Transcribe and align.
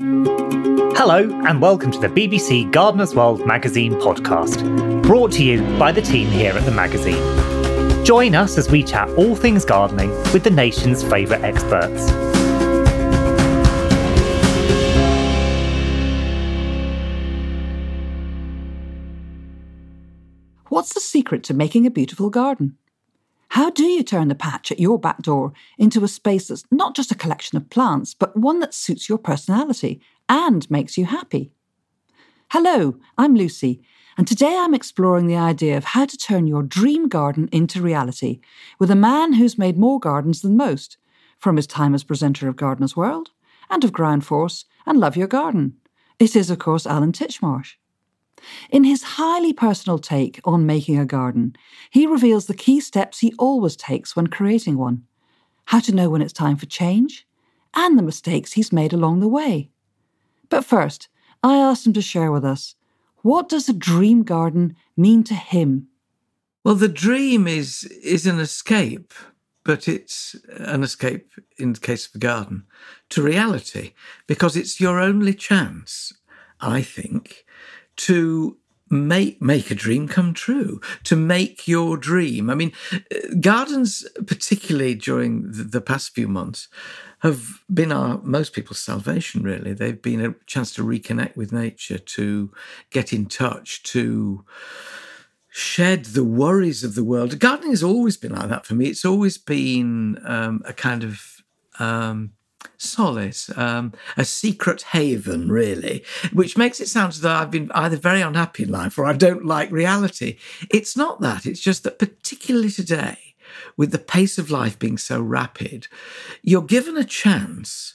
Hello, 0.00 1.28
and 1.48 1.60
welcome 1.60 1.90
to 1.90 1.98
the 1.98 2.06
BBC 2.06 2.70
Gardener's 2.70 3.16
World 3.16 3.44
magazine 3.44 3.94
podcast, 3.94 5.02
brought 5.02 5.32
to 5.32 5.42
you 5.42 5.60
by 5.76 5.90
the 5.90 6.00
team 6.00 6.28
here 6.28 6.52
at 6.52 6.64
the 6.64 6.70
magazine. 6.70 8.04
Join 8.04 8.36
us 8.36 8.56
as 8.58 8.70
we 8.70 8.84
chat 8.84 9.08
all 9.18 9.34
things 9.34 9.64
gardening 9.64 10.10
with 10.32 10.44
the 10.44 10.50
nation's 10.50 11.02
favourite 11.02 11.42
experts. 11.42 12.12
What's 20.68 20.94
the 20.94 21.00
secret 21.00 21.42
to 21.44 21.54
making 21.54 21.86
a 21.86 21.90
beautiful 21.90 22.30
garden? 22.30 22.78
How 23.52 23.70
do 23.70 23.84
you 23.84 24.02
turn 24.02 24.28
the 24.28 24.34
patch 24.34 24.70
at 24.70 24.78
your 24.78 24.98
back 24.98 25.22
door 25.22 25.52
into 25.78 26.04
a 26.04 26.08
space 26.08 26.48
that's 26.48 26.64
not 26.70 26.94
just 26.94 27.10
a 27.10 27.16
collection 27.16 27.56
of 27.56 27.70
plants, 27.70 28.12
but 28.12 28.36
one 28.36 28.60
that 28.60 28.74
suits 28.74 29.08
your 29.08 29.18
personality 29.18 30.02
and 30.28 30.70
makes 30.70 30.98
you 30.98 31.06
happy? 31.06 31.50
Hello, 32.50 32.96
I'm 33.16 33.34
Lucy, 33.34 33.80
and 34.18 34.28
today 34.28 34.56
I'm 34.58 34.74
exploring 34.74 35.26
the 35.26 35.36
idea 35.36 35.78
of 35.78 35.84
how 35.84 36.04
to 36.04 36.16
turn 36.16 36.46
your 36.46 36.62
dream 36.62 37.08
garden 37.08 37.48
into 37.50 37.80
reality 37.80 38.40
with 38.78 38.90
a 38.90 38.96
man 38.96 39.34
who's 39.34 39.58
made 39.58 39.78
more 39.78 39.98
gardens 39.98 40.42
than 40.42 40.56
most, 40.56 40.98
from 41.38 41.56
his 41.56 41.66
time 41.66 41.94
as 41.94 42.04
presenter 42.04 42.48
of 42.48 42.56
Gardener's 42.56 42.96
World 42.96 43.30
and 43.70 43.82
of 43.82 43.92
Ground 43.92 44.26
Force 44.26 44.66
and 44.84 45.00
Love 45.00 45.16
Your 45.16 45.26
Garden. 45.26 45.76
It 46.18 46.36
is, 46.36 46.50
of 46.50 46.58
course, 46.58 46.86
Alan 46.86 47.12
Titchmarsh. 47.12 47.74
In 48.70 48.84
his 48.84 49.02
highly 49.02 49.52
personal 49.52 49.98
take 49.98 50.40
on 50.44 50.66
making 50.66 50.98
a 50.98 51.06
garden, 51.06 51.56
he 51.90 52.06
reveals 52.06 52.46
the 52.46 52.54
key 52.54 52.80
steps 52.80 53.18
he 53.18 53.34
always 53.38 53.76
takes 53.76 54.14
when 54.14 54.26
creating 54.26 54.78
one, 54.78 55.04
how 55.66 55.80
to 55.80 55.94
know 55.94 56.10
when 56.10 56.22
it's 56.22 56.32
time 56.32 56.56
for 56.56 56.66
change, 56.66 57.26
and 57.74 57.98
the 57.98 58.02
mistakes 58.02 58.52
he's 58.52 58.72
made 58.72 58.92
along 58.92 59.20
the 59.20 59.28
way. 59.28 59.70
But 60.48 60.64
first, 60.64 61.08
I 61.42 61.56
asked 61.56 61.86
him 61.86 61.92
to 61.94 62.02
share 62.02 62.32
with 62.32 62.44
us 62.44 62.74
what 63.22 63.48
does 63.48 63.68
a 63.68 63.72
dream 63.72 64.22
garden 64.22 64.76
mean 64.96 65.24
to 65.24 65.34
him? 65.34 65.88
Well, 66.64 66.74
the 66.74 66.88
dream 66.88 67.46
is 67.46 67.84
is 68.02 68.26
an 68.26 68.38
escape, 68.40 69.12
but 69.64 69.88
it's 69.88 70.36
an 70.48 70.82
escape 70.82 71.30
in 71.56 71.72
the 71.72 71.80
case 71.80 72.06
of 72.06 72.12
the 72.12 72.18
garden 72.18 72.64
to 73.10 73.22
reality 73.22 73.92
because 74.26 74.56
it's 74.56 74.80
your 74.80 75.00
only 75.00 75.34
chance, 75.34 76.12
I 76.60 76.82
think, 76.82 77.44
to 77.98 78.56
make 78.90 79.42
make 79.42 79.70
a 79.70 79.74
dream 79.74 80.08
come 80.08 80.32
true 80.32 80.80
to 81.04 81.14
make 81.14 81.68
your 81.68 81.96
dream. 81.96 82.48
I 82.48 82.54
mean 82.54 82.72
gardens 83.40 84.06
particularly 84.26 84.94
during 84.94 85.52
the, 85.52 85.64
the, 85.64 85.80
past 85.80 86.14
few 86.14 86.26
months 86.26 86.68
have 87.18 87.62
been 87.72 87.92
our 87.92 88.18
most 88.22 88.54
people's 88.54 88.78
salvation 88.78 89.42
really. 89.42 89.74
They've 89.74 90.00
been 90.00 90.24
a 90.24 90.34
chance 90.46 90.72
to 90.74 90.84
reconnect 90.84 91.36
with 91.36 91.52
nature 91.52 91.98
to 91.98 92.50
get 92.90 93.12
in 93.12 93.26
touch 93.26 93.82
to 93.84 94.44
shed 95.50 96.06
the 96.06 96.24
worries 96.24 96.84
of 96.84 96.94
the 96.94 97.04
world. 97.04 97.38
Gardening 97.38 97.70
has 97.70 97.82
always 97.82 98.16
been 98.16 98.32
like 98.32 98.48
that 98.48 98.64
for 98.64 98.74
me. 98.74 98.86
It's 98.86 99.04
always 99.04 99.38
been 99.38 100.18
um, 100.24 100.62
a 100.64 100.72
kind 100.72 101.04
of 101.04 101.42
um, 101.78 102.32
solace, 102.78 103.50
um, 103.56 103.92
a 104.16 104.24
secret 104.24 104.82
haven, 104.82 105.50
really, 105.50 106.04
which 106.32 106.56
makes 106.56 106.80
it 106.80 106.88
sound 106.88 107.10
as 107.10 107.20
though 107.20 107.34
I've 107.34 107.50
been 107.50 107.70
either 107.74 107.96
very 107.96 108.22
unhappy 108.22 108.62
in 108.62 108.70
life 108.70 108.98
or 108.98 109.04
I 109.04 109.12
don't 109.12 109.44
like 109.44 109.70
reality. 109.70 110.38
It's 110.70 110.96
not 110.96 111.20
that. 111.20 111.44
It's 111.44 111.60
just 111.60 111.84
that, 111.84 111.98
particularly 111.98 112.70
today, 112.70 113.18
with 113.76 113.92
the 113.92 113.98
pace 113.98 114.38
of 114.38 114.50
life 114.50 114.78
being 114.78 114.98
so 114.98 115.20
rapid, 115.20 115.88
you're 116.42 116.62
given 116.62 116.96
a 116.96 117.04
chance 117.04 117.94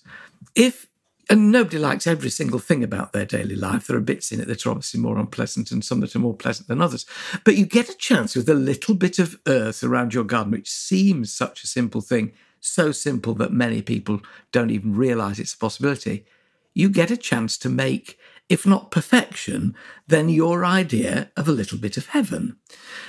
if 0.56 0.88
and 1.30 1.52
nobody 1.52 1.78
likes 1.78 2.06
every 2.06 2.30
single 2.30 2.60
thing 2.60 2.84
about 2.84 3.14
their 3.14 3.26
daily 3.26 3.56
life. 3.56 3.88
There 3.88 3.96
are 3.96 4.02
bits 4.02 4.32
in 4.32 4.42
it 4.42 4.48
that 4.48 4.66
are 4.66 4.72
obviously 4.72 5.00
more 5.00 5.18
unpleasant 5.18 5.72
and 5.72 5.84
some 5.84 6.02
that 6.02 6.16
are 6.16 6.20
more 6.20 6.36
pleasant 6.36 6.68
than 6.68 6.82
others. 6.82 7.06
But 7.46 7.56
you 7.56 7.66
get 7.66 7.90
a 7.90 7.96
chance 7.96 8.36
with 8.36 8.50
a 8.50 8.54
little 8.54 8.94
bit 8.94 9.20
of 9.20 9.40
earth 9.48 9.84
around 9.84 10.14
your 10.14 10.26
garden, 10.26 10.52
which 10.52 10.70
seems 10.70 11.34
such 11.34 11.64
a 11.64 11.68
simple 11.68 12.02
thing, 12.02 12.34
so 12.64 12.92
simple 12.92 13.34
that 13.36 13.52
many 13.52 13.82
people 13.82 14.22
don't 14.52 14.72
even 14.72 14.96
realize 14.96 15.40
it's 15.40 15.54
a 15.54 15.58
possibility, 15.58 16.26
you 16.74 16.90
get 16.90 17.12
a 17.12 17.18
chance 17.18 17.58
to 17.58 17.70
make, 17.70 18.18
if 18.50 18.66
not 18.66 18.92
perfection, 18.92 19.76
then 20.08 20.30
your 20.30 20.66
idea 20.66 21.32
of 21.38 21.48
a 21.48 21.52
little 21.52 21.78
bit 21.78 21.98
of 21.98 22.08
heaven. 22.08 22.58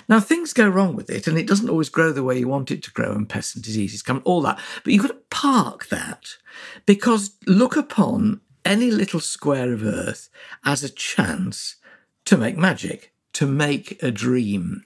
Now, 0.08 0.20
things 0.20 0.52
go 0.52 0.68
wrong 0.68 0.96
with 0.96 1.08
it, 1.08 1.26
and 1.26 1.38
it 1.38 1.46
doesn't 1.46 1.70
always 1.70 1.88
grow 1.88 2.12
the 2.12 2.22
way 2.22 2.38
you 2.38 2.48
want 2.48 2.70
it 2.70 2.82
to 2.84 2.90
grow, 2.90 3.12
and 3.12 3.28
pests 3.28 3.54
and 3.54 3.64
diseases 3.64 4.02
come, 4.02 4.22
all 4.24 4.42
that. 4.42 4.60
But 4.82 4.92
you've 4.92 5.02
got 5.02 5.08
to 5.08 5.20
park 5.30 5.88
that 5.88 6.36
because 6.84 7.36
look 7.46 7.76
upon 7.76 8.40
any 8.64 8.90
little 8.90 9.20
square 9.20 9.72
of 9.72 9.84
earth 9.84 10.28
as 10.64 10.82
a 10.82 10.90
chance 10.90 11.76
to 12.24 12.36
make 12.36 12.56
magic, 12.56 13.12
to 13.34 13.46
make 13.46 14.02
a 14.02 14.10
dream. 14.10 14.84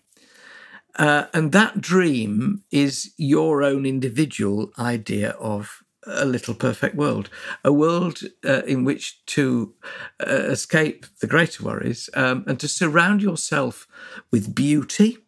Uh, 0.96 1.26
and 1.32 1.52
that 1.52 1.80
dream 1.80 2.64
is 2.70 3.12
your 3.16 3.62
own 3.62 3.86
individual 3.86 4.70
idea 4.78 5.30
of 5.32 5.82
a 6.06 6.24
little 6.24 6.54
perfect 6.54 6.94
world, 6.96 7.28
a 7.64 7.72
world 7.72 8.20
uh, 8.44 8.62
in 8.66 8.84
which 8.84 9.24
to 9.26 9.74
uh, 10.26 10.30
escape 10.30 11.06
the 11.20 11.26
greater 11.26 11.62
worries 11.62 12.08
um, 12.14 12.44
and 12.46 12.58
to 12.60 12.68
surround 12.68 13.22
yourself 13.22 13.86
with 14.30 14.54
beauty, 14.54 15.18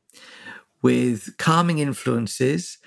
with 0.82 1.36
calming 1.36 1.78
influences, 1.78 2.78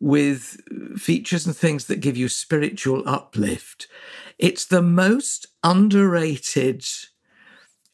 with 0.00 0.60
features 0.96 1.46
and 1.46 1.56
things 1.56 1.86
that 1.86 2.00
give 2.00 2.16
you 2.16 2.28
spiritual 2.28 3.02
uplift. 3.06 3.86
It's 4.38 4.64
the 4.64 4.82
most 4.82 5.46
underrated 5.62 6.84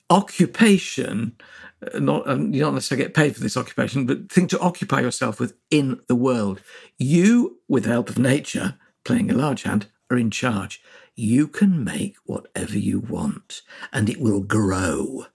occupation 0.09 1.37
Uh, 1.83 1.99
not 1.99 2.28
and 2.28 2.55
you 2.55 2.61
don't 2.61 2.75
necessarily 2.75 3.05
get 3.05 3.15
paid 3.15 3.34
for 3.34 3.41
this 3.41 3.56
occupation, 3.56 4.06
but 4.06 4.31
thing 4.31 4.47
to 4.49 4.59
occupy 4.61 5.00
yourself 5.00 5.39
with 5.39 5.55
in 5.71 6.00
the 6.09 6.16
world. 6.16 6.61
You, 6.99 7.59
with 7.69 7.84
the 7.84 7.91
help 7.91 8.11
of 8.11 8.19
nature, 8.19 8.77
playing 9.05 9.31
a 9.31 9.34
large 9.34 9.62
hand, 9.62 9.87
are 10.11 10.19
in 10.19 10.31
charge. 10.31 10.83
You 11.15 11.49
can 11.49 11.84
make 11.84 12.17
whatever 12.25 12.78
you 12.78 13.00
want, 13.00 13.62
and 13.93 14.09
it 14.09 14.21
will 14.21 14.41
grow. 14.41 15.27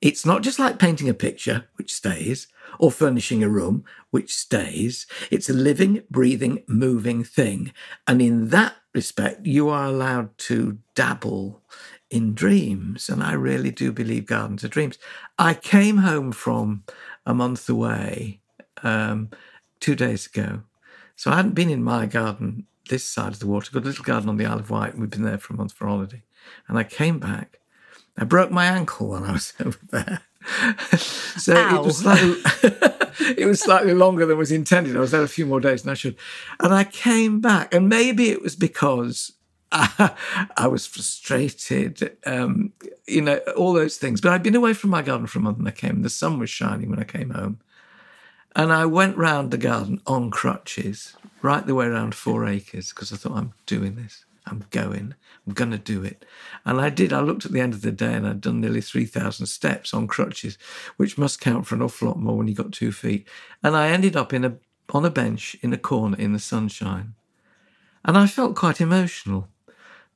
It's 0.00 0.26
not 0.26 0.42
just 0.42 0.58
like 0.58 0.78
painting 0.78 1.08
a 1.08 1.14
picture, 1.14 1.66
which 1.76 1.92
stays, 1.92 2.48
or 2.78 2.90
furnishing 2.90 3.42
a 3.42 3.48
room, 3.48 3.84
which 4.10 4.34
stays. 4.34 5.06
It's 5.30 5.50
a 5.50 5.54
living, 5.54 6.02
breathing, 6.10 6.62
moving 6.66 7.24
thing. 7.24 7.72
And 8.06 8.22
in 8.22 8.48
that 8.48 8.74
respect, 8.94 9.46
you 9.46 9.68
are 9.68 9.84
allowed 9.84 10.36
to 10.38 10.78
dabble 10.94 11.62
in 12.10 12.34
dreams. 12.34 13.08
And 13.08 13.22
I 13.22 13.32
really 13.32 13.70
do 13.70 13.92
believe 13.92 14.26
gardens 14.26 14.64
are 14.64 14.68
dreams. 14.68 14.98
I 15.38 15.54
came 15.54 15.98
home 15.98 16.32
from 16.32 16.84
a 17.24 17.32
month 17.32 17.68
away 17.68 18.40
um, 18.82 19.30
two 19.78 19.94
days 19.94 20.26
ago. 20.26 20.62
So 21.16 21.30
I 21.30 21.36
hadn't 21.36 21.54
been 21.54 21.70
in 21.70 21.84
my 21.84 22.06
garden 22.06 22.66
this 22.88 23.04
side 23.04 23.32
of 23.32 23.38
the 23.38 23.46
water. 23.46 23.70
Got 23.72 23.84
a 23.84 23.86
little 23.86 24.04
garden 24.04 24.28
on 24.28 24.36
the 24.36 24.46
Isle 24.46 24.58
of 24.58 24.70
Wight. 24.70 24.98
We've 24.98 25.10
been 25.10 25.22
there 25.22 25.38
for 25.38 25.54
a 25.54 25.56
month 25.56 25.72
for 25.72 25.86
holiday. 25.86 26.22
And 26.66 26.78
I 26.78 26.84
came 26.84 27.18
back. 27.18 27.60
I 28.18 28.24
broke 28.24 28.50
my 28.50 28.66
ankle 28.66 29.10
when 29.10 29.24
I 29.24 29.32
was 29.32 29.52
over 29.60 29.78
there. 29.90 30.20
so 30.98 31.54
Ow. 31.54 31.76
it 31.76 31.84
was 31.84 31.98
slightly, 31.98 32.36
it 33.36 33.46
was 33.46 33.60
slightly 33.60 33.94
longer 33.94 34.26
than 34.26 34.38
was 34.38 34.50
intended. 34.50 34.96
I 34.96 35.00
was 35.00 35.10
there 35.10 35.22
a 35.22 35.28
few 35.28 35.46
more 35.46 35.60
days 35.60 35.82
than 35.82 35.90
I 35.90 35.94
should. 35.94 36.16
And 36.58 36.74
I 36.74 36.84
came 36.84 37.40
back, 37.40 37.74
and 37.74 37.88
maybe 37.88 38.30
it 38.30 38.42
was 38.42 38.56
because 38.56 39.32
I 39.72 40.66
was 40.68 40.86
frustrated, 40.86 42.16
um, 42.26 42.72
you 43.06 43.22
know, 43.22 43.36
all 43.56 43.72
those 43.72 43.96
things. 43.96 44.20
But 44.20 44.32
I'd 44.32 44.42
been 44.42 44.56
away 44.56 44.72
from 44.72 44.90
my 44.90 45.02
garden 45.02 45.26
for 45.26 45.38
a 45.38 45.42
month 45.42 45.58
and 45.58 45.68
I 45.68 45.72
came, 45.72 46.02
the 46.02 46.10
sun 46.10 46.38
was 46.38 46.50
shining 46.50 46.90
when 46.90 46.98
I 46.98 47.04
came 47.04 47.30
home. 47.30 47.60
And 48.56 48.72
I 48.72 48.84
went 48.86 49.16
round 49.16 49.52
the 49.52 49.58
garden 49.58 50.00
on 50.08 50.30
crutches, 50.30 51.16
right 51.40 51.64
the 51.64 51.76
way 51.76 51.86
around 51.86 52.16
four 52.16 52.46
acres, 52.46 52.90
because 52.90 53.12
I 53.12 53.16
thought, 53.16 53.36
I'm 53.36 53.52
doing 53.66 53.94
this. 53.94 54.24
I'm 54.46 54.64
going. 54.70 55.14
I'm 55.46 55.52
going 55.52 55.70
to 55.70 55.78
do 55.78 56.02
it. 56.02 56.24
And 56.64 56.80
I 56.80 56.90
did. 56.90 57.12
I 57.12 57.20
looked 57.20 57.46
at 57.46 57.52
the 57.52 57.60
end 57.60 57.74
of 57.74 57.82
the 57.82 57.92
day 57.92 58.12
and 58.12 58.26
I'd 58.26 58.40
done 58.40 58.60
nearly 58.60 58.80
3,000 58.80 59.46
steps 59.46 59.94
on 59.94 60.08
crutches, 60.08 60.58
which 60.96 61.16
must 61.16 61.40
count 61.40 61.66
for 61.66 61.76
an 61.76 61.82
awful 61.82 62.08
lot 62.08 62.18
more 62.18 62.36
when 62.36 62.48
you 62.48 62.54
got 62.54 62.72
two 62.72 62.90
feet. 62.90 63.28
And 63.62 63.76
I 63.76 63.88
ended 63.88 64.16
up 64.16 64.32
in 64.32 64.44
a, 64.44 64.56
on 64.92 65.04
a 65.04 65.10
bench 65.10 65.56
in 65.62 65.72
a 65.72 65.78
corner 65.78 66.16
in 66.18 66.32
the 66.32 66.40
sunshine. 66.40 67.14
And 68.04 68.18
I 68.18 68.26
felt 68.26 68.56
quite 68.56 68.80
emotional 68.80 69.48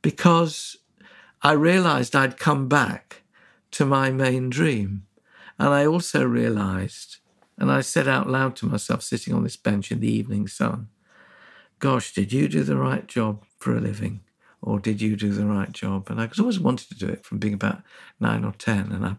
because 0.05 0.77
I 1.41 1.53
realized 1.53 2.15
I'd 2.15 2.37
come 2.37 2.69
back 2.69 3.23
to 3.71 3.87
my 3.87 4.11
main 4.11 4.51
dream. 4.51 5.07
And 5.59 5.69
I 5.71 5.87
also 5.87 6.25
realized, 6.25 7.17
and 7.57 7.73
I 7.73 7.81
said 7.81 8.07
out 8.07 8.29
loud 8.29 8.55
to 8.57 8.67
myself, 8.67 9.03
sitting 9.03 9.33
on 9.33 9.45
this 9.45 9.57
bench 9.57 9.91
in 9.91 10.01
the 10.01 10.13
evening 10.13 10.47
sun, 10.47 10.89
Gosh, 11.79 12.13
did 12.13 12.35
you 12.35 12.49
do 12.49 12.63
the 12.65 12.77
right 12.77 13.07
job 13.07 13.45
for 13.59 13.75
a 13.75 13.81
living? 13.81 14.21
Or 14.61 14.79
did 14.79 15.01
you 15.01 15.17
do 15.17 15.33
the 15.33 15.47
right 15.47 15.73
job? 15.73 16.11
And 16.11 16.21
I 16.21 16.29
always 16.39 16.61
wanted 16.61 16.89
to 16.91 16.95
do 16.95 17.09
it 17.09 17.25
from 17.25 17.39
being 17.39 17.55
about 17.55 17.83
nine 18.21 18.45
or 18.45 18.53
10. 18.53 18.93
And 18.93 19.07
I, 19.07 19.17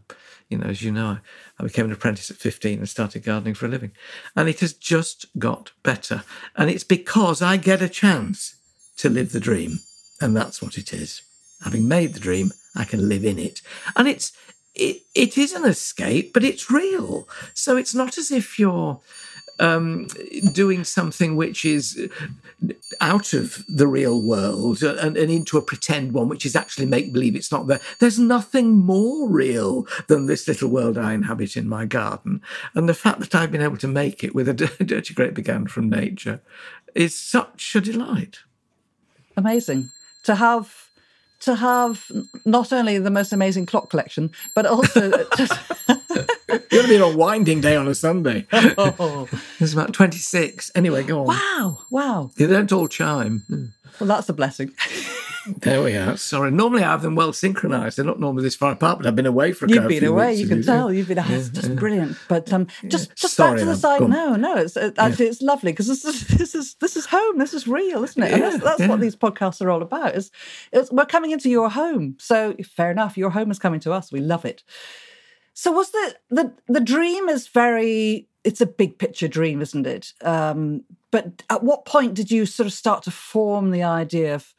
you 0.49 0.59
know, 0.59 0.67
as 0.67 0.83
you 0.83 0.91
know, 0.91 1.17
I 1.59 1.63
became 1.63 1.85
an 1.85 1.91
apprentice 1.91 2.29
at 2.29 2.37
15 2.37 2.79
and 2.79 2.89
started 2.89 3.23
gardening 3.23 3.55
for 3.55 3.65
a 3.65 3.69
living. 3.69 3.91
And 4.35 4.47
it 4.47 4.59
has 4.59 4.73
just 4.73 5.25
got 5.39 5.71
better. 5.81 6.23
And 6.55 6.69
it's 6.69 6.83
because 6.83 7.41
I 7.41 7.57
get 7.57 7.81
a 7.81 7.89
chance 7.89 8.55
to 8.97 9.09
live 9.09 9.31
the 9.31 9.39
dream. 9.39 9.79
And 10.21 10.35
that's 10.35 10.61
what 10.61 10.77
it 10.77 10.93
is. 10.93 11.21
Having 11.63 11.87
made 11.87 12.13
the 12.13 12.19
dream, 12.19 12.51
I 12.75 12.85
can 12.85 13.09
live 13.09 13.25
in 13.25 13.39
it. 13.39 13.61
And 13.95 14.07
it's, 14.07 14.31
it, 14.73 15.03
it 15.13 15.37
is 15.37 15.53
an 15.53 15.65
escape, 15.65 16.33
but 16.33 16.43
it's 16.43 16.69
real. 16.69 17.27
So 17.53 17.77
it's 17.77 17.95
not 17.95 18.17
as 18.17 18.31
if 18.31 18.59
you're 18.59 18.99
um, 19.59 20.07
doing 20.51 20.83
something 20.83 21.35
which 21.35 21.63
is 21.65 22.09
out 22.99 23.33
of 23.33 23.63
the 23.67 23.87
real 23.87 24.21
world 24.21 24.83
and, 24.83 25.17
and, 25.17 25.31
into 25.31 25.57
a 25.57 25.61
pretend 25.61 26.13
one, 26.13 26.27
which 26.27 26.45
is 26.45 26.55
actually 26.55 26.85
make 26.85 27.13
believe 27.13 27.35
it's 27.35 27.51
not 27.51 27.67
there. 27.67 27.79
There's 27.99 28.19
nothing 28.19 28.73
more 28.73 29.29
real 29.29 29.87
than 30.07 30.25
this 30.25 30.47
little 30.47 30.69
world 30.69 30.97
I 30.97 31.13
inhabit 31.13 31.55
in 31.55 31.67
my 31.67 31.85
garden. 31.85 32.41
And 32.73 32.89
the 32.89 32.93
fact 32.93 33.19
that 33.19 33.35
I've 33.35 33.51
been 33.51 33.61
able 33.61 33.77
to 33.77 33.87
make 33.87 34.23
it 34.23 34.35
with 34.35 34.49
a 34.49 34.53
dirty 34.83 35.13
great 35.13 35.33
big 35.33 35.47
hand 35.47 35.71
from 35.71 35.89
nature 35.89 36.41
is 36.93 37.15
such 37.15 37.75
a 37.75 37.81
delight. 37.81 38.39
Amazing. 39.37 39.89
To 40.25 40.35
have 40.35 40.85
to 41.41 41.55
have 41.55 42.11
not 42.45 42.73
only 42.73 42.97
the 42.97 43.11
most 43.11 43.31
amazing 43.33 43.65
clock 43.65 43.89
collection, 43.89 44.31
but 44.53 44.65
also 44.65 45.11
just. 45.37 45.53
You're 46.47 46.83
going 46.83 46.83
to 46.83 46.87
be 46.87 47.01
on 47.01 47.13
a 47.13 47.17
winding 47.17 47.61
day 47.61 47.75
on 47.75 47.87
a 47.87 47.95
Sunday. 47.95 48.47
Oh. 48.77 49.27
There's 49.59 49.73
about 49.73 49.93
26. 49.93 50.71
Anyway, 50.75 51.03
go 51.03 51.21
on. 51.21 51.27
Wow, 51.27 51.79
wow. 51.89 52.31
They 52.35 52.47
don't 52.47 52.71
all 52.71 52.87
chime. 52.87 53.43
Well, 53.99 54.07
that's 54.07 54.29
a 54.29 54.33
blessing. 54.33 54.73
There 55.47 55.83
we 55.83 55.95
are. 55.95 56.17
Sorry. 56.17 56.51
Normally 56.51 56.83
I 56.83 56.91
have 56.91 57.01
them 57.01 57.15
well 57.15 57.33
synchronized. 57.33 57.97
They're 57.97 58.05
not 58.05 58.19
normally 58.19 58.43
this 58.43 58.55
far 58.55 58.71
apart, 58.71 58.97
but 58.97 59.07
I've 59.07 59.15
been 59.15 59.25
away 59.25 59.51
for 59.51 59.65
a 59.65 59.69
You've 59.69 59.87
been 59.87 60.03
away. 60.03 60.33
You 60.33 60.47
can 60.47 60.63
tell. 60.63 60.91
You've 60.91 61.07
been. 61.07 61.19
Oh, 61.19 61.25
yeah, 61.27 61.37
just 61.37 61.69
yeah. 61.69 61.75
brilliant. 61.75 62.17
But 62.27 62.51
um, 62.51 62.67
just 62.87 63.15
just 63.15 63.35
Sorry, 63.35 63.51
back 63.51 63.59
to 63.59 63.65
the 63.65 63.75
side. 63.75 64.01
No, 64.01 64.35
no. 64.35 64.55
It's 64.57 64.75
it, 64.75 64.95
actually 64.97 65.25
yeah. 65.25 65.31
it's 65.31 65.41
lovely 65.41 65.71
because 65.71 65.87
this 65.87 66.03
is 66.03 66.27
this 66.37 66.55
is 66.55 66.75
this 66.75 66.97
is 66.97 67.05
home. 67.05 67.37
This 67.37 67.53
is 67.53 67.67
real, 67.67 68.03
isn't 68.03 68.21
it? 68.21 68.33
And 68.33 68.41
that's, 68.41 68.63
that's 68.63 68.87
what 68.87 68.99
these 68.99 69.15
podcasts 69.15 69.61
are 69.61 69.69
all 69.69 69.81
about. 69.81 70.15
Is 70.15 70.31
we're 70.91 71.05
coming 71.05 71.31
into 71.31 71.49
your 71.49 71.69
home. 71.69 72.17
So 72.19 72.55
fair 72.63 72.91
enough. 72.91 73.17
Your 73.17 73.29
home 73.29 73.51
is 73.51 73.59
coming 73.59 73.79
to 73.81 73.93
us. 73.93 74.11
We 74.11 74.21
love 74.21 74.45
it. 74.45 74.63
So 75.53 75.71
was 75.71 75.91
the 75.91 76.15
the 76.29 76.53
the 76.67 76.81
dream 76.81 77.29
is 77.29 77.47
very 77.47 78.27
it's 78.43 78.61
a 78.61 78.65
big 78.65 78.99
picture 78.99 79.27
dream, 79.27 79.61
isn't 79.61 79.87
it? 79.87 80.13
Um, 80.21 80.83
but 81.11 81.43
at 81.49 81.63
what 81.63 81.85
point 81.85 82.13
did 82.13 82.29
you 82.29 82.45
sort 82.45 82.67
of 82.67 82.73
start 82.73 83.03
to 83.03 83.11
form 83.11 83.71
the 83.71 83.83
idea 83.83 84.35
of 84.35 84.53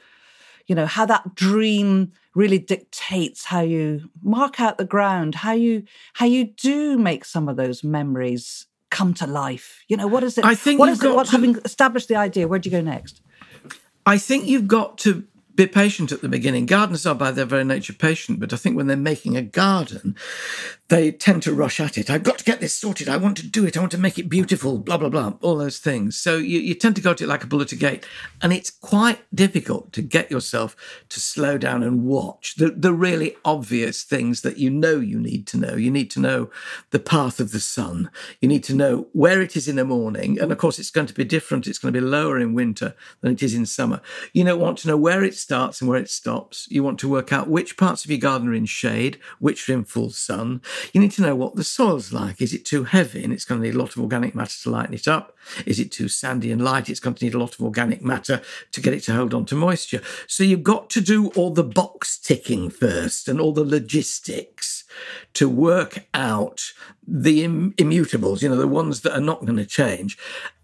you 0.67 0.75
know 0.75 0.87
how 0.87 1.07
that 1.07 1.35
dream 1.35 2.13
really 2.35 2.59
dictates 2.59 3.45
how 3.45 3.61
you 3.61 4.11
mark 4.23 4.61
out 4.61 4.79
the 4.79 4.85
ground 4.85 5.35
how 5.35 5.53
you 5.53 5.83
how 6.15 6.27
you 6.27 6.45
do 6.45 6.99
make 6.99 7.25
some 7.25 7.49
of 7.49 7.57
those 7.57 7.83
memories 7.83 8.67
come 8.91 9.13
to 9.15 9.27
life. 9.27 9.85
You 9.89 9.97
know 9.97 10.07
what 10.07 10.23
is 10.23 10.39
it 10.39 10.45
i 10.45 10.55
think 10.55 10.79
what 10.79 10.89
is 10.89 11.03
it 11.03 11.15
what 11.15 11.27
to, 11.27 11.33
having 11.33 11.57
established 11.65 12.09
the 12.09 12.17
idea? 12.17 12.49
Where 12.49 12.59
do 12.59 12.69
you 12.69 12.77
go 12.77 12.81
next? 12.81 13.21
I 14.07 14.19
think 14.19 14.47
you've 14.47 14.69
got 14.69 14.99
to 14.99 15.25
be 15.57 15.67
patient 15.67 16.13
at 16.13 16.21
the 16.21 16.29
beginning. 16.29 16.67
Gardeners 16.67 17.07
are 17.07 17.15
by 17.15 17.31
their 17.31 17.47
very 17.47 17.65
nature 17.65 17.95
patient, 17.95 18.39
but 18.39 18.53
I 18.53 18.57
think 18.57 18.77
when 18.77 18.87
they're 18.87 18.97
making 18.97 19.37
a 19.37 19.43
garden, 19.43 20.15
they 20.89 21.11
tend 21.11 21.43
to 21.43 21.53
rush 21.53 21.81
at 21.81 21.99
it. 21.99 22.11
I've 22.11 22.23
got 22.23 22.39
to 22.39 22.45
get 22.45 22.61
this 22.61 22.75
sorted. 22.75 23.09
I 23.09 23.17
want 23.17 23.39
to 23.39 23.47
do 23.47 23.65
it. 23.65 23.77
I 23.77 23.81
want 23.81 23.93
to 23.93 23.99
make 23.99 24.19
it 24.19 24.29
beautiful, 24.29 24.79
blah, 24.79 24.99
blah, 24.99 25.09
blah, 25.09 25.33
all 25.41 25.57
those 25.57 25.79
things. 25.79 26.17
So 26.17 26.37
you, 26.37 26.61
you 26.61 26.75
tend 26.75 26.95
to 26.97 27.03
go 27.03 27.15
to 27.15 27.25
it 27.25 27.27
like 27.27 27.43
a 27.43 27.47
bull 27.47 27.63
at 27.63 27.73
a 27.73 27.77
gate. 27.77 28.07
And 28.41 28.53
it's 28.53 28.71
quite 28.71 29.21
difficult 29.35 29.93
to 29.95 30.03
get 30.03 30.31
yourself 30.31 30.77
to 31.09 31.19
slow 31.19 31.59
down 31.59 31.83
and 31.83 32.05
watch 32.05 32.55
the, 32.57 32.71
the 32.71 32.93
really 32.93 33.37
obvious 33.45 34.05
things 34.05 34.43
that 34.43 34.59
you 34.59 34.71
know 34.71 35.01
you 35.01 35.19
need 35.19 35.47
to 35.49 35.57
know. 35.57 35.75
You 35.75 35.91
need 35.91 36.11
to 36.13 36.21
know 36.21 36.51
the 36.91 37.01
path 37.01 37.41
of 37.41 37.51
the 37.51 37.61
sun. 37.61 38.11
You 38.41 38.49
need 38.49 38.63
to 38.65 38.75
know 38.75 39.09
where 39.13 39.43
it 39.43 39.57
is 39.57 39.67
in 39.67 39.77
the 39.77 39.85
morning. 39.85 40.39
And 40.39 40.53
of 40.53 40.59
course, 40.59 40.79
it's 40.79 40.91
going 40.91 41.09
to 41.09 41.15
be 41.15 41.25
different. 41.25 41.67
It's 41.67 41.79
going 41.79 41.93
to 41.93 42.01
be 42.01 42.07
lower 42.07 42.39
in 42.39 42.55
winter 42.55 42.95
than 43.23 43.33
it 43.33 43.43
is 43.43 43.55
in 43.55 43.67
summer. 43.67 44.01
You 44.33 44.45
know, 44.45 44.57
want 44.57 44.79
to 44.79 44.89
know 44.89 44.97
where 44.97 45.25
it 45.25 45.35
starts 45.47 45.81
and 45.81 45.89
where 45.89 46.01
it 46.01 46.11
stops. 46.11 46.67
You 46.73 46.83
want 46.83 46.99
to 46.99 47.09
work 47.09 47.33
out 47.33 47.49
which 47.49 47.77
parts 47.77 48.05
of 48.05 48.11
your 48.11 48.19
garden 48.19 48.49
are 48.49 48.55
in 48.55 48.67
shade, 48.67 49.21
which 49.39 49.69
are 49.69 49.75
in 49.75 49.85
full 49.85 50.11
sun. 50.11 50.61
You 50.93 51.01
need 51.01 51.13
to 51.13 51.23
know 51.23 51.37
what 51.37 51.55
the 51.55 51.63
soil's 51.63 52.13
like. 52.13 52.43
Is 52.43 52.53
it 52.53 52.65
too 52.65 52.83
heavy 52.83 53.23
and 53.23 53.33
it's 53.33 53.45
going 53.45 53.61
to 53.61 53.67
need 53.67 53.77
a 53.77 53.79
lot 53.79 53.95
of 53.95 54.03
organic 54.03 54.35
matter 54.35 54.61
to 54.65 54.71
lighten 54.71 54.95
it 54.95 55.07
up? 55.07 55.37
Is 55.65 55.79
it 55.79 55.93
too 55.93 56.09
sandy 56.09 56.51
and 56.51 56.65
light? 56.65 56.91
It's 56.91 56.99
going 56.99 57.15
to 57.15 57.25
need 57.25 57.35
a 57.35 57.39
lot 57.39 57.55
of 57.55 57.61
organic 57.61 58.03
matter 58.03 58.43
to 58.73 58.81
get 58.81 58.93
it 58.93 59.05
to 59.05 59.15
hold 59.15 59.35
on 59.35 59.47
to 59.47 59.55
moisture. 59.55 60.03
So 60.27 60.43
you've 60.43 60.65
got 60.65 60.91
to 60.91 61.01
do 61.01 61.29
all 61.37 61.51
the 61.51 61.63
box 61.63 62.19
ticking 62.19 62.69
first 62.69 63.29
and 63.29 63.41
all 63.41 63.53
the 63.53 63.65
logistics 63.65 64.83
to 65.35 65.49
work 65.49 66.07
out 66.15 66.73
the 67.07 67.45
Im- 67.45 67.73
immutables, 67.75 68.43
you 68.43 68.49
know, 68.49 68.57
the 68.57 68.67
ones 68.67 69.03
that 69.03 69.17
are 69.17 69.21
not 69.21 69.45
going 69.45 69.57
to 69.57 69.67
change 69.67 70.19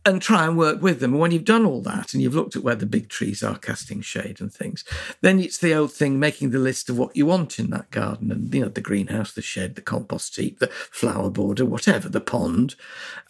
and 0.04 0.20
try 0.20 0.44
and 0.44 0.58
work 0.58 0.82
with 0.82 1.00
them. 1.00 1.12
And 1.12 1.20
when 1.20 1.30
you've 1.30 1.44
done 1.44 1.64
all 1.64 1.80
that 1.82 2.12
and 2.12 2.22
you've 2.22 2.34
looked 2.34 2.56
at 2.56 2.64
where 2.64 2.74
the 2.74 2.86
big 2.86 3.08
trees 3.08 3.42
are 3.42 3.56
casting 3.56 4.00
shade 4.00 4.40
and 4.40 4.52
things, 4.52 4.84
then 5.20 5.38
it's 5.38 5.58
the 5.58 5.74
old 5.74 5.92
thing 5.92 6.18
making 6.18 6.50
the 6.50 6.58
list 6.58 6.90
of 6.90 6.98
what 6.98 7.16
you 7.16 7.26
want 7.26 7.58
in 7.58 7.70
that 7.70 7.90
garden 7.90 8.32
and, 8.32 8.52
you 8.52 8.62
know, 8.62 8.68
the 8.68 8.80
greenhouse, 8.80 9.32
the 9.32 9.42
shed, 9.42 9.76
the 9.76 9.80
compost 9.80 10.34
heap, 10.36 10.58
the 10.58 10.66
flower 10.66 11.30
border, 11.30 11.64
whatever, 11.64 12.08
the 12.08 12.20
pond. 12.20 12.74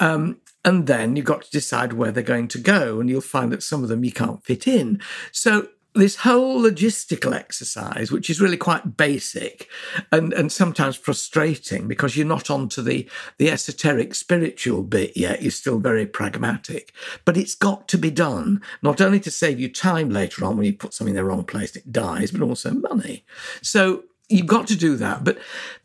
Um, 0.00 0.40
and 0.64 0.87
then 0.87 1.16
you've 1.16 1.26
got 1.26 1.43
to 1.43 1.50
decide 1.50 1.93
where 1.93 2.12
they're 2.12 2.22
going 2.22 2.49
to 2.49 2.58
go. 2.58 3.00
And 3.00 3.10
you'll 3.10 3.20
find 3.20 3.52
that 3.52 3.62
some 3.62 3.82
of 3.82 3.88
them 3.88 4.04
you 4.04 4.12
can't 4.12 4.44
fit 4.44 4.66
in. 4.66 5.00
So 5.32 5.69
this 5.94 6.17
whole 6.17 6.62
logistical 6.62 7.35
exercise, 7.35 8.11
which 8.11 8.31
is 8.31 8.41
really 8.41 8.56
quite 8.56 8.97
basic 8.97 9.69
and, 10.11 10.33
and 10.33 10.50
sometimes 10.50 10.97
frustrating 10.97 11.87
because 11.87 12.17
you're 12.17 12.27
not 12.27 12.50
onto 12.50 12.81
the, 12.81 13.09
the 13.39 13.50
esoteric 13.50 14.15
spiritual 14.15 14.83
bit 14.83 15.17
yet, 15.17 15.43
you're 15.43 15.50
still 15.50 15.79
very 15.79 16.06
pragmatic. 16.06 16.94
But 17.25 17.37
it's 17.37 17.55
got 17.55 17.89
to 17.89 17.99
be 17.99 18.11
done, 18.11 18.62
not 18.81 19.00
only 19.00 19.21
to 19.21 19.31
save 19.31 19.61
you 19.61 19.69
time 19.69 20.09
later 20.09 20.44
on 20.44 20.56
when 20.56 20.67
you 20.67 20.73
put 20.73 20.94
something 20.94 21.15
in 21.15 21.17
the 21.17 21.25
wrong 21.25 21.44
place 21.44 21.75
and 21.75 21.85
it 21.85 21.93
dies, 21.93 22.31
but 22.31 22.43
also 22.43 22.73
money. 22.73 23.25
So 23.61 24.05
you've 24.31 24.47
got 24.47 24.67
to 24.69 24.77
do 24.77 24.97
that. 24.97 25.25
But 25.25 25.38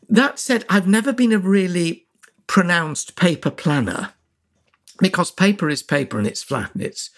that 0.08 0.38
said, 0.38 0.64
I've 0.70 0.88
never 0.88 1.12
been 1.12 1.32
a 1.32 1.38
really 1.38 2.06
pronounced 2.46 3.14
paper 3.14 3.50
planner 3.50 4.14
because 4.98 5.30
paper 5.30 5.68
is 5.68 5.82
paper 5.82 6.18
and 6.18 6.26
it's 6.26 6.42
flat 6.42 6.74
and 6.74 6.82
it's 6.82 7.10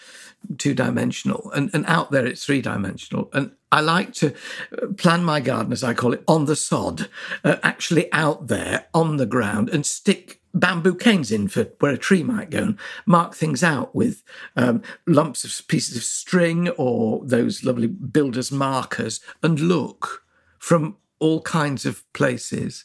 two 0.57 0.73
dimensional, 0.73 1.51
and, 1.51 1.69
and 1.73 1.85
out 1.87 2.11
there 2.11 2.25
it's 2.25 2.45
three 2.45 2.61
dimensional. 2.61 3.29
And 3.33 3.51
I 3.71 3.81
like 3.81 4.13
to 4.15 4.33
uh, 4.81 4.87
plan 4.97 5.23
my 5.23 5.39
garden, 5.39 5.71
as 5.71 5.83
I 5.83 5.93
call 5.93 6.13
it, 6.13 6.23
on 6.27 6.45
the 6.45 6.55
sod, 6.55 7.09
uh, 7.43 7.57
actually 7.63 8.11
out 8.11 8.47
there 8.47 8.87
on 8.93 9.17
the 9.17 9.25
ground, 9.25 9.69
and 9.69 9.85
stick 9.85 10.41
bamboo 10.53 10.95
canes 10.95 11.31
in 11.31 11.47
for 11.47 11.63
where 11.79 11.93
a 11.93 11.97
tree 11.97 12.23
might 12.23 12.49
go 12.49 12.59
and 12.59 12.79
mark 13.05 13.35
things 13.35 13.63
out 13.63 13.95
with 13.95 14.21
um, 14.55 14.81
lumps 15.07 15.45
of 15.45 15.67
pieces 15.67 15.95
of 15.95 16.03
string 16.03 16.67
or 16.69 17.21
those 17.23 17.63
lovely 17.63 17.87
builder's 17.87 18.51
markers 18.51 19.21
and 19.41 19.59
look 19.59 20.23
from 20.59 20.97
all 21.21 21.41
kinds 21.43 21.85
of 21.85 22.03
places 22.13 22.83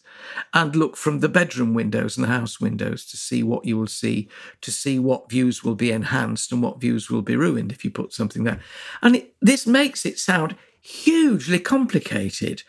and 0.53 0.77
look 0.77 0.95
from 0.95 1.21
the 1.21 1.29
bedroom 1.29 1.73
windows 1.73 2.17
and 2.17 2.25
the 2.25 2.29
house 2.29 2.61
windows 2.61 3.07
to 3.07 3.17
see 3.17 3.43
what 3.43 3.65
you 3.65 3.79
will 3.79 3.87
see, 3.87 4.29
to 4.61 4.71
see 4.71 4.99
what 4.99 5.31
views 5.31 5.65
will 5.65 5.75
be 5.75 5.91
enhanced 5.91 6.53
and 6.53 6.63
what 6.63 6.81
views 6.81 7.11
will 7.11 7.23
be 7.23 7.35
ruined 7.35 7.73
if 7.73 7.83
you 7.83 7.91
put 7.91 8.13
something 8.13 8.45
there. 8.45 8.61
And 9.03 9.17
it, 9.17 9.35
this 9.41 9.67
makes 9.67 10.05
it 10.05 10.19
sound 10.19 10.55
hugely 10.83 11.59
complicated. 11.59 12.63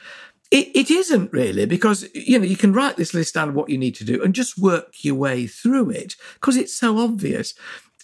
It, 0.49 0.69
it 0.73 0.89
isn't 0.89 1.33
really 1.33 1.65
because 1.65 2.07
you 2.13 2.39
know 2.39 2.45
you 2.45 2.55
can 2.55 2.71
write 2.71 2.95
this 2.95 3.13
list 3.13 3.33
down 3.33 3.49
of 3.49 3.55
what 3.55 3.69
you 3.69 3.77
need 3.77 3.95
to 3.95 4.05
do 4.05 4.23
and 4.23 4.33
just 4.33 4.57
work 4.57 4.93
your 5.03 5.15
way 5.15 5.45
through 5.45 5.89
it 5.89 6.15
because 6.35 6.55
it's 6.55 6.73
so 6.73 6.97
obvious. 6.97 7.53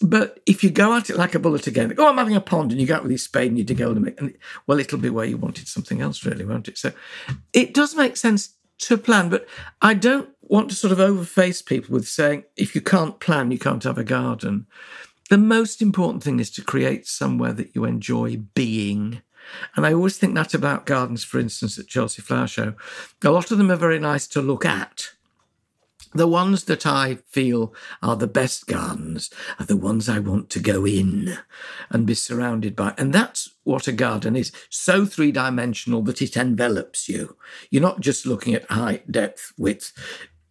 But 0.02 0.42
if 0.46 0.64
you 0.64 0.70
go 0.70 0.96
at 0.96 1.10
it 1.10 1.18
like 1.18 1.36
a 1.36 1.40
bullet 1.40 1.68
again, 1.68 1.94
oh, 1.98 2.10
I'm 2.10 2.18
having 2.18 2.36
a 2.36 2.42
pond, 2.42 2.72
and 2.72 2.82
you 2.82 2.88
go 2.88 2.96
out 2.96 3.04
with 3.04 3.12
your 3.12 3.18
spade 3.18 3.50
and 3.50 3.58
you 3.58 3.64
dig 3.64 3.80
a 3.80 3.86
hole, 3.86 3.96
and 3.96 4.36
well, 4.68 4.80
it'll 4.80 4.98
be 4.98 5.10
where 5.10 5.26
you 5.26 5.38
wanted 5.38 5.68
something 5.68 6.02
else, 6.02 6.26
really, 6.26 6.46
won't 6.46 6.68
it? 6.68 6.78
So 6.78 6.92
it 7.54 7.74
does 7.74 7.96
make 7.96 8.18
sense 8.18 8.56
to 8.80 8.98
plan, 8.98 9.30
but 9.30 9.48
I 9.82 9.94
don't 9.94 10.30
want 10.42 10.70
to 10.70 10.76
sort 10.76 10.92
of 10.92 10.98
overface 10.98 11.66
people 11.66 11.94
with 11.94 12.08
saying 12.08 12.44
if 12.58 12.76
you 12.76 12.82
can't 12.82 13.20
plan, 13.20 13.52
you 13.52 13.60
can't 13.60 13.84
have 13.84 13.98
a 13.98 14.04
garden. 14.04 14.66
The 15.30 15.38
most 15.38 15.82
important 15.82 16.24
thing 16.24 16.40
is 16.40 16.50
to 16.52 16.64
create 16.64 17.08
somewhere 17.08 17.54
that 17.54 17.74
you 17.76 17.86
enjoy 17.86 18.38
being. 18.54 19.22
And 19.76 19.86
I 19.86 19.94
always 19.94 20.18
think 20.18 20.36
that 20.36 20.54
about 20.54 20.86
gardens, 20.86 21.24
for 21.24 21.40
instance, 21.40 21.78
at 21.78 21.88
Chelsea 21.88 22.22
Flower 22.22 22.48
Show. 22.48 22.74
A 23.24 23.30
lot 23.30 23.52
of 23.52 23.58
them 23.58 23.72
are 23.72 23.78
very 23.78 24.00
nice 24.00 24.28
to 24.28 24.42
look 24.42 24.66
at 24.66 25.12
the 26.14 26.28
ones 26.28 26.66
that 26.66 26.86
I 26.86 27.16
feel 27.28 27.74
are 28.02 28.16
the 28.16 28.28
best 28.28 28.68
gardens 28.68 29.30
are 29.60 29.66
the 29.66 29.78
ones 29.78 30.08
I 30.08 30.20
want 30.20 30.50
to 30.52 30.60
go 30.60 30.86
in 30.86 31.38
and 31.90 32.06
be 32.06 32.14
surrounded 32.14 32.76
by. 32.76 32.94
And 32.98 33.14
that's 33.14 33.50
what 33.64 33.88
a 33.88 33.92
garden 33.92 34.36
is. 34.36 34.52
So 34.70 35.06
three 35.06 35.32
dimensional 35.32 36.02
that 36.04 36.22
it 36.22 36.38
envelops 36.38 37.10
you. 37.10 37.38
You're 37.70 37.82
not 37.82 38.02
just 38.02 38.26
looking 38.26 38.54
at 38.54 38.70
height, 38.70 39.12
depth, 39.12 39.54
width. 39.58 39.92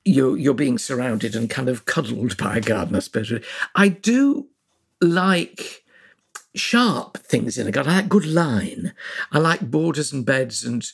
You're, 0.04 0.36
you're 0.36 0.54
being 0.54 0.78
surrounded 0.78 1.36
and 1.36 1.48
kind 1.48 1.68
of 1.68 1.84
cuddled 1.84 2.36
by 2.36 2.56
a 2.56 2.60
garden, 2.60 2.96
I 2.96 3.00
suppose. 3.00 3.32
I 3.74 3.88
do 3.88 4.48
like 5.00 5.81
sharp 6.54 7.18
things 7.18 7.56
in 7.56 7.66
a 7.66 7.70
garden. 7.70 7.92
I 7.92 7.96
like 7.96 8.08
good 8.08 8.26
line. 8.26 8.92
I 9.30 9.38
like 9.38 9.70
borders 9.70 10.12
and 10.12 10.24
beds 10.24 10.64
and 10.64 10.84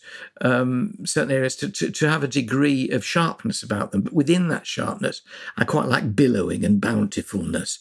um, 0.41 0.95
certain 1.05 1.33
areas 1.33 1.57
to, 1.57 1.69
to, 1.69 1.91
to, 1.91 2.09
have 2.09 2.23
a 2.23 2.29
degree 2.29 2.89
of 2.91 3.05
sharpness 3.05 3.63
about 3.63 3.91
them. 3.91 4.03
But 4.03 4.13
within 4.13 4.49
that 4.49 4.67
sharpness, 4.67 5.23
I 5.57 5.65
quite 5.65 5.87
like 5.87 6.15
billowing 6.15 6.65
and 6.65 6.81
bountifulness. 6.81 7.79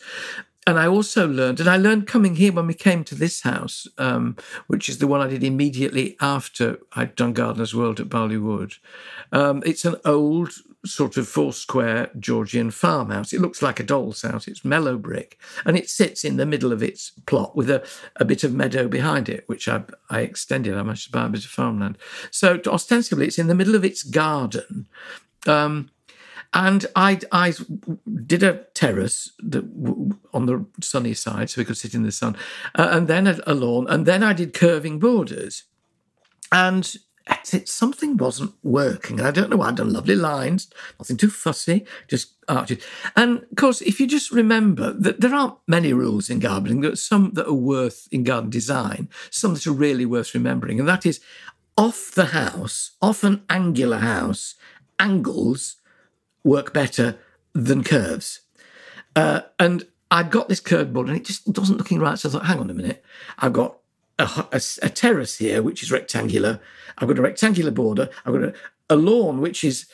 And 0.65 0.77
I 0.77 0.85
also 0.85 1.25
learned, 1.25 1.61
and 1.61 1.69
I 1.69 1.77
learned 1.77 2.07
coming 2.07 2.35
here 2.35 2.51
when 2.51 2.67
we 2.67 2.73
came 2.73 3.05
to 3.05 3.15
this 3.15 3.41
house, 3.41 3.87
um, 3.97 4.35
which 4.67 4.89
is 4.89 4.97
the 4.97 5.07
one 5.07 5.21
I 5.21 5.27
did 5.27 5.41
immediately 5.41 6.17
after 6.19 6.79
I'd 6.91 7.15
done 7.15 7.31
Gardener's 7.31 7.73
World 7.73 8.01
at 8.01 8.09
Barleywood. 8.09 8.73
Um, 9.31 9.63
it's 9.65 9.85
an 9.85 9.95
old 10.03 10.51
sort 10.87 11.17
of 11.17 11.27
four 11.27 11.53
square 11.53 12.09
Georgian 12.19 12.71
farmhouse. 12.71 13.33
It 13.33 13.41
looks 13.41 13.61
like 13.61 13.79
a 13.79 13.83
doll's 13.83 14.21
house. 14.21 14.47
It's 14.47 14.65
mellow 14.65 14.97
brick 14.97 15.37
and 15.65 15.77
it 15.77 15.89
sits 15.89 16.23
in 16.23 16.37
the 16.37 16.45
middle 16.45 16.71
of 16.71 16.81
its 16.81 17.11
plot 17.25 17.55
with 17.55 17.69
a, 17.69 17.85
a 18.15 18.25
bit 18.25 18.43
of 18.43 18.53
meadow 18.53 18.87
behind 18.87 19.29
it, 19.29 19.43
which 19.47 19.67
I, 19.67 19.83
I 20.09 20.21
extended. 20.21 20.75
I 20.75 20.83
managed 20.83 21.05
to 21.05 21.11
buy 21.11 21.25
a 21.25 21.29
bit 21.29 21.45
of 21.45 21.51
farmland. 21.51 21.97
So 22.31 22.59
ostensibly, 22.65 23.27
it's 23.27 23.39
in 23.39 23.47
the 23.47 23.55
middle 23.55 23.75
of 23.75 23.85
its 23.85 24.03
garden. 24.03 24.87
Um, 25.45 25.89
and 26.53 26.85
I, 26.95 27.19
I 27.31 27.53
did 28.25 28.41
a 28.41 28.65
terrace 28.73 29.31
on 30.33 30.45
the 30.45 30.65
sunny 30.81 31.13
side 31.13 31.49
so 31.49 31.61
we 31.61 31.65
could 31.65 31.77
sit 31.77 31.93
in 31.93 32.03
the 32.03 32.11
sun, 32.11 32.37
uh, 32.75 32.87
and 32.91 33.07
then 33.07 33.27
a, 33.27 33.37
a 33.45 33.53
lawn, 33.53 33.85
and 33.89 34.05
then 34.05 34.23
I 34.23 34.33
did 34.33 34.53
curving 34.53 34.97
borders. 34.97 35.63
And 36.51 36.95
it, 37.53 37.69
something 37.69 38.17
wasn't 38.17 38.53
working. 38.63 39.19
And 39.19 39.27
I 39.27 39.31
don't 39.31 39.49
know 39.49 39.57
why. 39.57 39.69
I'd 39.69 39.75
done 39.75 39.93
lovely 39.93 40.15
lines, 40.15 40.69
nothing 40.99 41.17
too 41.17 41.29
fussy, 41.29 41.85
just 42.07 42.33
arches. 42.47 42.83
And 43.15 43.39
of 43.43 43.55
course, 43.55 43.81
if 43.81 43.99
you 43.99 44.07
just 44.07 44.31
remember 44.31 44.93
that 44.93 45.21
there 45.21 45.33
aren't 45.33 45.55
many 45.67 45.93
rules 45.93 46.29
in 46.29 46.39
gardening, 46.39 46.81
there's 46.81 47.03
some 47.03 47.31
that 47.33 47.47
are 47.47 47.53
worth 47.53 48.07
in 48.11 48.23
garden 48.23 48.49
design, 48.49 49.09
some 49.29 49.53
that 49.53 49.67
are 49.67 49.71
really 49.71 50.05
worth 50.05 50.33
remembering. 50.33 50.79
And 50.79 50.87
that 50.87 51.05
is 51.05 51.19
off 51.77 52.11
the 52.11 52.27
house, 52.27 52.91
off 53.01 53.23
an 53.23 53.43
angular 53.49 53.99
house, 53.99 54.55
angles 54.99 55.75
work 56.43 56.73
better 56.73 57.17
than 57.53 57.83
curves. 57.83 58.41
Uh, 59.15 59.41
and 59.59 59.85
I'd 60.09 60.31
got 60.31 60.47
this 60.47 60.59
curved 60.59 60.93
board 60.93 61.07
and 61.07 61.17
it 61.17 61.25
just 61.25 61.47
wasn't 61.47 61.77
looking 61.77 61.99
right. 61.99 62.17
So 62.17 62.29
I 62.29 62.31
thought, 62.31 62.45
hang 62.45 62.59
on 62.59 62.69
a 62.69 62.73
minute. 62.73 63.03
I've 63.39 63.53
got 63.53 63.76
a, 64.19 64.45
a, 64.51 64.61
a, 64.81 64.89
terrace 64.89 65.37
here, 65.37 65.61
which 65.61 65.83
is 65.83 65.91
rectangular. 65.91 66.59
I've 66.97 67.07
got 67.07 67.19
a 67.19 67.21
rectangular 67.21 67.71
border. 67.71 68.09
I've 68.25 68.33
got 68.33 68.43
a, 68.43 68.53
a 68.89 68.95
lawn, 68.95 69.41
which 69.41 69.63
is 69.63 69.87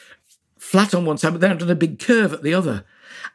flat 0.58 0.94
on 0.94 1.06
one 1.06 1.18
side, 1.18 1.32
but 1.32 1.42
then 1.42 1.52
I've 1.52 1.60
done 1.60 1.70
a 1.70 1.76
big 1.76 2.00
curve 2.00 2.34
at 2.34 2.44
the 2.44 2.54
other. 2.54 2.86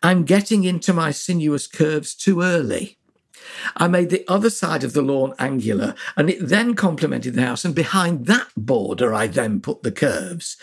I'm 0.02 0.24
getting 0.24 0.64
into 0.64 0.92
my 0.92 1.10
sinuous 1.10 1.66
curves 1.66 2.14
too 2.14 2.42
early. 2.42 2.98
I 3.76 3.88
made 3.88 4.10
the 4.10 4.24
other 4.28 4.50
side 4.50 4.84
of 4.84 4.92
the 4.92 5.02
lawn 5.02 5.34
angular 5.38 5.94
and 6.16 6.28
it 6.28 6.38
then 6.40 6.74
complemented 6.74 7.34
the 7.34 7.42
house. 7.42 7.64
And 7.64 7.74
behind 7.74 8.26
that 8.26 8.48
border, 8.56 9.14
I 9.14 9.26
then 9.26 9.60
put 9.60 9.82
the 9.82 9.92
curves. 9.92 10.56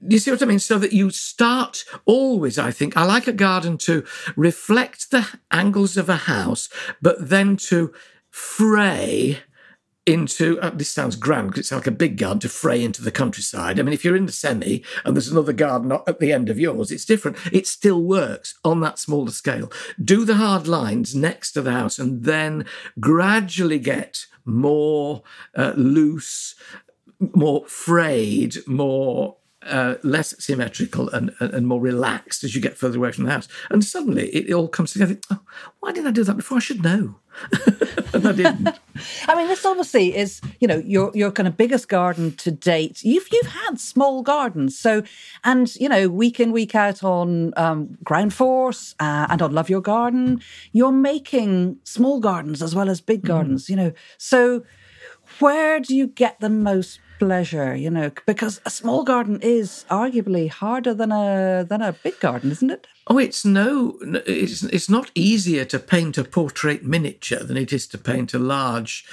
You 0.00 0.18
see 0.18 0.30
what 0.30 0.42
I 0.42 0.46
mean? 0.46 0.58
So 0.58 0.78
that 0.78 0.92
you 0.92 1.10
start 1.10 1.84
always, 2.06 2.58
I 2.58 2.70
think, 2.70 2.96
I 2.96 3.04
like 3.04 3.26
a 3.26 3.32
garden 3.32 3.78
to 3.78 4.04
reflect 4.36 5.10
the 5.10 5.28
angles 5.50 5.96
of 5.96 6.08
a 6.08 6.16
house, 6.16 6.68
but 7.02 7.28
then 7.28 7.56
to 7.56 7.92
fray 8.30 9.40
into 10.06 10.58
uh, 10.60 10.70
this 10.70 10.88
sounds 10.88 11.16
grand 11.16 11.48
because 11.48 11.60
it's 11.60 11.72
like 11.72 11.86
a 11.86 11.92
big 11.92 12.16
garden 12.16 12.40
to 12.40 12.48
fray 12.48 12.82
into 12.82 13.02
the 13.02 13.10
countryside. 13.10 13.78
I 13.78 13.82
mean, 13.82 13.92
if 13.92 14.04
you're 14.04 14.16
in 14.16 14.26
the 14.26 14.32
semi 14.32 14.84
and 15.04 15.14
there's 15.14 15.28
another 15.28 15.52
garden 15.52 15.92
at 15.92 16.20
the 16.20 16.32
end 16.32 16.48
of 16.48 16.58
yours, 16.58 16.90
it's 16.90 17.04
different. 17.04 17.36
It 17.52 17.66
still 17.66 18.02
works 18.02 18.58
on 18.64 18.80
that 18.80 18.98
smaller 18.98 19.30
scale. 19.30 19.70
Do 20.02 20.24
the 20.24 20.36
hard 20.36 20.66
lines 20.66 21.14
next 21.14 21.52
to 21.52 21.62
the 21.62 21.72
house 21.72 21.98
and 21.98 22.24
then 22.24 22.64
gradually 22.98 23.78
get 23.78 24.26
more 24.44 25.22
uh, 25.54 25.74
loose, 25.76 26.54
more 27.34 27.66
frayed, 27.66 28.56
more 28.66 29.36
uh, 29.62 29.96
less 30.02 30.34
symmetrical 30.42 31.10
and, 31.10 31.34
and 31.40 31.66
more 31.66 31.80
relaxed 31.80 32.44
as 32.44 32.54
you 32.54 32.60
get 32.60 32.78
further 32.78 32.98
away 32.98 33.12
from 33.12 33.24
the 33.24 33.30
house. 33.30 33.48
And 33.68 33.84
suddenly 33.84 34.28
it, 34.28 34.52
all 34.52 34.68
comes 34.68 34.92
together. 34.92 35.18
Oh, 35.30 35.40
why 35.80 35.92
didn't 35.92 36.08
I 36.08 36.12
do 36.12 36.24
that 36.24 36.36
before? 36.36 36.56
I 36.56 36.60
should 36.60 36.82
know. 36.82 37.16
and 38.14 38.26
I 38.26 38.32
didn't. 38.32 38.68
I 39.28 39.34
mean, 39.36 39.48
this 39.48 39.64
obviously 39.64 40.16
is, 40.16 40.40
you 40.60 40.66
know, 40.66 40.78
your 40.78 41.12
your 41.14 41.30
kind 41.30 41.46
of 41.46 41.56
biggest 41.56 41.88
garden 41.88 42.34
to 42.36 42.50
date. 42.50 43.04
You've 43.04 43.28
you've 43.30 43.46
had 43.46 43.78
small 43.78 44.22
gardens, 44.22 44.78
so 44.78 45.02
and 45.44 45.74
you 45.76 45.88
know, 45.88 46.08
week 46.08 46.40
in 46.40 46.50
week 46.52 46.74
out 46.74 47.04
on 47.04 47.52
um, 47.56 47.96
Ground 48.02 48.34
Force 48.34 48.94
uh, 48.98 49.28
and 49.30 49.40
on 49.42 49.52
Love 49.52 49.70
Your 49.70 49.80
Garden, 49.80 50.40
you're 50.72 50.92
making 50.92 51.78
small 51.84 52.18
gardens 52.18 52.62
as 52.62 52.74
well 52.74 52.90
as 52.90 53.00
big 53.00 53.22
mm. 53.22 53.28
gardens. 53.28 53.66
Mm. 53.66 53.68
You 53.68 53.76
know, 53.76 53.92
so 54.18 54.64
where 55.38 55.80
do 55.80 55.94
you 55.94 56.08
get 56.08 56.40
the 56.40 56.50
most 56.50 56.98
pleasure, 57.20 57.76
you 57.76 57.90
know, 57.90 58.10
because 58.26 58.60
a 58.64 58.70
small 58.70 59.04
garden 59.04 59.38
is 59.42 59.84
arguably 59.90 60.48
harder 60.48 60.94
than 60.94 61.12
a 61.12 61.64
than 61.68 61.82
a 61.82 61.92
big 61.92 62.18
garden, 62.18 62.50
isn't 62.50 62.70
it? 62.70 62.86
Oh, 63.12 63.18
it's 63.18 63.44
no, 63.44 63.98
it's 64.24 64.62
it's 64.62 64.88
not 64.88 65.10
easier 65.16 65.64
to 65.64 65.80
paint 65.80 66.16
a 66.16 66.22
portrait 66.22 66.84
miniature 66.84 67.42
than 67.42 67.56
it 67.56 67.72
is 67.72 67.88
to 67.88 67.98
paint 67.98 68.32
a 68.34 68.38
large 68.38 69.04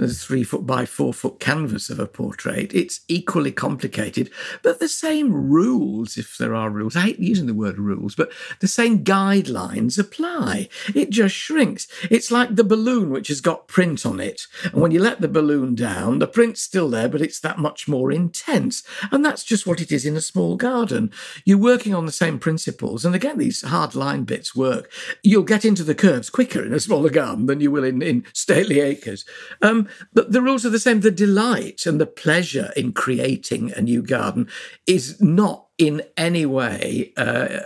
uh, 0.00 0.06
three 0.06 0.42
foot 0.42 0.66
by 0.66 0.86
four 0.86 1.12
foot 1.12 1.38
canvas 1.38 1.90
of 1.90 1.98
a 1.98 2.06
portrait. 2.06 2.72
It's 2.72 3.00
equally 3.08 3.52
complicated, 3.52 4.30
but 4.62 4.80
the 4.80 4.88
same 4.88 5.34
rules, 5.34 6.16
if 6.16 6.38
there 6.38 6.54
are 6.54 6.70
rules. 6.70 6.96
I 6.96 7.00
hate 7.00 7.18
using 7.18 7.44
the 7.44 7.52
word 7.52 7.78
rules, 7.78 8.14
but 8.14 8.32
the 8.60 8.68
same 8.68 9.04
guidelines 9.04 9.98
apply. 9.98 10.70
It 10.94 11.10
just 11.10 11.34
shrinks. 11.34 11.86
It's 12.10 12.30
like 12.30 12.56
the 12.56 12.64
balloon 12.64 13.10
which 13.10 13.28
has 13.28 13.42
got 13.42 13.68
print 13.68 14.06
on 14.06 14.18
it, 14.18 14.46
and 14.64 14.80
when 14.80 14.92
you 14.92 15.00
let 15.00 15.20
the 15.20 15.28
balloon 15.28 15.74
down, 15.74 16.20
the 16.20 16.26
print's 16.26 16.62
still 16.62 16.88
there, 16.88 17.10
but 17.10 17.20
it's 17.20 17.40
that 17.40 17.58
much 17.58 17.86
more 17.86 18.10
intense. 18.10 18.82
And 19.10 19.22
that's 19.22 19.44
just 19.44 19.66
what 19.66 19.82
it 19.82 19.92
is 19.92 20.06
in 20.06 20.16
a 20.16 20.22
small 20.22 20.56
garden. 20.56 21.12
You're 21.44 21.58
working 21.58 21.94
on 21.94 22.06
the 22.06 22.12
same 22.12 22.38
principles, 22.38 23.04
and 23.04 23.14
again 23.14 23.41
these 23.42 23.62
hard 23.62 23.94
line 23.94 24.24
bits 24.24 24.54
work, 24.54 24.90
you'll 25.22 25.42
get 25.42 25.64
into 25.64 25.82
the 25.82 25.94
curves 25.94 26.30
quicker 26.30 26.64
in 26.64 26.72
a 26.72 26.80
smaller 26.80 27.10
garden 27.10 27.46
than 27.46 27.60
you 27.60 27.70
will 27.70 27.84
in, 27.84 28.00
in 28.00 28.24
stately 28.32 28.80
acres. 28.80 29.24
Um, 29.60 29.88
but 30.12 30.32
the 30.32 30.42
rules 30.42 30.64
are 30.64 30.70
the 30.70 30.78
same. 30.78 31.00
The 31.00 31.10
delight 31.10 31.86
and 31.86 32.00
the 32.00 32.06
pleasure 32.06 32.70
in 32.76 32.92
creating 32.92 33.72
a 33.72 33.82
new 33.82 34.02
garden 34.02 34.48
is 34.86 35.20
not 35.20 35.66
in 35.78 36.02
any 36.16 36.44
way 36.44 37.12
uh, 37.16 37.60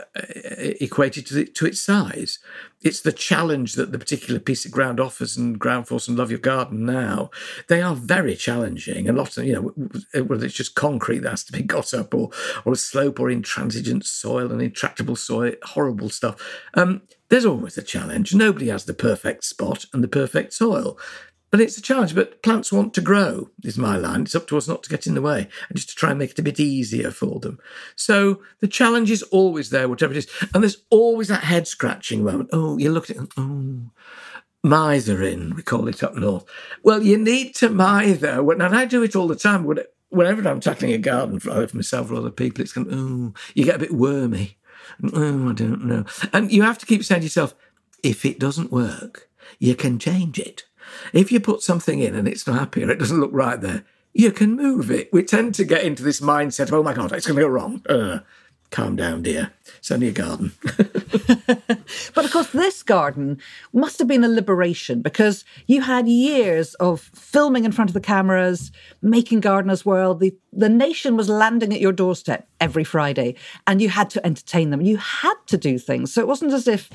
equated 0.81 1.27
to, 1.27 1.45
to 1.45 1.67
its 1.67 1.81
size. 1.81 2.39
It's 2.83 3.01
the 3.01 3.13
challenge 3.13 3.75
that 3.75 3.91
the 3.91 3.99
particular 3.99 4.39
piece 4.39 4.65
of 4.65 4.71
ground 4.71 5.01
offers, 5.01 5.37
and 5.37 5.59
Ground 5.59 5.89
Force 5.89 6.07
and 6.07 6.17
Love 6.17 6.31
Your 6.31 6.39
Garden 6.39 6.87
now, 6.87 7.31
they 7.69 7.83
are 7.83 7.97
very 7.97 8.37
challenging. 8.37 9.09
A 9.09 9.13
lot 9.13 9.37
of, 9.37 9.45
you 9.45 9.55
know, 9.55 10.23
whether 10.23 10.47
it's 10.47 10.55
just 10.55 10.77
concrete 10.77 11.21
that 11.21 11.31
has 11.31 11.45
to 11.45 11.53
be 11.53 11.63
got 11.77 11.93
up, 11.93 12.15
or 12.15 12.31
or 12.65 12.73
a 12.73 12.77
slope, 12.77 13.19
or 13.19 13.29
intransigent 13.29 14.07
soil 14.07 14.53
and 14.53 14.63
intractable 14.63 15.17
soil, 15.17 15.53
horrible 15.65 16.09
stuff. 16.09 16.37
Um, 16.75 17.03
there's 17.29 17.47
always 17.47 17.77
a 17.77 17.83
challenge. 17.83 18.35
Nobody 18.35 18.69
has 18.69 18.85
the 18.85 18.95
perfect 18.95 19.45
spot 19.45 19.85
and 19.93 20.03
the 20.03 20.09
perfect 20.09 20.53
soil. 20.53 20.97
It's 21.61 21.79
a 21.79 21.83
challenge. 21.83 22.15
But 22.15 22.43
plants 22.43 22.73
want 22.73 22.95
to 22.95 23.01
grow, 23.01 23.51
is 23.63 23.79
my 23.79 23.97
line. 23.97 24.23
It's 24.23 24.35
up 24.35 24.47
to 24.49 24.57
us 24.57 24.69
not 24.69 24.83
to 24.85 24.91
get 24.91 25.07
in 25.07 25.15
the 25.15 25.23
way 25.23 25.49
and 25.69 25.77
just 25.77 25.91
to 25.91 25.95
try 25.95 26.11
and 26.11 26.19
make 26.19 26.31
it 26.33 26.39
a 26.39 26.43
bit 26.43 26.61
easier 26.61 27.11
for 27.11 27.41
them. 27.41 27.59
So 27.95 28.43
the 28.61 28.69
challenge 28.69 29.11
is 29.11 29.23
always 29.25 29.71
there, 29.71 29.89
whatever 29.89 30.13
it 30.13 30.19
is. 30.19 30.29
And 30.55 30.63
there's 30.63 30.85
always 30.91 31.29
that 31.29 31.45
head 31.45 31.67
scratching 31.69 32.25
moment. 32.25 32.51
Oh, 32.53 32.79
you 32.79 32.91
look 32.91 33.11
at 33.11 33.17
it, 33.17 33.29
oh, 33.37 33.91
mithering, 34.63 35.55
we 35.55 35.63
call 35.63 35.89
it 35.89 36.03
up 36.03 36.15
north. 36.17 36.45
Well, 36.83 37.03
you 37.03 37.17
need 37.17 37.55
to 37.57 37.69
mither. 37.69 38.51
And 38.51 38.63
I 38.63 38.85
do 38.85 39.03
it 39.03 39.15
all 39.15 39.29
the 39.29 39.37
time. 39.37 39.65
Whenever 40.09 40.49
I'm 40.49 40.61
tackling 40.61 40.93
a 40.93 40.99
garden 40.99 41.41
for 41.41 41.69
myself 41.73 42.11
or 42.11 42.17
other 42.17 42.31
people, 42.31 42.63
it's 42.63 42.77
of, 42.77 42.89
oh, 42.91 43.35
you 43.55 43.65
get 43.65 43.77
a 43.77 43.81
bit 43.81 43.95
wormy. 43.95 44.59
Oh, 45.13 45.51
I 45.51 45.53
don't 45.53 45.85
know. 45.85 46.05
And 46.33 46.53
you 46.53 46.63
have 46.63 46.79
to 46.79 46.87
keep 46.87 47.05
saying 47.05 47.23
to 47.23 47.27
yourself, 47.27 47.55
if 48.03 48.25
it 48.25 48.39
doesn't 48.39 48.71
work, 48.71 49.29
you 49.59 49.75
can 49.75 49.99
change 49.99 50.39
it. 50.39 50.66
If 51.13 51.33
you 51.33 51.41
put 51.41 51.63
something 51.63 52.01
in 52.01 52.15
and 52.15 52.29
it's 52.29 52.47
not 52.47 52.59
happy 52.59 52.85
or 52.85 52.91
it 52.91 52.99
doesn't 52.99 53.21
look 53.21 53.33
right 53.33 53.61
there, 53.61 53.85
you 54.13 54.33
can 54.33 54.57
move 54.57 54.91
it. 54.91 55.13
We 55.13 55.23
tend 55.23 55.55
to 55.57 55.65
get 55.65 55.85
into 55.85 56.03
this 56.03 56.21
mindset 56.21 56.69
of, 56.69 56.75
oh 56.75 56.83
my 56.83 56.95
God, 56.95 57.13
it's 57.13 57.27
going 57.27 57.37
to 57.37 57.43
go 57.43 57.49
wrong. 57.49 57.83
Uh, 57.87 58.21
calm 58.71 58.97
down, 58.97 59.23
dear. 59.23 59.53
It's 59.79 59.91
only 59.91 60.09
a 60.09 60.13
garden. 60.13 60.53
but 60.67 62.25
of 62.25 62.33
course, 62.33 62.49
this 62.49 62.83
garden 62.83 63.39
must 63.73 63.99
have 63.99 64.09
been 64.09 64.25
a 64.25 64.29
liberation 64.29 65.03
because 65.03 65.45
you 65.67 65.83
had 65.83 66.09
years 66.09 66.75
of 66.75 67.01
filming 67.15 67.65
in 67.65 67.73
front 67.73 67.91
of 67.91 67.95
the 67.95 68.01
cameras, 68.01 68.73
making 69.03 69.41
Gardener's 69.41 69.85
World. 69.85 70.21
The, 70.21 70.35
the 70.53 70.69
nation 70.69 71.17
was 71.17 71.29
landing 71.29 71.73
at 71.73 71.81
your 71.81 71.93
doorstep 71.93 72.49
every 72.61 72.85
Friday, 72.85 73.37
and 73.67 73.81
you 73.81 73.89
had 73.89 74.11
to 74.11 74.27
entertain 74.27 74.71
them. 74.71 74.81
You 74.81 74.97
had 74.97 75.37
to 75.47 75.59
do 75.59 75.79
things. 75.79 76.13
So 76.13 76.21
it 76.21 76.27
wasn't 76.27 76.53
as 76.53 76.67
if 76.67 76.91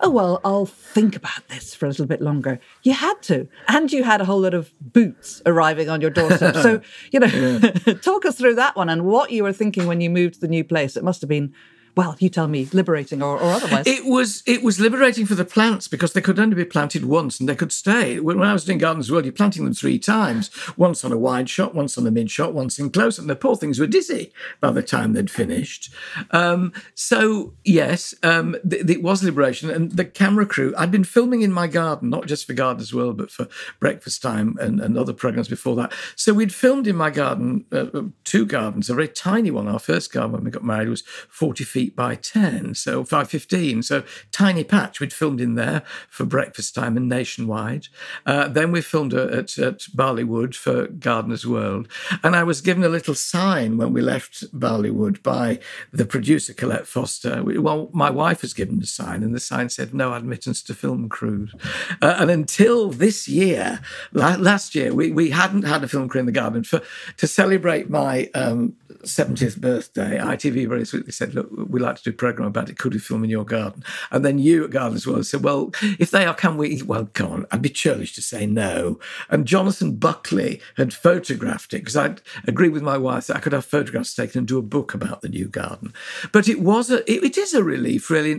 oh, 0.00 0.10
well, 0.10 0.40
I'll 0.44 0.66
think 0.66 1.16
about 1.16 1.48
this 1.48 1.74
for 1.74 1.86
a 1.86 1.88
little 1.88 2.06
bit 2.06 2.20
longer. 2.20 2.60
You 2.82 2.92
had 2.92 3.20
to. 3.22 3.48
And 3.68 3.92
you 3.92 4.04
had 4.04 4.20
a 4.20 4.24
whole 4.24 4.40
lot 4.40 4.54
of 4.54 4.72
boots 4.80 5.42
arriving 5.46 5.88
on 5.88 6.00
your 6.00 6.10
doorstep. 6.10 6.54
so, 6.56 6.80
you 7.10 7.20
know, 7.20 7.60
talk 8.02 8.24
us 8.24 8.36
through 8.36 8.56
that 8.56 8.76
one 8.76 8.88
and 8.88 9.04
what 9.04 9.30
you 9.30 9.42
were 9.42 9.52
thinking 9.52 9.86
when 9.86 10.00
you 10.00 10.10
moved 10.10 10.34
to 10.34 10.40
the 10.40 10.48
new 10.48 10.64
place. 10.64 10.96
It 10.96 11.04
must 11.04 11.20
have 11.20 11.28
been 11.28 11.54
well, 11.98 12.14
you 12.20 12.28
tell 12.28 12.46
me, 12.46 12.68
liberating 12.72 13.24
or, 13.24 13.36
or 13.36 13.50
otherwise. 13.50 13.84
It 13.84 14.04
was 14.04 14.44
it 14.46 14.62
was 14.62 14.78
liberating 14.78 15.26
for 15.26 15.34
the 15.34 15.44
plants 15.44 15.88
because 15.88 16.12
they 16.12 16.20
could 16.20 16.38
only 16.38 16.54
be 16.54 16.64
planted 16.64 17.04
once 17.04 17.40
and 17.40 17.48
they 17.48 17.56
could 17.56 17.72
stay. 17.72 18.20
When, 18.20 18.40
I 18.40 18.52
was 18.52 18.64
doing 18.64 18.78
Gardens 18.78 19.10
World, 19.10 19.24
you're 19.24 19.32
planting 19.32 19.64
them 19.64 19.74
three 19.74 19.98
times: 19.98 20.48
once 20.76 21.04
on 21.04 21.10
a 21.10 21.18
wide 21.18 21.50
shot, 21.50 21.74
once 21.74 21.98
on 21.98 22.06
a 22.06 22.12
mid 22.12 22.30
shot, 22.30 22.54
once 22.54 22.78
in 22.78 22.90
close, 22.90 23.18
and 23.18 23.28
the 23.28 23.34
poor 23.34 23.56
things 23.56 23.80
were 23.80 23.88
dizzy 23.88 24.32
by 24.60 24.70
the 24.70 24.80
time 24.80 25.12
they'd 25.12 25.28
finished. 25.28 25.92
Um, 26.30 26.72
so 26.94 27.54
yes, 27.64 28.14
um, 28.22 28.54
th- 28.70 28.88
it 28.88 29.02
was 29.02 29.24
liberation, 29.24 29.68
and 29.68 29.90
the 29.90 30.04
camera 30.04 30.46
crew. 30.46 30.72
I'd 30.78 30.92
been 30.92 31.02
filming 31.02 31.42
in 31.42 31.50
my 31.50 31.66
garden, 31.66 32.10
not 32.10 32.28
just 32.28 32.46
for 32.46 32.52
Gardens 32.52 32.94
World, 32.94 33.16
but 33.16 33.32
for 33.32 33.48
Breakfast 33.80 34.22
Time 34.22 34.56
and, 34.60 34.78
and 34.78 34.96
other 34.96 35.12
programs 35.12 35.48
before 35.48 35.74
that. 35.74 35.92
So 36.14 36.32
we'd 36.32 36.54
filmed 36.54 36.86
in 36.86 36.94
my 36.94 37.10
garden, 37.10 37.64
uh, 37.72 37.86
uh 37.92 38.02
two 38.22 38.46
gardens, 38.46 38.88
a 38.88 38.94
very 38.94 39.08
tiny 39.08 39.50
one. 39.50 39.66
Our 39.66 39.80
first 39.80 40.12
garden 40.12 40.30
when 40.30 40.44
we 40.44 40.52
got 40.52 40.62
married 40.62 40.90
was 40.90 41.02
forty 41.28 41.64
feet 41.64 41.87
by 41.94 42.14
10, 42.14 42.74
so 42.74 43.04
515. 43.04 43.82
So 43.82 44.02
tiny 44.32 44.64
patch. 44.64 45.00
We'd 45.00 45.12
filmed 45.12 45.40
in 45.40 45.54
there 45.54 45.82
for 46.08 46.24
breakfast 46.24 46.74
time 46.74 46.96
and 46.96 47.08
nationwide. 47.08 47.88
Uh, 48.26 48.48
then 48.48 48.72
we 48.72 48.80
filmed 48.80 49.14
at, 49.14 49.58
at 49.58 49.78
Barleywood 49.94 50.54
for 50.54 50.86
Gardener's 50.88 51.46
World. 51.46 51.88
And 52.22 52.36
I 52.36 52.42
was 52.42 52.60
given 52.60 52.84
a 52.84 52.88
little 52.88 53.14
sign 53.14 53.76
when 53.76 53.92
we 53.92 54.00
left 54.00 54.44
Barleywood 54.58 55.22
by 55.22 55.58
the 55.92 56.04
producer, 56.04 56.54
Colette 56.54 56.86
Foster. 56.86 57.42
Well, 57.42 57.90
my 57.92 58.10
wife 58.10 58.42
was 58.42 58.54
given 58.54 58.80
a 58.82 58.86
sign, 58.86 59.22
and 59.22 59.34
the 59.34 59.40
sign 59.40 59.68
said, 59.68 59.94
no 59.94 60.14
admittance 60.14 60.62
to 60.62 60.74
film 60.74 61.08
crews. 61.08 61.54
Uh, 62.02 62.16
and 62.18 62.30
until 62.30 62.90
this 62.90 63.28
year, 63.28 63.80
last 64.12 64.74
year, 64.74 64.94
we, 64.94 65.10
we 65.10 65.30
hadn't 65.30 65.62
had 65.62 65.84
a 65.84 65.88
film 65.88 66.08
crew 66.08 66.20
in 66.20 66.26
the 66.26 66.32
garden. 66.32 66.64
For, 66.64 66.82
to 67.16 67.26
celebrate 67.26 67.90
my 67.90 68.30
um, 68.34 68.74
70th 69.02 69.60
birthday, 69.60 70.18
ITV 70.18 70.68
very 70.68 70.84
sweetly 70.84 71.12
said, 71.12 71.34
look, 71.34 71.48
we 71.50 71.77
like 71.78 71.96
to 71.96 72.02
do 72.02 72.10
a 72.10 72.12
program 72.12 72.48
about 72.48 72.68
it. 72.68 72.78
Could 72.78 72.94
we 72.94 73.00
film 73.00 73.24
in 73.24 73.30
your 73.30 73.44
garden? 73.44 73.84
And 74.10 74.24
then 74.24 74.38
you 74.38 74.64
at 74.64 74.70
Gardens 74.70 75.06
World 75.06 75.26
said, 75.26 75.42
well, 75.42 75.70
if 75.98 76.10
they 76.10 76.26
are, 76.26 76.34
can 76.34 76.56
we? 76.56 76.82
Well, 76.82 77.08
come 77.12 77.30
on. 77.30 77.46
I'd 77.50 77.62
be 77.62 77.68
churlish 77.68 78.14
to 78.14 78.22
say 78.22 78.46
no. 78.46 78.98
And 79.28 79.46
Jonathan 79.46 79.96
Buckley 79.96 80.60
had 80.76 80.92
photographed 80.92 81.72
it 81.74 81.78
because 81.78 81.96
I'd 81.96 82.20
agreed 82.46 82.70
with 82.72 82.82
my 82.82 82.98
wife 82.98 83.26
that 83.26 83.36
I 83.36 83.40
could 83.40 83.52
have 83.52 83.64
photographs 83.64 84.14
taken 84.14 84.38
and 84.38 84.48
do 84.48 84.58
a 84.58 84.62
book 84.62 84.94
about 84.94 85.20
the 85.20 85.28
new 85.28 85.48
garden. 85.48 85.92
But 86.32 86.48
it 86.48 86.60
was 86.60 86.90
a, 86.90 86.98
it, 87.10 87.24
it 87.24 87.38
is 87.38 87.54
a 87.54 87.64
relief, 87.64 88.10
really. 88.10 88.34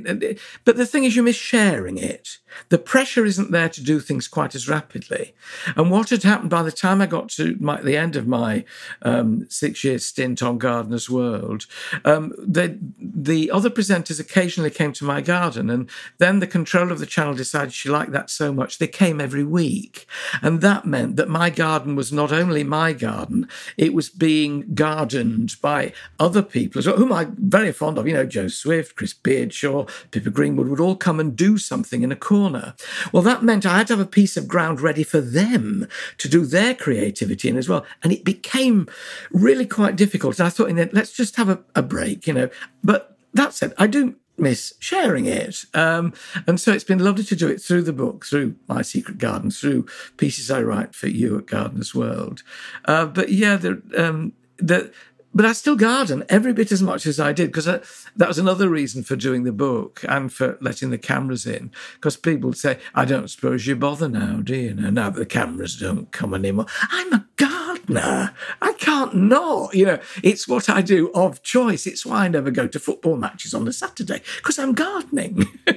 But 0.65 0.77
the 0.77 0.85
thing 0.85 1.03
is, 1.03 1.15
you 1.15 1.23
miss 1.23 1.35
sharing 1.35 1.97
it. 1.97 2.37
The 2.69 2.77
pressure 2.77 3.25
isn't 3.25 3.51
there 3.51 3.69
to 3.69 3.83
do 3.83 3.99
things 3.99 4.27
quite 4.27 4.55
as 4.55 4.67
rapidly. 4.67 5.35
And 5.75 5.91
what 5.91 6.09
had 6.09 6.23
happened 6.23 6.49
by 6.49 6.63
the 6.63 6.71
time 6.71 7.01
I 7.01 7.05
got 7.05 7.29
to 7.29 7.55
my, 7.59 7.81
the 7.81 7.97
end 7.97 8.15
of 8.15 8.27
my 8.27 8.65
um, 9.01 9.47
six 9.49 9.83
year 9.83 9.99
stint 9.99 10.41
on 10.41 10.57
Gardener's 10.57 11.09
World, 11.09 11.65
um, 12.05 12.33
the, 12.37 12.77
the 13.23 13.51
other 13.51 13.69
presenters 13.69 14.19
occasionally 14.19 14.69
came 14.69 14.93
to 14.93 15.05
my 15.05 15.21
garden. 15.21 15.69
And 15.69 15.89
then 16.17 16.39
the 16.39 16.47
controller 16.47 16.91
of 16.91 16.99
the 16.99 17.05
channel 17.05 17.33
decided 17.33 17.73
she 17.73 17.89
liked 17.89 18.11
that 18.11 18.29
so 18.29 18.51
much, 18.53 18.77
they 18.77 18.87
came 18.87 19.21
every 19.21 19.43
week. 19.43 20.07
And 20.41 20.61
that 20.61 20.85
meant 20.85 21.15
that 21.15 21.29
my 21.29 21.49
garden 21.49 21.95
was 21.95 22.11
not 22.11 22.31
only 22.31 22.63
my 22.63 22.93
garden, 22.93 23.47
it 23.77 23.93
was 23.93 24.09
being 24.09 24.73
gardened 24.73 25.55
by 25.61 25.93
other 26.19 26.41
people, 26.41 26.81
whom 26.81 27.13
I'm 27.13 27.35
very 27.37 27.71
fond 27.71 27.97
of. 27.97 28.07
You 28.07 28.13
know, 28.13 28.25
Joe 28.25 28.47
Swift, 28.47 28.95
Chris 28.95 29.13
Beardshaw, 29.13 29.85
Pippa 30.11 30.29
Greenwood 30.29 30.67
would 30.67 30.79
all 30.79 30.95
come 30.95 31.19
and 31.19 31.35
do 31.35 31.57
something 31.57 32.01
in 32.01 32.11
a 32.11 32.15
corner 32.15 32.39
corner. 32.39 32.73
Well, 33.11 33.23
that 33.23 33.43
meant 33.43 33.65
I 33.65 33.79
had 33.79 33.87
to 33.87 33.93
have 33.93 34.05
a 34.05 34.09
piece 34.09 34.37
of 34.37 34.47
ground 34.47 34.81
ready 34.81 35.03
for 35.03 35.21
them 35.21 35.87
to 36.17 36.29
do 36.29 36.45
their 36.45 36.73
creativity 36.73 37.49
in 37.49 37.57
as 37.57 37.69
well. 37.69 37.85
And 38.03 38.11
it 38.11 38.23
became 38.23 38.87
really 39.31 39.65
quite 39.65 39.95
difficult. 39.95 40.39
And 40.39 40.47
I 40.47 40.49
thought, 40.49 40.71
let's 40.93 41.11
just 41.11 41.35
have 41.35 41.49
a, 41.49 41.59
a 41.75 41.81
break, 41.81 42.27
you 42.27 42.33
know. 42.33 42.49
But 42.83 43.08
that 43.33 43.53
said, 43.53 43.73
I 43.77 43.87
do 43.87 44.15
miss 44.37 44.73
sharing 44.79 45.25
it. 45.25 45.65
Um, 45.73 46.13
and 46.47 46.59
so 46.59 46.71
it's 46.71 46.83
been 46.83 46.99
lovely 46.99 47.23
to 47.25 47.35
do 47.35 47.47
it 47.47 47.61
through 47.61 47.83
the 47.83 47.93
book, 47.93 48.25
through 48.25 48.55
My 48.67 48.81
Secret 48.81 49.17
Garden, 49.17 49.51
through 49.51 49.85
pieces 50.17 50.49
I 50.49 50.61
write 50.61 50.95
for 50.95 51.07
you 51.07 51.37
at 51.37 51.45
Gardener's 51.45 51.93
World. 51.93 52.43
Uh, 52.85 53.05
but 53.05 53.29
yeah, 53.29 53.57
the, 53.57 53.81
um, 53.97 54.33
the, 54.57 54.91
but 55.33 55.45
I 55.45 55.53
still 55.53 55.75
garden 55.75 56.25
every 56.27 56.53
bit 56.53 56.71
as 56.71 56.81
much 56.81 57.05
as 57.05 57.19
I 57.19 57.33
did 57.33 57.47
because 57.47 57.65
that 57.65 58.27
was 58.27 58.39
another 58.39 58.67
reason 58.67 59.03
for 59.03 59.15
doing 59.15 59.43
the 59.43 59.51
book 59.51 60.03
and 60.07 60.33
for 60.33 60.57
letting 60.59 60.89
the 60.89 60.97
cameras 60.97 61.45
in. 61.45 61.71
Because 61.95 62.17
people 62.17 62.53
say, 62.53 62.79
I 62.95 63.05
don't 63.05 63.29
suppose 63.29 63.67
you 63.67 63.75
bother 63.75 64.09
now, 64.09 64.37
do 64.37 64.55
you? 64.55 64.73
Now, 64.73 64.89
now 64.89 65.09
that 65.11 65.19
the 65.19 65.25
cameras 65.25 65.79
don't 65.79 66.11
come 66.11 66.33
anymore. 66.33 66.65
I'm 66.89 67.13
a 67.13 67.25
gardener. 67.35 67.68
I 67.97 68.73
can't 68.77 69.15
not. 69.15 69.73
You 69.73 69.85
know, 69.85 69.99
it's 70.23 70.47
what 70.47 70.69
I 70.69 70.81
do 70.81 71.11
of 71.13 71.41
choice. 71.43 71.87
It's 71.87 72.05
why 72.05 72.25
I 72.25 72.27
never 72.27 72.51
go 72.51 72.67
to 72.67 72.79
football 72.79 73.17
matches 73.17 73.53
on 73.53 73.67
a 73.67 73.73
Saturday 73.73 74.21
because 74.37 74.59
I'm 74.59 74.73
gardening. 74.73 75.45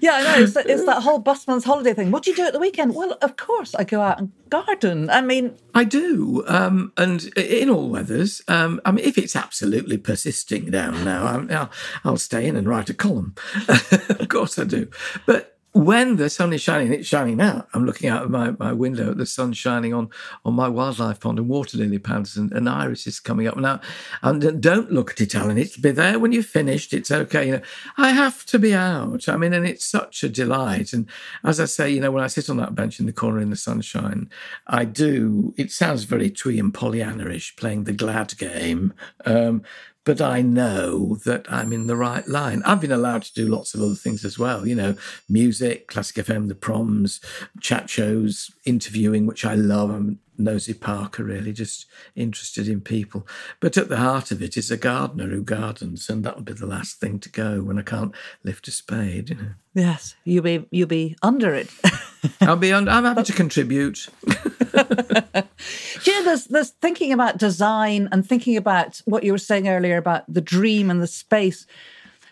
yeah, 0.00 0.12
I 0.12 0.22
know. 0.22 0.44
It's, 0.44 0.56
it's 0.56 0.84
that 0.84 1.02
whole 1.02 1.18
busman's 1.18 1.64
holiday 1.64 1.94
thing. 1.94 2.10
What 2.10 2.24
do 2.24 2.30
you 2.30 2.36
do 2.36 2.46
at 2.46 2.52
the 2.52 2.58
weekend? 2.58 2.94
Well, 2.94 3.16
of 3.22 3.36
course, 3.36 3.74
I 3.74 3.84
go 3.84 4.00
out 4.00 4.18
and 4.18 4.32
garden. 4.50 5.08
I 5.10 5.20
mean, 5.20 5.56
I 5.74 5.84
do. 5.84 6.44
Um, 6.46 6.92
and 6.96 7.24
in 7.36 7.70
all 7.70 7.88
weathers. 7.88 8.42
Um, 8.48 8.80
I 8.84 8.92
mean, 8.92 9.04
if 9.04 9.16
it's 9.16 9.36
absolutely 9.36 9.96
persisting 9.98 10.70
down 10.70 11.04
now, 11.04 11.24
I'll, 11.26 11.70
I'll 12.04 12.16
stay 12.16 12.46
in 12.46 12.56
and 12.56 12.68
write 12.68 12.90
a 12.90 12.94
column. 12.94 13.34
of 13.68 14.28
course 14.28 14.58
I 14.58 14.64
do. 14.64 14.88
But 15.26 15.59
when 15.72 16.16
the 16.16 16.28
sun 16.28 16.52
is 16.52 16.60
shining, 16.60 16.92
it's 16.92 17.06
shining 17.06 17.36
now. 17.36 17.66
I'm 17.72 17.86
looking 17.86 18.10
out 18.10 18.24
of 18.24 18.30
my, 18.30 18.52
my 18.58 18.72
window 18.72 19.12
at 19.12 19.18
the 19.18 19.26
sun 19.26 19.52
shining 19.52 19.94
on, 19.94 20.08
on 20.44 20.54
my 20.54 20.68
wildlife 20.68 21.20
pond 21.20 21.38
and 21.38 21.48
water 21.48 21.78
lily 21.78 21.98
pads 21.98 22.36
and, 22.36 22.50
and 22.52 22.68
iris 22.68 23.06
is 23.06 23.20
coming 23.20 23.46
up 23.46 23.56
now. 23.56 23.80
And 24.22 24.60
don't 24.60 24.90
look 24.90 25.12
at 25.12 25.20
it, 25.20 25.34
Alan. 25.34 25.58
It'll 25.58 25.80
be 25.80 25.92
there 25.92 26.18
when 26.18 26.32
you've 26.32 26.46
finished. 26.46 26.92
It's 26.92 27.12
okay. 27.12 27.46
You 27.46 27.52
know, 27.52 27.62
I 27.96 28.10
have 28.10 28.44
to 28.46 28.58
be 28.58 28.74
out. 28.74 29.28
I 29.28 29.36
mean, 29.36 29.52
and 29.52 29.66
it's 29.66 29.84
such 29.84 30.24
a 30.24 30.28
delight. 30.28 30.92
And 30.92 31.06
as 31.44 31.60
I 31.60 31.66
say, 31.66 31.90
you 31.90 32.00
know, 32.00 32.10
when 32.10 32.24
I 32.24 32.28
sit 32.28 32.50
on 32.50 32.56
that 32.56 32.74
bench 32.74 32.98
in 32.98 33.06
the 33.06 33.12
corner 33.12 33.40
in 33.40 33.50
the 33.50 33.56
sunshine, 33.56 34.28
I 34.66 34.84
do. 34.84 35.54
It 35.56 35.70
sounds 35.70 36.02
very 36.02 36.30
twee 36.30 36.58
and 36.58 36.74
Pollyanna-ish, 36.74 37.54
playing 37.54 37.84
the 37.84 37.92
glad 37.92 38.36
game. 38.38 38.92
Um, 39.24 39.62
but 40.10 40.20
I 40.20 40.42
know 40.42 41.14
that 41.24 41.46
I'm 41.48 41.72
in 41.72 41.86
the 41.86 41.94
right 41.94 42.26
line. 42.26 42.64
I've 42.66 42.80
been 42.80 42.90
allowed 42.90 43.22
to 43.22 43.32
do 43.32 43.46
lots 43.46 43.74
of 43.74 43.80
other 43.80 43.94
things 43.94 44.24
as 44.24 44.40
well, 44.40 44.66
you 44.66 44.74
know, 44.74 44.96
music, 45.28 45.86
Classic 45.86 46.26
FM, 46.26 46.48
the 46.48 46.56
proms, 46.56 47.20
chat 47.60 47.88
shows, 47.88 48.50
interviewing, 48.64 49.24
which 49.24 49.44
I 49.44 49.54
love. 49.54 49.88
I'm 49.90 50.18
nosy 50.44 50.74
Parker, 50.74 51.24
really, 51.24 51.52
just 51.52 51.86
interested 52.14 52.68
in 52.68 52.80
people. 52.80 53.26
But 53.60 53.76
at 53.76 53.88
the 53.88 53.98
heart 53.98 54.30
of 54.30 54.42
it 54.42 54.56
is 54.56 54.70
a 54.70 54.76
gardener 54.76 55.28
who 55.28 55.42
gardens, 55.42 56.08
and 56.08 56.24
that 56.24 56.36
will 56.36 56.42
be 56.42 56.52
the 56.52 56.66
last 56.66 57.00
thing 57.00 57.18
to 57.20 57.28
go 57.28 57.62
when 57.62 57.78
I 57.78 57.82
can't 57.82 58.14
lift 58.42 58.68
a 58.68 58.70
spade, 58.70 59.30
you 59.30 59.36
know. 59.36 59.50
Yes, 59.74 60.16
you'll 60.24 60.42
be 60.42 60.66
you'll 60.70 60.88
be 60.88 61.16
under 61.22 61.54
it. 61.54 61.70
I'll 62.40 62.56
be 62.56 62.72
under. 62.72 62.90
I'm 62.90 63.04
happy 63.04 63.22
to 63.22 63.32
contribute. 63.32 64.08
you 64.26 64.42
know, 64.74 66.24
there's 66.24 66.46
there's 66.46 66.70
thinking 66.70 67.12
about 67.12 67.38
design 67.38 68.08
and 68.10 68.26
thinking 68.26 68.56
about 68.56 69.00
what 69.04 69.22
you 69.22 69.32
were 69.32 69.38
saying 69.38 69.68
earlier 69.68 69.96
about 69.96 70.32
the 70.32 70.40
dream 70.40 70.90
and 70.90 71.00
the 71.00 71.06
space. 71.06 71.66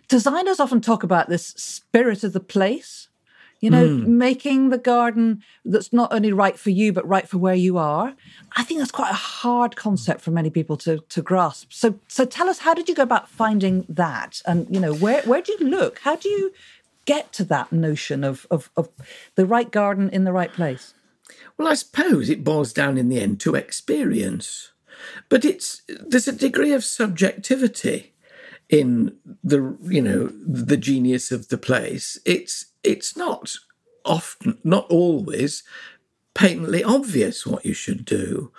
Designers 0.08 0.58
often 0.58 0.80
talk 0.80 1.02
about 1.02 1.28
this 1.28 1.48
spirit 1.48 2.24
of 2.24 2.32
the 2.32 2.40
place. 2.40 3.07
You 3.60 3.70
know, 3.70 3.88
mm. 3.88 4.06
making 4.06 4.68
the 4.68 4.78
garden 4.78 5.42
that's 5.64 5.92
not 5.92 6.12
only 6.12 6.32
right 6.32 6.58
for 6.58 6.70
you 6.70 6.92
but 6.92 7.06
right 7.08 7.28
for 7.28 7.38
where 7.38 7.54
you 7.54 7.76
are. 7.76 8.14
I 8.56 8.62
think 8.62 8.78
that's 8.78 8.92
quite 8.92 9.10
a 9.10 9.14
hard 9.14 9.74
concept 9.74 10.20
for 10.20 10.30
many 10.30 10.50
people 10.50 10.76
to 10.78 10.98
to 11.08 11.22
grasp. 11.22 11.72
So 11.72 11.98
so 12.06 12.24
tell 12.24 12.48
us, 12.48 12.60
how 12.60 12.74
did 12.74 12.88
you 12.88 12.94
go 12.94 13.02
about 13.02 13.28
finding 13.28 13.84
that? 13.88 14.42
And 14.46 14.66
you 14.70 14.80
know, 14.80 14.94
where 14.94 15.22
where 15.22 15.42
do 15.42 15.56
you 15.58 15.66
look? 15.66 15.98
How 16.00 16.16
do 16.16 16.28
you 16.28 16.52
get 17.04 17.32
to 17.32 17.44
that 17.44 17.72
notion 17.72 18.22
of 18.22 18.46
of, 18.50 18.70
of 18.76 18.88
the 19.34 19.46
right 19.46 19.70
garden 19.70 20.08
in 20.10 20.24
the 20.24 20.32
right 20.32 20.52
place? 20.52 20.94
Well, 21.56 21.68
I 21.68 21.74
suppose 21.74 22.30
it 22.30 22.44
boils 22.44 22.72
down 22.72 22.96
in 22.96 23.08
the 23.08 23.20
end 23.20 23.40
to 23.40 23.54
experience. 23.54 24.72
But 25.28 25.44
it's 25.44 25.82
there's 25.88 26.28
a 26.28 26.32
degree 26.32 26.72
of 26.72 26.84
subjectivity 26.84 28.14
in 28.68 29.16
the 29.42 29.76
you 29.82 30.02
know 30.02 30.30
the 30.46 30.76
genius 30.76 31.32
of 31.32 31.48
the 31.48 31.58
place. 31.58 32.18
It's 32.24 32.66
it's 32.82 33.16
not 33.16 33.54
often, 34.04 34.58
not 34.64 34.86
always 34.90 35.62
patently 36.34 36.84
obvious 36.84 37.46
what 37.46 37.64
you 37.64 37.74
should 37.74 38.04
do, 38.04 38.52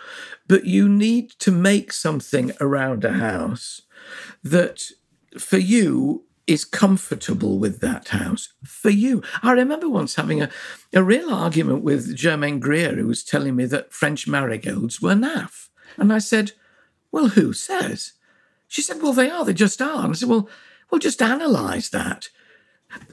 but 0.47 0.65
you 0.65 0.89
need 0.89 1.29
to 1.29 1.51
make 1.51 1.93
something 1.93 2.51
around 2.60 3.05
a 3.05 3.13
house 3.13 3.84
that 4.43 4.91
for 5.38 5.58
you 5.58 6.23
is 6.45 6.65
comfortable 6.65 7.60
with 7.60 7.79
that 7.79 8.08
house 8.10 8.53
for 8.63 8.89
you. 8.89 9.21
I 9.43 9.51
remember 9.51 9.88
once 9.88 10.15
having 10.15 10.41
a, 10.41 10.49
a 10.93 11.03
real 11.03 11.32
argument 11.32 11.84
with 11.84 12.15
Germaine 12.15 12.60
Greer, 12.60 12.95
who 12.95 13.05
was 13.05 13.23
telling 13.23 13.55
me 13.55 13.65
that 13.65 13.93
French 13.93 14.27
marigolds 14.27 14.99
were 14.99 15.13
naff. 15.13 15.69
And 15.95 16.12
I 16.12 16.17
said, 16.17 16.53
Well, 17.12 17.29
who 17.29 17.53
says? 17.53 18.13
She 18.67 18.82
said, 18.82 19.01
Well, 19.01 19.13
they 19.13 19.29
are, 19.29 19.45
they 19.45 19.53
just 19.53 19.79
are. 19.79 20.03
And 20.03 20.12
I 20.12 20.13
said, 20.13 20.27
Well, 20.29 20.49
well, 20.89 20.99
just 20.99 21.21
analyse 21.21 21.89
that. 21.89 22.29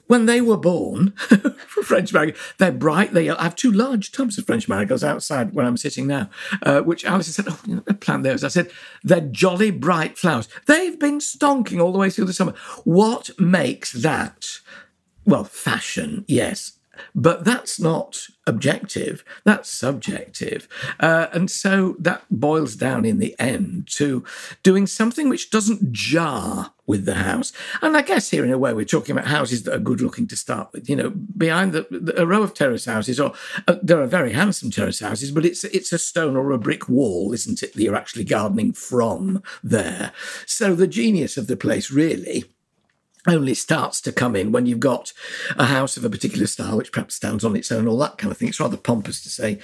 When 0.07 0.27
they 0.27 0.41
were 0.41 0.57
born, 0.57 1.11
French 1.67 2.13
marigolds, 2.13 2.41
they're 2.59 2.73
bright. 2.73 3.13
They 3.13 3.29
I 3.29 3.43
have 3.43 3.57
two 3.57 3.73
large 3.73 4.13
tubs 4.13 4.39
of 4.39 4.47
French 4.47 4.69
marigolds 4.69 5.03
outside 5.03 5.53
where 5.53 5.67
I'm 5.67 5.77
sitting 5.77 6.07
now, 6.07 6.31
uh, 6.63 6.81
which 6.83 7.05
Alice 7.05 7.35
said, 7.35 7.47
Oh, 7.49 7.83
plant 8.01 8.23
those. 8.23 8.45
I 8.45 8.49
said, 8.49 8.71
They're 9.03 9.21
jolly 9.21 9.71
bright 9.71 10.17
flowers. 10.17 10.49
They've 10.67 10.99
been 10.99 11.19
stonking 11.19 11.81
all 11.83 11.93
the 11.93 11.99
way 11.99 12.11
through 12.11 12.27
the 12.27 12.33
summer. 12.33 12.55
What 12.85 13.31
makes 13.39 13.93
that? 13.93 14.61
Well, 15.25 15.45
fashion, 15.45 16.25
yes, 16.29 16.76
but 17.15 17.45
that's 17.45 17.81
not 17.81 18.27
objective, 18.47 19.25
that's 19.45 19.69
subjective. 19.69 20.69
Uh, 21.01 21.27
and 21.33 21.51
so 21.51 21.97
that 21.99 22.25
boils 22.31 22.77
down 22.77 23.05
in 23.05 23.19
the 23.19 23.35
end 23.39 23.89
to 23.89 24.25
doing 24.63 24.87
something 24.87 25.29
which 25.29 25.51
doesn't 25.51 25.93
jar 25.93 26.73
with 26.87 27.05
the 27.05 27.15
house. 27.15 27.53
And 27.83 27.97
I 27.97 28.03
guess 28.03 28.31
here, 28.31 28.45
in 28.45 28.53
a 28.53 28.59
way, 28.59 28.73
we're 28.73 28.85
talking 28.85 29.17
about 29.17 29.29
houses 29.29 29.65
that 29.65 29.75
are 29.75 29.81
good 29.81 30.01
looking 30.01 30.29
to 30.29 30.37
start 30.37 30.73
with. 30.73 30.89
You 30.89 30.97
know, 30.97 31.11
behind 31.11 31.73
the, 31.73 31.87
the 31.91 32.21
a 32.21 32.27
row 32.27 32.43
of 32.43 32.55
terrace 32.55 32.85
houses, 32.85 33.19
or 33.19 33.33
uh, 33.67 33.77
there 33.83 34.01
are 34.01 34.07
very 34.07 34.33
handsome 34.33 34.71
terrace 34.71 35.01
houses, 35.01 35.31
but 35.31 35.45
it's 35.45 35.65
it's 35.65 35.93
a 35.93 35.99
stone 35.99 36.37
or 36.37 36.53
a 36.53 36.59
brick 36.59 36.89
wall, 36.89 37.33
isn't 37.33 37.63
it? 37.63 37.75
That 37.75 37.83
you're 37.83 37.97
actually 37.97 38.25
gardening 38.25 38.73
from 38.73 39.43
there. 39.63 40.13
So 40.47 40.75
the 40.75 40.87
genius 40.87 41.37
of 41.37 41.49
the 41.49 41.57
place 41.57 41.91
really 41.91 42.45
only 43.27 43.55
starts 43.55 44.01
to 44.03 44.13
come 44.13 44.37
in 44.37 44.53
when 44.53 44.67
you've 44.67 44.81
got 44.81 45.13
a 45.57 45.67
house 45.67 45.97
of 45.97 46.05
a 46.05 46.11
particular 46.11 46.47
style, 46.47 46.77
which 46.77 46.93
perhaps 46.93 47.15
stands 47.15 47.45
on 47.45 47.57
its 47.57 47.73
own, 47.73 47.89
all 47.89 47.99
that 47.99 48.19
kind 48.19 48.31
of 48.31 48.39
thing. 48.39 48.49
It's 48.49 48.61
rather 48.61 48.77
pompous 48.77 49.23
to 49.23 49.29
say 49.29 49.59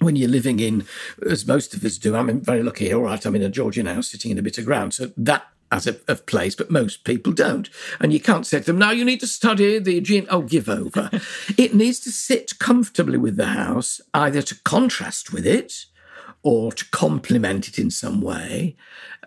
when 0.00 0.16
you're 0.16 0.28
living 0.28 0.60
in, 0.60 0.86
as 1.28 1.46
most 1.46 1.74
of 1.74 1.84
us 1.84 1.98
do, 1.98 2.16
I'm 2.16 2.40
very 2.40 2.62
lucky, 2.62 2.92
all 2.92 3.02
right, 3.02 3.24
I'm 3.24 3.36
in 3.36 3.42
a 3.42 3.50
Georgian 3.50 3.86
house 3.86 4.08
sitting 4.08 4.30
in 4.30 4.38
a 4.38 4.42
bit 4.42 4.58
of 4.58 4.64
ground. 4.64 4.94
So 4.94 5.12
that 5.16 5.44
as 5.72 5.86
a, 5.86 5.96
of 6.08 6.26
place, 6.26 6.54
but 6.54 6.70
most 6.70 7.04
people 7.04 7.32
don't. 7.32 7.68
And 8.00 8.12
you 8.12 8.20
can't 8.20 8.46
say 8.46 8.58
to 8.58 8.64
them, 8.64 8.78
now 8.78 8.90
you 8.90 9.04
need 9.04 9.20
to 9.20 9.26
study 9.26 9.78
the 9.78 9.98
Aegean. 9.98 10.26
Oh, 10.28 10.42
give 10.42 10.68
over. 10.68 11.10
it 11.56 11.74
needs 11.74 12.00
to 12.00 12.10
sit 12.10 12.58
comfortably 12.58 13.18
with 13.18 13.36
the 13.36 13.46
house, 13.46 14.00
either 14.12 14.42
to 14.42 14.60
contrast 14.62 15.32
with 15.32 15.46
it 15.46 15.86
or 16.42 16.72
to 16.72 16.88
complement 16.90 17.68
it 17.68 17.78
in 17.78 17.90
some 17.90 18.20
way. 18.20 18.76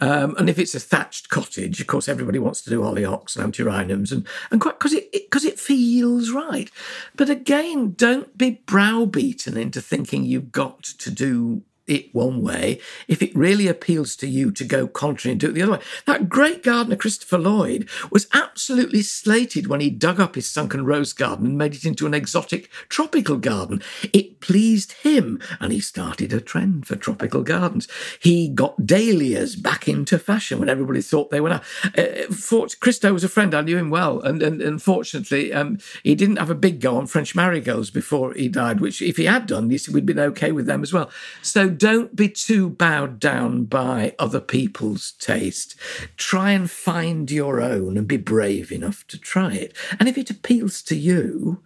Um, 0.02 0.36
and 0.38 0.50
if 0.50 0.58
it's 0.58 0.74
a 0.74 0.80
thatched 0.80 1.30
cottage, 1.30 1.80
of 1.80 1.88
course, 1.88 2.10
everybody 2.10 2.40
wants 2.40 2.62
to 2.62 2.70
do 2.70 2.82
hollyhocks 2.82 3.36
and 3.38 3.54
antirrhinums, 3.54 4.12
and 4.12 4.28
and 4.50 4.60
quite 4.60 4.80
because 4.80 4.94
it 4.94 5.12
because 5.12 5.46
it, 5.46 5.54
it 5.54 5.60
feels 5.60 6.32
right. 6.32 6.72
But 7.16 7.30
again, 7.30 7.94
don't 7.94 8.36
be 8.38 8.62
browbeaten 8.66 9.56
into 9.56 9.82
thinking 9.82 10.24
you've 10.26 10.52
got 10.52 10.84
to 10.84 11.12
do 11.12 11.62
it 11.88 12.14
one 12.14 12.42
way 12.42 12.80
if 13.08 13.22
it 13.22 13.36
really 13.36 13.68
appeals 13.68 14.16
to 14.16 14.28
you 14.28 14.52
to 14.52 14.64
go 14.64 14.88
contrary 14.88 15.34
and 15.34 15.40
do 15.40 15.50
it 15.50 15.54
the 15.54 15.62
other 15.62 15.74
way. 15.74 15.80
That 16.06 16.30
great 16.30 16.64
gardener, 16.64 16.96
Christopher 16.96 17.38
Lloyd, 17.38 17.90
was 18.10 18.28
absolutely 18.34 19.02
slated 19.02 19.68
when 19.68 19.82
he 19.82 19.90
dug 19.90 20.20
up 20.20 20.36
his 20.36 20.50
sunken 20.50 20.86
rose 20.86 21.14
garden 21.14 21.46
and 21.48 21.58
made 21.58 21.76
it 21.76 21.86
into 21.86 22.06
an 22.06 22.14
exotic 22.14 22.70
tropical 22.90 23.38
garden. 23.38 23.82
It 24.14 24.40
pleased 24.40 24.94
him, 24.94 25.42
and 25.60 25.72
he 25.74 25.80
started 25.80 26.32
a 26.32 26.40
trend 26.42 26.88
for 26.88 26.96
tropical 26.96 27.44
gardens. 27.44 27.88
He 28.20 28.48
got 28.48 28.86
dahlias 28.86 29.56
back 29.56 29.88
into 29.88 30.18
fashion 30.20 30.60
when 30.60 30.70
everybody 30.70 31.02
thought 31.02 31.32
they 31.32 31.42
were 31.42 31.50
not. 31.50 31.64
Uh, 31.98 32.34
Christo 32.80 33.14
was 33.14 33.24
a 33.24 33.30
friend, 33.30 33.54
I 33.54 33.62
knew 33.62 33.78
him 33.78 33.90
well, 33.90 34.22
and, 34.22 34.42
and 34.42 34.62
unfortunately, 34.62 35.52
um, 35.52 35.80
he 36.04 36.16
didn't 36.16 36.38
have 36.38 36.50
a 36.50 36.56
big 36.56 36.80
go 36.80 36.98
on 36.98 37.08
French 37.08 37.36
marigolds 37.36 37.90
before 37.90 38.34
he 38.34 38.48
died, 38.48 38.80
which 38.80 39.02
if 39.02 39.18
he 39.18 39.26
had 39.26 39.48
done, 39.48 39.68
we'd 39.68 40.06
been 40.06 40.20
okay 40.20 40.52
with 40.52 40.66
them 40.66 40.84
as 40.84 40.94
well. 40.94 41.10
So 41.42 41.73
don't 41.78 42.16
be 42.16 42.30
too 42.30 42.70
bowed 42.70 43.20
down 43.20 43.66
by 43.66 44.16
other 44.20 44.40
people's 44.40 45.14
taste. 45.14 45.76
Try 46.18 46.52
and 46.52 46.70
find 46.70 47.30
your 47.30 47.62
own 47.62 47.98
and 47.98 48.08
be 48.08 48.18
brave 48.18 48.72
enough 48.72 49.06
to 49.08 49.18
try 49.18 49.54
it. 49.54 49.76
And 50.00 50.08
if 50.08 50.18
it 50.18 50.30
appeals 50.30 50.82
to 50.84 50.96
you 50.96 51.64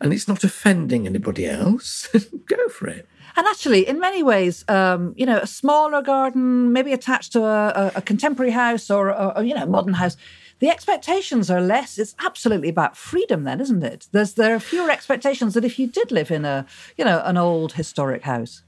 and 0.00 0.12
it's 0.12 0.28
not 0.28 0.44
offending 0.44 1.06
anybody 1.06 1.46
else, 1.46 2.08
go 2.46 2.68
for 2.68 2.88
it. 2.88 3.08
And 3.36 3.46
actually, 3.46 3.86
in 3.86 4.00
many 4.00 4.22
ways, 4.22 4.64
um, 4.68 5.14
you 5.16 5.24
know, 5.24 5.38
a 5.38 5.46
smaller 5.46 6.02
garden, 6.02 6.72
maybe 6.72 6.92
attached 6.92 7.32
to 7.32 7.44
a, 7.44 7.92
a 7.94 8.02
contemporary 8.02 8.50
house 8.50 8.90
or, 8.90 9.14
or, 9.14 9.42
you 9.42 9.54
know, 9.54 9.66
modern 9.66 9.94
house, 9.94 10.16
the 10.58 10.68
expectations 10.68 11.50
are 11.50 11.60
less. 11.60 11.98
It's 11.98 12.14
absolutely 12.18 12.68
about 12.68 12.96
freedom, 12.96 13.44
then, 13.44 13.60
isn't 13.60 13.82
it? 13.82 14.08
There's 14.12 14.34
there 14.34 14.54
are 14.54 14.60
fewer 14.60 14.90
expectations 14.90 15.54
than 15.54 15.64
if 15.64 15.78
you 15.78 15.86
did 15.86 16.12
live 16.12 16.30
in 16.30 16.44
a, 16.44 16.66
you 16.98 17.04
know, 17.04 17.22
an 17.24 17.36
old 17.36 17.72
historic 17.74 18.22
house. 18.22 18.62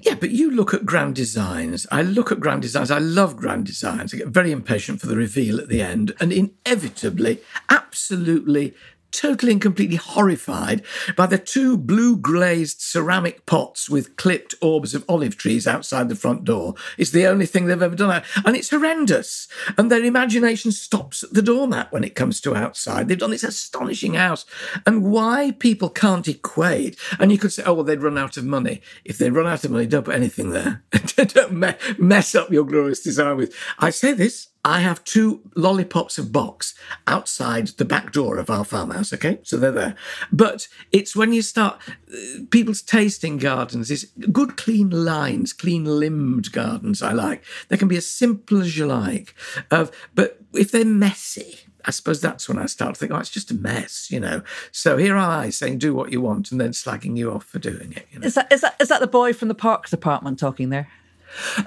Yeah, 0.00 0.14
but 0.14 0.30
you 0.30 0.50
look 0.50 0.74
at 0.74 0.86
grand 0.86 1.14
designs. 1.14 1.86
I 1.92 2.02
look 2.02 2.32
at 2.32 2.40
grand 2.40 2.62
designs. 2.62 2.90
I 2.90 2.98
love 2.98 3.36
grand 3.36 3.66
designs. 3.66 4.12
I 4.12 4.16
get 4.16 4.28
very 4.28 4.50
impatient 4.50 5.00
for 5.00 5.06
the 5.06 5.16
reveal 5.16 5.60
at 5.60 5.68
the 5.68 5.82
end. 5.82 6.12
And 6.18 6.32
inevitably, 6.32 7.40
absolutely 7.68 8.74
totally 9.12 9.52
and 9.52 9.60
completely 9.60 9.96
horrified 9.96 10.82
by 11.16 11.26
the 11.26 11.38
two 11.38 11.76
blue 11.76 12.16
glazed 12.16 12.80
ceramic 12.80 13.46
pots 13.46 13.88
with 13.88 14.16
clipped 14.16 14.54
orbs 14.60 14.94
of 14.94 15.04
olive 15.08 15.36
trees 15.36 15.66
outside 15.66 16.08
the 16.08 16.16
front 16.16 16.44
door. 16.44 16.74
It's 16.98 17.10
the 17.10 17.26
only 17.26 17.46
thing 17.46 17.66
they've 17.66 17.82
ever 17.82 17.94
done. 17.94 18.22
And 18.44 18.56
it's 18.56 18.70
horrendous. 18.70 19.48
And 19.76 19.90
their 19.90 20.02
imagination 20.02 20.72
stops 20.72 21.22
at 21.22 21.32
the 21.32 21.42
doormat 21.42 21.92
when 21.92 22.04
it 22.04 22.14
comes 22.14 22.40
to 22.40 22.56
outside. 22.56 23.08
They've 23.08 23.18
done 23.18 23.30
this 23.30 23.44
astonishing 23.44 24.14
house. 24.14 24.44
And 24.86 25.04
why 25.04 25.52
people 25.58 25.90
can't 25.90 26.26
equate, 26.28 26.98
and 27.18 27.30
you 27.30 27.38
could 27.38 27.52
say, 27.52 27.62
oh, 27.64 27.74
well, 27.74 27.84
they'd 27.84 28.02
run 28.02 28.18
out 28.18 28.36
of 28.36 28.44
money. 28.44 28.80
If 29.04 29.18
they 29.18 29.30
run 29.30 29.46
out 29.46 29.64
of 29.64 29.70
money, 29.70 29.86
don't 29.86 30.04
put 30.04 30.14
anything 30.14 30.50
there. 30.50 30.82
don't 31.16 31.98
mess 31.98 32.34
up 32.34 32.50
your 32.50 32.64
glorious 32.64 33.02
design 33.02 33.36
with. 33.36 33.54
I 33.78 33.90
say 33.90 34.12
this 34.12 34.48
I 34.64 34.80
have 34.80 35.02
two 35.02 35.40
lollipops 35.56 36.18
of 36.18 36.30
box 36.30 36.74
outside 37.06 37.68
the 37.68 37.84
back 37.84 38.12
door 38.12 38.38
of 38.38 38.48
our 38.48 38.64
farmhouse. 38.64 39.12
Okay, 39.12 39.40
so 39.42 39.56
they're 39.56 39.72
there. 39.72 39.96
But 40.30 40.68
it's 40.92 41.16
when 41.16 41.32
you 41.32 41.42
start 41.42 41.80
uh, 41.88 42.44
people's 42.50 42.80
tasting 42.80 43.38
gardens 43.38 43.90
is 43.90 44.12
good, 44.30 44.56
clean 44.56 44.90
lines, 44.90 45.52
clean 45.52 45.84
limbed 45.84 46.52
gardens. 46.52 47.02
I 47.02 47.12
like. 47.12 47.44
They 47.68 47.76
can 47.76 47.88
be 47.88 47.96
as 47.96 48.06
simple 48.06 48.60
as 48.60 48.76
you 48.76 48.86
like. 48.86 49.34
Of 49.70 49.90
but 50.14 50.40
if 50.54 50.70
they're 50.70 50.84
messy, 50.84 51.58
I 51.84 51.90
suppose 51.90 52.20
that's 52.20 52.48
when 52.48 52.58
I 52.58 52.66
start 52.66 52.94
to 52.94 52.98
think, 53.00 53.10
oh, 53.10 53.18
it's 53.18 53.30
just 53.30 53.50
a 53.50 53.54
mess, 53.54 54.10
you 54.10 54.20
know. 54.20 54.42
So 54.70 54.96
here 54.96 55.16
am 55.16 55.28
I 55.28 55.50
saying, 55.50 55.78
do 55.78 55.92
what 55.92 56.12
you 56.12 56.20
want, 56.20 56.52
and 56.52 56.60
then 56.60 56.70
slagging 56.70 57.16
you 57.16 57.32
off 57.32 57.44
for 57.44 57.58
doing 57.58 57.92
it. 57.92 58.06
You 58.12 58.20
know? 58.20 58.26
Is 58.26 58.34
that 58.34 58.52
is 58.52 58.60
that 58.60 58.76
is 58.80 58.88
that 58.88 59.00
the 59.00 59.08
boy 59.08 59.32
from 59.32 59.48
the 59.48 59.54
parks 59.54 59.90
department 59.90 60.38
talking 60.38 60.68
there? 60.68 60.88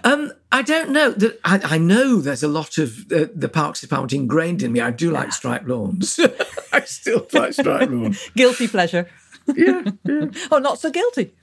Um, 0.03 0.31
I 0.51 0.61
don't 0.61 0.91
know. 0.91 1.15
I, 1.43 1.59
I, 1.63 1.77
know 1.77 2.21
there's 2.21 2.43
a 2.43 2.47
lot 2.47 2.77
of 2.77 3.11
uh, 3.11 3.25
the 3.33 3.49
Parks 3.49 3.81
Department 3.81 4.13
ingrained 4.13 4.63
in 4.63 4.71
me. 4.71 4.79
I 4.79 4.91
do 4.91 5.11
like 5.11 5.31
striped 5.31 5.67
lawns. 5.67 6.19
I 6.73 6.81
still 6.81 7.27
like 7.33 7.53
striped 7.53 7.91
lawns. 7.91 8.29
guilty 8.35 8.67
pleasure. 8.67 9.09
Yeah, 9.53 9.83
yeah. 10.03 10.25
oh, 10.51 10.59
not 10.59 10.79
so 10.79 10.91
guilty. 10.91 11.33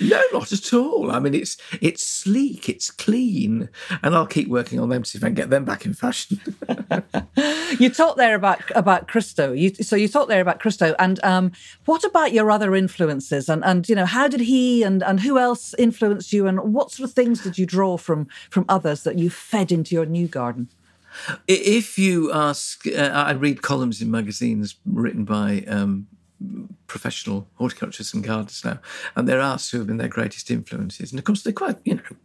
No, 0.00 0.22
not 0.32 0.52
at 0.52 0.72
all. 0.72 1.10
I 1.10 1.18
mean, 1.18 1.34
it's 1.34 1.56
it's 1.80 2.04
sleek, 2.04 2.68
it's 2.68 2.90
clean, 2.90 3.68
and 4.02 4.14
I'll 4.14 4.26
keep 4.26 4.48
working 4.48 4.78
on 4.78 4.88
them 4.88 5.02
to 5.02 5.10
see 5.10 5.18
if 5.18 5.24
I 5.24 5.28
can 5.28 5.34
get 5.34 5.50
them 5.50 5.64
back 5.64 5.84
in 5.84 5.94
fashion. 5.94 6.40
you 7.78 7.90
talked 7.90 8.16
there 8.16 8.34
about 8.34 8.60
about 8.74 9.08
Christo. 9.08 9.52
You, 9.52 9.74
so 9.74 9.96
you 9.96 10.08
talked 10.08 10.28
there 10.28 10.40
about 10.40 10.60
Christo, 10.60 10.94
and 10.98 11.22
um, 11.24 11.52
what 11.84 12.04
about 12.04 12.32
your 12.32 12.50
other 12.50 12.74
influences? 12.74 13.48
And 13.48 13.64
and 13.64 13.88
you 13.88 13.94
know, 13.94 14.06
how 14.06 14.28
did 14.28 14.40
he 14.40 14.82
and 14.82 15.02
and 15.02 15.20
who 15.20 15.38
else 15.38 15.74
influenced 15.74 16.32
you? 16.32 16.46
And 16.46 16.72
what 16.72 16.90
sort 16.90 17.08
of 17.08 17.14
things 17.14 17.42
did 17.42 17.58
you 17.58 17.66
draw 17.66 17.96
from 17.96 18.28
from 18.50 18.64
others 18.68 19.02
that 19.02 19.18
you 19.18 19.30
fed 19.30 19.72
into 19.72 19.94
your 19.94 20.06
new 20.06 20.28
garden? 20.28 20.68
If 21.48 21.98
you 21.98 22.32
ask, 22.32 22.86
uh, 22.86 23.10
I 23.12 23.32
read 23.32 23.62
columns 23.62 24.00
in 24.00 24.10
magazines 24.10 24.76
written 24.86 25.24
by 25.24 25.64
um, 25.66 26.06
professional 26.88 27.48
horticulturists 27.54 28.14
and 28.14 28.24
gardeners 28.24 28.64
now, 28.64 28.80
and 29.14 29.28
they're 29.28 29.40
asked 29.40 29.70
who 29.70 29.78
have 29.78 29.86
been 29.86 29.98
their 29.98 30.08
greatest 30.08 30.50
influences. 30.50 31.12
And 31.12 31.18
of 31.18 31.24
course, 31.24 31.42
they're 31.42 31.52
quite, 31.52 31.78
you 31.84 31.94
know, 31.94 32.16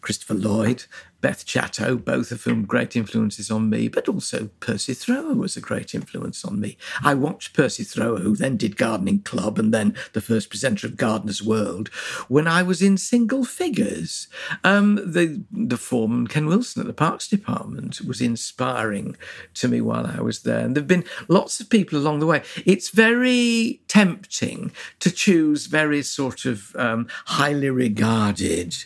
Christopher 0.00 0.34
Lloyd, 0.34 0.84
Beth 1.20 1.44
Chatto, 1.44 1.96
both 1.96 2.30
of 2.30 2.44
whom 2.44 2.64
great 2.64 2.94
influences 2.94 3.50
on 3.50 3.68
me, 3.68 3.88
but 3.88 4.08
also 4.08 4.50
Percy 4.60 4.94
Thrower 4.94 5.34
was 5.34 5.56
a 5.56 5.60
great 5.60 5.94
influence 5.94 6.44
on 6.44 6.60
me. 6.60 6.76
I 7.02 7.14
watched 7.14 7.54
Percy 7.54 7.82
Thrower, 7.82 8.20
who 8.20 8.36
then 8.36 8.56
did 8.56 8.76
Gardening 8.76 9.22
Club 9.22 9.58
and 9.58 9.74
then 9.74 9.96
the 10.12 10.20
first 10.20 10.48
presenter 10.48 10.86
of 10.86 10.96
Gardener's 10.96 11.42
World, 11.42 11.88
when 12.28 12.46
I 12.46 12.62
was 12.62 12.82
in 12.82 12.96
single 12.96 13.44
figures. 13.44 14.28
Um, 14.62 14.96
the, 14.96 15.42
the 15.50 15.76
foreman, 15.76 16.28
Ken 16.28 16.46
Wilson 16.46 16.82
at 16.82 16.86
the 16.86 16.92
Parks 16.92 17.26
Department, 17.26 18.00
was 18.02 18.20
inspiring 18.20 19.16
to 19.54 19.66
me 19.66 19.80
while 19.80 20.06
I 20.06 20.20
was 20.20 20.42
there. 20.42 20.60
And 20.60 20.76
there 20.76 20.82
have 20.82 20.88
been 20.88 21.04
lots 21.26 21.58
of 21.58 21.68
people 21.68 21.98
along 21.98 22.20
the 22.20 22.26
way. 22.26 22.42
It's 22.64 22.90
very 22.90 23.80
tempting 23.88 24.70
to 25.00 25.10
choose 25.10 25.66
very 25.66 26.02
sort 26.02 26.44
of 26.44 26.76
um, 26.76 27.08
highly 27.26 27.70
regarded 27.70 28.76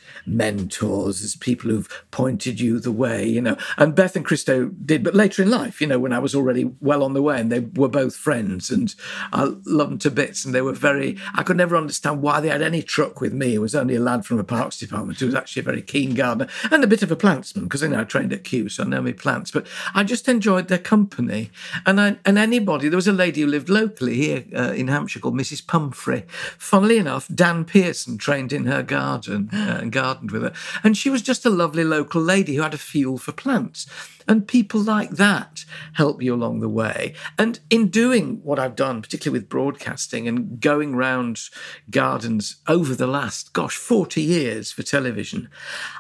mentors 0.62 1.22
as 1.22 1.36
people 1.36 1.70
who've 1.70 2.04
pointed 2.10 2.60
you 2.60 2.78
the 2.78 2.92
way, 2.92 3.26
you 3.26 3.40
know. 3.40 3.56
And 3.76 3.94
Beth 3.94 4.16
and 4.16 4.24
Christo 4.24 4.66
did, 4.68 5.02
but 5.02 5.14
later 5.14 5.42
in 5.42 5.50
life, 5.50 5.80
you 5.80 5.86
know, 5.86 5.98
when 5.98 6.12
I 6.12 6.18
was 6.18 6.34
already 6.34 6.64
well 6.80 7.02
on 7.02 7.14
the 7.14 7.22
way, 7.22 7.40
and 7.40 7.50
they 7.50 7.60
were 7.60 7.88
both 7.88 8.14
friends, 8.14 8.70
and 8.70 8.94
I 9.32 9.54
loved 9.66 9.92
them 9.92 9.98
to 9.98 10.10
bits. 10.10 10.44
And 10.44 10.54
they 10.54 10.62
were 10.62 10.72
very, 10.72 11.18
I 11.34 11.42
could 11.42 11.56
never 11.56 11.76
understand 11.76 12.22
why 12.22 12.40
they 12.40 12.48
had 12.48 12.62
any 12.62 12.82
truck 12.82 13.20
with 13.20 13.32
me. 13.32 13.54
It 13.54 13.60
was 13.60 13.74
only 13.74 13.96
a 13.96 14.00
lad 14.00 14.24
from 14.24 14.38
a 14.38 14.44
parks 14.44 14.78
department 14.78 15.18
who 15.18 15.26
was 15.26 15.34
actually 15.34 15.60
a 15.60 15.64
very 15.64 15.82
keen 15.82 16.14
gardener 16.14 16.48
and 16.70 16.84
a 16.84 16.86
bit 16.86 17.02
of 17.02 17.10
a 17.10 17.16
plantsman, 17.16 17.64
because 17.64 17.82
you 17.82 17.88
know 17.88 18.00
I 18.00 18.04
trained 18.04 18.32
at 18.32 18.44
Kew, 18.44 18.68
so 18.68 18.84
I 18.84 18.86
know 18.86 19.02
me 19.02 19.12
plants. 19.12 19.50
But 19.50 19.66
I 19.94 20.04
just 20.04 20.28
enjoyed 20.28 20.68
their 20.68 20.78
company. 20.78 21.50
And 21.84 22.00
I, 22.00 22.16
and 22.24 22.38
anybody, 22.38 22.88
there 22.88 22.96
was 22.96 23.08
a 23.08 23.12
lady 23.12 23.40
who 23.40 23.46
lived 23.46 23.68
locally 23.68 24.14
here 24.14 24.44
uh, 24.56 24.72
in 24.72 24.88
Hampshire 24.88 25.20
called 25.20 25.34
Mrs. 25.34 25.66
Pumphrey. 25.66 26.24
Funnily 26.58 26.98
enough, 26.98 27.28
Dan 27.34 27.64
Pearson 27.64 28.18
trained 28.18 28.52
in 28.52 28.66
her 28.66 28.82
garden 28.82 29.50
uh, 29.52 29.78
and 29.80 29.92
gardened 29.92 30.30
with 30.30 30.42
her. 30.42 30.51
And 30.82 30.96
she 30.96 31.10
was 31.10 31.22
just 31.22 31.46
a 31.46 31.50
lovely 31.50 31.84
local 31.84 32.20
lady 32.20 32.56
who 32.56 32.62
had 32.62 32.74
a 32.74 32.78
feel 32.78 33.18
for 33.18 33.32
plants. 33.32 33.86
And 34.28 34.46
people 34.46 34.80
like 34.80 35.10
that 35.10 35.64
help 35.94 36.22
you 36.22 36.34
along 36.34 36.60
the 36.60 36.68
way. 36.68 37.14
And 37.38 37.60
in 37.70 37.88
doing 37.88 38.40
what 38.42 38.58
I've 38.58 38.76
done, 38.76 39.02
particularly 39.02 39.40
with 39.40 39.48
broadcasting 39.48 40.28
and 40.28 40.60
going 40.60 40.94
round 40.94 41.40
gardens 41.90 42.56
over 42.68 42.94
the 42.94 43.06
last, 43.06 43.52
gosh, 43.52 43.76
40 43.76 44.22
years 44.22 44.70
for 44.70 44.82
television, 44.82 45.48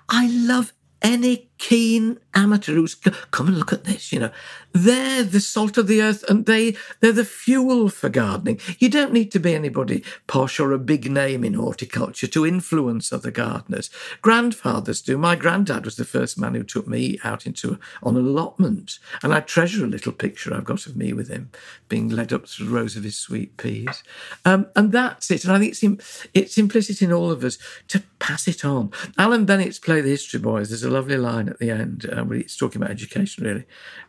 I 0.08 0.28
love 0.28 0.72
any 1.02 1.50
keen 1.62 2.18
amateur 2.34 2.74
who's 2.74 2.96
come 3.30 3.46
and 3.46 3.56
look 3.56 3.72
at 3.72 3.84
this, 3.84 4.12
you 4.12 4.18
know. 4.18 4.32
They're 4.72 5.22
the 5.22 5.38
salt 5.38 5.78
of 5.78 5.86
the 5.86 6.02
earth 6.02 6.24
and 6.28 6.44
they 6.44 6.74
they're 6.98 7.12
the 7.12 7.24
fuel 7.24 7.88
for 7.88 8.08
gardening. 8.08 8.58
You 8.80 8.88
don't 8.88 9.12
need 9.12 9.30
to 9.32 9.38
be 9.38 9.54
anybody 9.54 10.02
posh 10.26 10.58
or 10.58 10.72
a 10.72 10.78
big 10.78 11.08
name 11.08 11.44
in 11.44 11.54
horticulture 11.54 12.26
to 12.26 12.46
influence 12.46 13.12
other 13.12 13.30
gardeners. 13.30 13.90
Grandfathers 14.22 15.02
do. 15.02 15.16
My 15.16 15.36
granddad 15.36 15.84
was 15.84 15.94
the 15.94 16.04
first 16.04 16.36
man 16.36 16.54
who 16.54 16.64
took 16.64 16.88
me 16.88 17.20
out 17.22 17.46
into 17.46 17.78
on 18.02 18.16
an 18.16 18.26
allotment. 18.26 18.98
And 19.22 19.32
I 19.32 19.38
treasure 19.38 19.84
a 19.84 19.88
little 19.88 20.12
picture 20.12 20.52
I've 20.52 20.64
got 20.64 20.86
of 20.86 20.96
me 20.96 21.12
with 21.12 21.28
him 21.28 21.50
being 21.88 22.08
led 22.08 22.32
up 22.32 22.48
the 22.48 22.64
rows 22.64 22.96
of 22.96 23.04
his 23.04 23.16
sweet 23.16 23.56
peas. 23.56 24.02
Um, 24.44 24.66
and 24.74 24.90
that's 24.90 25.30
it. 25.30 25.44
And 25.44 25.52
I 25.52 25.60
think 25.60 25.72
it's, 25.72 26.26
it's 26.34 26.58
implicit 26.58 27.02
in 27.02 27.12
all 27.12 27.30
of 27.30 27.44
us 27.44 27.58
to 27.88 28.02
pass 28.18 28.48
it 28.48 28.64
on. 28.64 28.90
Alan 29.18 29.44
Bennett's 29.44 29.78
play 29.78 30.00
The 30.00 30.08
History 30.08 30.40
Boys, 30.40 30.70
there's 30.70 30.82
a 30.82 30.90
lovely 30.90 31.18
line 31.18 31.51
at 31.52 31.58
the 31.58 31.70
end 31.70 32.08
uh, 32.10 32.24
he's 32.24 32.56
talking 32.56 32.80
about 32.80 32.90
education, 32.90 33.44
really, 33.44 33.64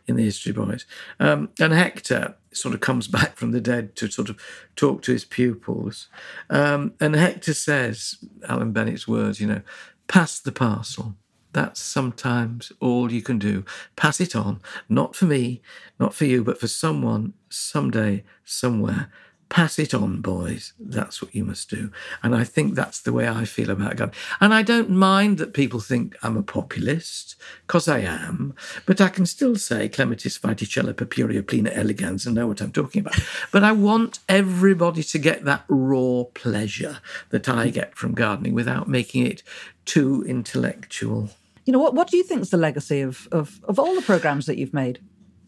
in 0.06 0.16
the 0.16 0.24
History 0.24 0.52
Boys. 0.52 0.86
Um, 1.20 1.50
and 1.60 1.72
Hector 1.72 2.36
sort 2.52 2.74
of 2.74 2.80
comes 2.80 3.06
back 3.18 3.36
from 3.36 3.52
the 3.52 3.60
dead 3.60 3.94
to 3.96 4.10
sort 4.10 4.28
of 4.28 4.40
talk 4.76 5.02
to 5.02 5.12
his 5.12 5.24
pupils. 5.24 6.08
Um, 6.50 6.94
and 7.00 7.14
Hector 7.14 7.54
says, 7.54 8.16
Alan 8.48 8.72
Bennett's 8.72 9.06
words, 9.06 9.40
you 9.40 9.46
know, 9.46 9.62
pass 10.08 10.40
the 10.40 10.52
parcel. 10.52 11.14
That's 11.52 11.80
sometimes 11.80 12.72
all 12.80 13.12
you 13.12 13.22
can 13.22 13.38
do. 13.38 13.64
Pass 13.94 14.20
it 14.20 14.34
on, 14.34 14.60
not 14.88 15.14
for 15.14 15.26
me, 15.26 15.62
not 16.00 16.12
for 16.12 16.24
you, 16.24 16.42
but 16.42 16.58
for 16.58 16.66
someone, 16.66 17.34
someday, 17.48 18.24
somewhere 18.44 19.12
pass 19.48 19.78
it 19.78 19.94
on, 19.94 20.20
boys. 20.20 20.72
That's 20.78 21.22
what 21.22 21.34
you 21.34 21.44
must 21.44 21.70
do. 21.70 21.90
And 22.22 22.34
I 22.34 22.44
think 22.44 22.74
that's 22.74 23.00
the 23.00 23.12
way 23.12 23.28
I 23.28 23.44
feel 23.44 23.70
about 23.70 23.96
gardening. 23.96 24.20
And 24.40 24.52
I 24.52 24.62
don't 24.62 24.90
mind 24.90 25.38
that 25.38 25.54
people 25.54 25.80
think 25.80 26.16
I'm 26.22 26.36
a 26.36 26.42
populist, 26.42 27.36
because 27.66 27.86
I 27.86 28.00
am, 28.00 28.54
but 28.86 29.00
I 29.00 29.08
can 29.08 29.26
still 29.26 29.56
say 29.56 29.88
Clematis 29.88 30.38
Viticella 30.38 30.96
Purpurea 30.96 31.42
Plena 31.42 31.70
Elegans 31.70 32.26
and 32.26 32.34
know 32.34 32.46
what 32.46 32.60
I'm 32.60 32.72
talking 32.72 33.00
about. 33.00 33.18
But 33.52 33.64
I 33.64 33.72
want 33.72 34.18
everybody 34.28 35.02
to 35.02 35.18
get 35.18 35.44
that 35.44 35.64
raw 35.68 36.24
pleasure 36.34 36.98
that 37.30 37.48
I 37.48 37.70
get 37.70 37.96
from 37.96 38.14
gardening 38.14 38.54
without 38.54 38.88
making 38.88 39.26
it 39.26 39.42
too 39.84 40.24
intellectual. 40.26 41.30
You 41.64 41.72
know, 41.72 41.78
what, 41.78 41.94
what 41.94 42.08
do 42.08 42.16
you 42.16 42.24
think 42.24 42.42
is 42.42 42.50
the 42.50 42.56
legacy 42.56 43.00
of, 43.00 43.28
of, 43.32 43.60
of 43.64 43.78
all 43.78 43.94
the 43.94 44.02
programs 44.02 44.46
that 44.46 44.58
you've 44.58 44.74
made? 44.74 45.00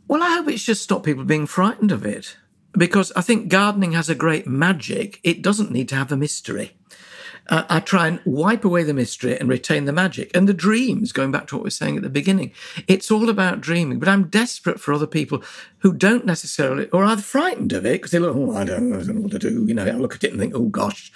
Well, 0.09 0.22
I 0.22 0.30
hope 0.37 0.48
it's 0.48 0.64
just 0.64 0.82
stopped 0.82 1.04
people 1.04 1.24
being 1.24 1.46
frightened 1.46 1.90
of 1.90 2.06
it 2.06 2.37
because 2.76 3.12
I 3.16 3.22
think 3.22 3.48
gardening 3.48 3.92
has 3.92 4.08
a 4.08 4.14
great 4.14 4.46
magic. 4.46 5.20
It 5.22 5.42
doesn't 5.42 5.70
need 5.70 5.88
to 5.90 5.96
have 5.96 6.12
a 6.12 6.16
mystery 6.16 6.72
uh, 7.48 7.64
I 7.68 7.80
try 7.80 8.09
and 8.09 8.20
wipe 8.24 8.64
away 8.64 8.82
the 8.82 8.94
mystery 8.94 9.38
and 9.38 9.48
retain 9.48 9.85
the 9.85 9.92
magic 9.92 10.35
and 10.35 10.48
the 10.48 10.54
dreams, 10.54 11.12
going 11.12 11.30
back 11.30 11.46
to 11.48 11.56
what 11.56 11.62
we 11.62 11.66
were 11.66 11.70
saying 11.70 11.96
at 11.96 12.02
the 12.02 12.09
beginning. 12.09 12.52
It's 12.87 13.11
all 13.11 13.28
about 13.28 13.61
dreaming, 13.61 13.98
but 13.98 14.09
I'm 14.09 14.28
desperate 14.28 14.80
for 14.80 14.92
other 14.92 15.06
people 15.06 15.42
who 15.80 15.92
don't 15.92 16.26
necessarily, 16.26 16.88
or 16.90 17.04
are 17.04 17.16
frightened 17.16 17.72
of 17.72 17.87
it 17.87 17.92
because 17.92 18.11
they 18.11 18.18
look, 18.18 18.35
oh, 18.37 18.56
I 18.56 18.64
don't, 18.64 18.92
I 18.92 18.96
don't, 18.96 19.16
know 19.16 19.20
what 19.22 19.32
to 19.32 19.38
do. 19.38 19.64
You 19.66 19.74
know, 19.74 19.87
I 19.87 19.90
look 19.92 20.14
at 20.14 20.24
it 20.24 20.32
and 20.32 20.40
think, 20.40 20.54
oh 20.54 20.64
gosh, 20.64 21.12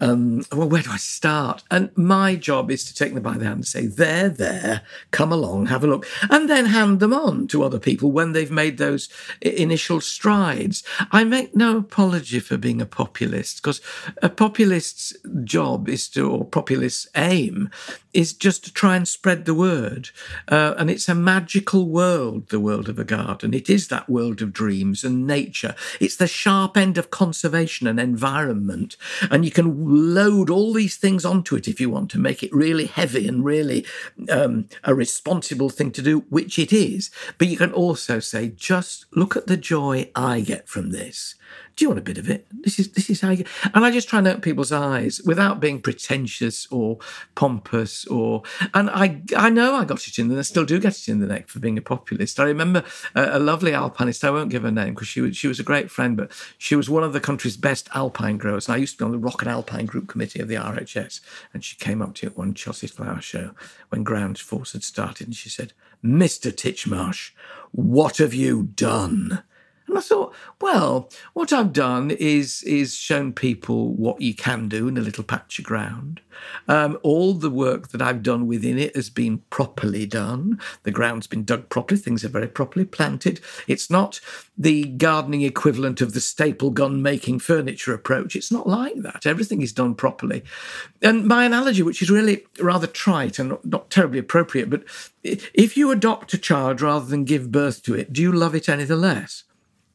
um, 0.00 0.44
well, 0.52 0.68
where 0.68 0.82
do 0.82 0.90
I 0.90 0.98
start? 0.98 1.62
And 1.70 1.90
my 1.96 2.36
job 2.36 2.70
is 2.70 2.84
to 2.84 2.94
take 2.94 3.14
them 3.14 3.22
by 3.22 3.38
the 3.38 3.44
hand 3.44 3.56
and 3.56 3.66
say, 3.66 3.86
there, 3.86 4.28
there, 4.28 4.82
come 5.10 5.32
along, 5.32 5.66
have 5.66 5.84
a 5.84 5.86
look, 5.86 6.06
and 6.28 6.50
then 6.50 6.66
hand 6.66 7.00
them 7.00 7.14
on 7.14 7.46
to 7.48 7.62
other 7.62 7.78
people 7.78 8.12
when 8.12 8.32
they've 8.32 8.50
made 8.50 8.78
those 8.78 9.08
initial 9.40 10.00
strides. 10.00 10.82
I 11.12 11.24
make 11.24 11.56
no 11.56 11.78
apology 11.78 12.40
for 12.40 12.58
being 12.58 12.82
a 12.82 12.86
populist 12.86 13.62
because 13.62 13.80
a 14.22 14.28
populist's 14.28 15.14
job 15.44 15.69
job 15.70 15.88
is 15.88 16.08
to, 16.10 16.30
or 16.30 16.44
populist 16.44 17.08
aim, 17.16 17.70
is 18.12 18.32
just 18.32 18.64
to 18.64 18.72
try 18.72 18.96
and 18.96 19.06
spread 19.06 19.44
the 19.44 19.54
word. 19.54 20.10
Uh, 20.48 20.74
and 20.78 20.90
it's 20.90 21.08
a 21.08 21.14
magical 21.14 21.88
world, 21.88 22.48
the 22.48 22.60
world 22.60 22.88
of 22.88 22.98
a 22.98 23.04
garden. 23.04 23.54
It 23.54 23.70
is 23.70 23.88
that 23.88 24.08
world 24.08 24.42
of 24.42 24.52
dreams 24.52 25.04
and 25.04 25.26
nature. 25.26 25.74
It's 26.00 26.16
the 26.16 26.26
sharp 26.26 26.76
end 26.76 26.98
of 26.98 27.10
conservation 27.10 27.86
and 27.86 28.00
environment. 28.00 28.96
And 29.30 29.44
you 29.44 29.50
can 29.50 30.14
load 30.14 30.50
all 30.50 30.72
these 30.72 30.96
things 30.96 31.24
onto 31.24 31.56
it 31.56 31.68
if 31.68 31.80
you 31.80 31.90
want 31.90 32.10
to 32.12 32.18
make 32.18 32.42
it 32.42 32.52
really 32.52 32.86
heavy 32.86 33.28
and 33.28 33.44
really 33.44 33.86
um, 34.28 34.68
a 34.84 34.94
responsible 34.94 35.70
thing 35.70 35.90
to 35.92 36.02
do, 36.02 36.20
which 36.28 36.58
it 36.58 36.72
is. 36.72 37.10
But 37.38 37.48
you 37.48 37.56
can 37.56 37.72
also 37.72 38.18
say, 38.18 38.48
just 38.48 39.06
look 39.14 39.36
at 39.36 39.46
the 39.46 39.56
joy 39.56 40.10
I 40.14 40.40
get 40.40 40.68
from 40.68 40.90
this 40.90 41.34
do 41.80 41.84
you 41.84 41.88
want 41.88 41.98
a 41.98 42.02
bit 42.02 42.18
of 42.18 42.28
it? 42.28 42.46
This 42.52 42.78
is 42.78 42.92
this 42.92 43.08
is 43.08 43.22
how 43.22 43.30
you. 43.30 43.46
And 43.72 43.86
I 43.86 43.90
just 43.90 44.06
try 44.06 44.18
and 44.18 44.28
open 44.28 44.42
people's 44.42 44.70
eyes 44.70 45.22
without 45.24 45.60
being 45.60 45.80
pretentious 45.80 46.66
or 46.70 46.98
pompous 47.34 47.99
or. 48.06 48.42
And 48.74 48.90
I 48.90 49.22
I 49.36 49.50
know 49.50 49.74
I 49.74 49.84
got 49.84 50.06
it 50.06 50.18
in, 50.18 50.30
and 50.30 50.38
I 50.38 50.42
still 50.42 50.64
do 50.64 50.78
get 50.78 50.98
it 50.98 51.08
in 51.08 51.20
the 51.20 51.26
neck 51.26 51.48
for 51.48 51.58
being 51.58 51.78
a 51.78 51.82
populist. 51.82 52.40
I 52.40 52.44
remember 52.44 52.84
a, 53.14 53.38
a 53.38 53.38
lovely 53.38 53.72
alpinist. 53.72 54.24
I 54.24 54.30
won't 54.30 54.50
give 54.50 54.62
her 54.62 54.70
name 54.70 54.94
because 54.94 55.08
she 55.08 55.20
was 55.20 55.36
she 55.36 55.48
was 55.48 55.60
a 55.60 55.64
great 55.64 55.90
friend, 55.90 56.16
but 56.16 56.30
she 56.58 56.76
was 56.76 56.90
one 56.90 57.04
of 57.04 57.12
the 57.12 57.20
country's 57.20 57.56
best 57.56 57.88
alpine 57.94 58.38
growers. 58.38 58.68
And 58.68 58.74
I 58.74 58.78
used 58.78 58.94
to 58.94 58.98
be 58.98 59.04
on 59.04 59.12
the 59.12 59.18
Rock 59.18 59.42
and 59.42 59.50
Alpine 59.50 59.86
Group 59.86 60.08
Committee 60.08 60.40
of 60.40 60.48
the 60.48 60.56
RHS, 60.56 61.20
and 61.52 61.64
she 61.64 61.76
came 61.76 62.02
up 62.02 62.14
to 62.16 62.26
at 62.26 62.36
one 62.36 62.54
Chelsea 62.54 62.86
Flower 62.86 63.20
Show 63.20 63.52
when 63.88 64.02
Ground 64.02 64.38
Force 64.38 64.72
had 64.72 64.84
started, 64.84 65.26
and 65.26 65.36
she 65.36 65.48
said, 65.48 65.72
"Mister 66.02 66.50
Titchmarsh, 66.50 67.30
what 67.72 68.18
have 68.18 68.34
you 68.34 68.64
done?" 68.74 69.42
And 69.90 69.98
I 69.98 70.02
thought, 70.02 70.32
well, 70.60 71.10
what 71.32 71.52
I've 71.52 71.72
done 71.72 72.12
is 72.12 72.62
is 72.62 72.94
shown 72.94 73.32
people 73.32 73.92
what 73.94 74.20
you 74.20 74.34
can 74.34 74.68
do 74.68 74.86
in 74.86 74.96
a 74.96 75.00
little 75.00 75.24
patch 75.24 75.58
of 75.58 75.64
ground. 75.64 76.20
Um, 76.68 76.96
all 77.02 77.34
the 77.34 77.50
work 77.50 77.88
that 77.88 78.00
I've 78.00 78.22
done 78.22 78.46
within 78.46 78.78
it 78.78 78.94
has 78.94 79.10
been 79.10 79.38
properly 79.50 80.06
done. 80.06 80.60
The 80.84 80.92
ground's 80.92 81.26
been 81.26 81.44
dug 81.44 81.68
properly. 81.70 82.00
Things 82.00 82.24
are 82.24 82.28
very 82.28 82.46
properly 82.46 82.84
planted. 82.84 83.40
It's 83.66 83.90
not 83.90 84.20
the 84.56 84.84
gardening 84.84 85.42
equivalent 85.42 86.00
of 86.00 86.14
the 86.14 86.20
staple 86.20 86.70
gun 86.70 87.02
making 87.02 87.40
furniture 87.40 87.92
approach. 87.92 88.36
It's 88.36 88.52
not 88.52 88.68
like 88.68 89.02
that. 89.02 89.26
Everything 89.26 89.60
is 89.60 89.72
done 89.72 89.96
properly. 89.96 90.44
And 91.02 91.26
my 91.26 91.44
analogy, 91.44 91.82
which 91.82 92.00
is 92.00 92.10
really 92.10 92.46
rather 92.60 92.86
trite 92.86 93.40
and 93.40 93.48
not, 93.48 93.64
not 93.64 93.90
terribly 93.90 94.20
appropriate, 94.20 94.70
but 94.70 94.84
if 95.24 95.76
you 95.76 95.90
adopt 95.90 96.32
a 96.32 96.38
child 96.38 96.80
rather 96.80 97.06
than 97.06 97.24
give 97.24 97.50
birth 97.50 97.82
to 97.82 97.94
it, 97.96 98.12
do 98.12 98.22
you 98.22 98.30
love 98.30 98.54
it 98.54 98.68
any 98.68 98.84
the 98.84 98.94
less? 98.94 99.42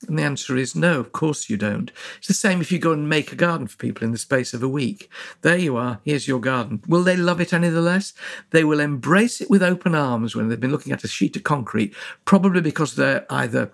And 0.08 0.20
the 0.20 0.24
answer 0.24 0.56
is 0.56 0.76
no, 0.76 1.00
of 1.00 1.12
course 1.12 1.50
you 1.50 1.58
don't. 1.58 1.92
It's 2.18 2.28
the 2.28 2.34
same 2.34 2.62
if 2.62 2.72
you 2.72 2.80
go 2.80 2.92
and 2.92 3.10
make 3.10 3.32
a 3.32 3.36
garden 3.36 3.68
for 3.68 3.78
people 3.78 4.04
in 4.04 4.12
the 4.12 4.18
space 4.18 4.54
of 4.54 4.64
a 4.64 4.70
week. 4.70 5.10
There 5.42 5.58
you 5.58 5.78
are, 5.78 6.00
here's 6.04 6.28
your 6.28 6.40
garden. 6.40 6.82
Will 6.88 7.04
they 7.04 7.18
love 7.18 7.42
it 7.42 7.54
any 7.54 7.70
the 7.70 7.82
less? 7.82 8.14
They 8.52 8.64
will 8.64 8.80
embrace 8.80 9.42
it 9.42 9.50
with 9.50 9.64
open 9.64 9.96
arms 9.96 10.36
when 10.36 10.50
they've 10.50 10.60
been 10.60 10.72
looking 10.72 10.94
at 10.94 11.04
a 11.04 11.08
sheet 11.08 11.36
of 11.36 11.44
concrete, 11.44 11.94
probably 12.26 12.62
because 12.62 12.96
they're 12.96 13.26
either 13.30 13.72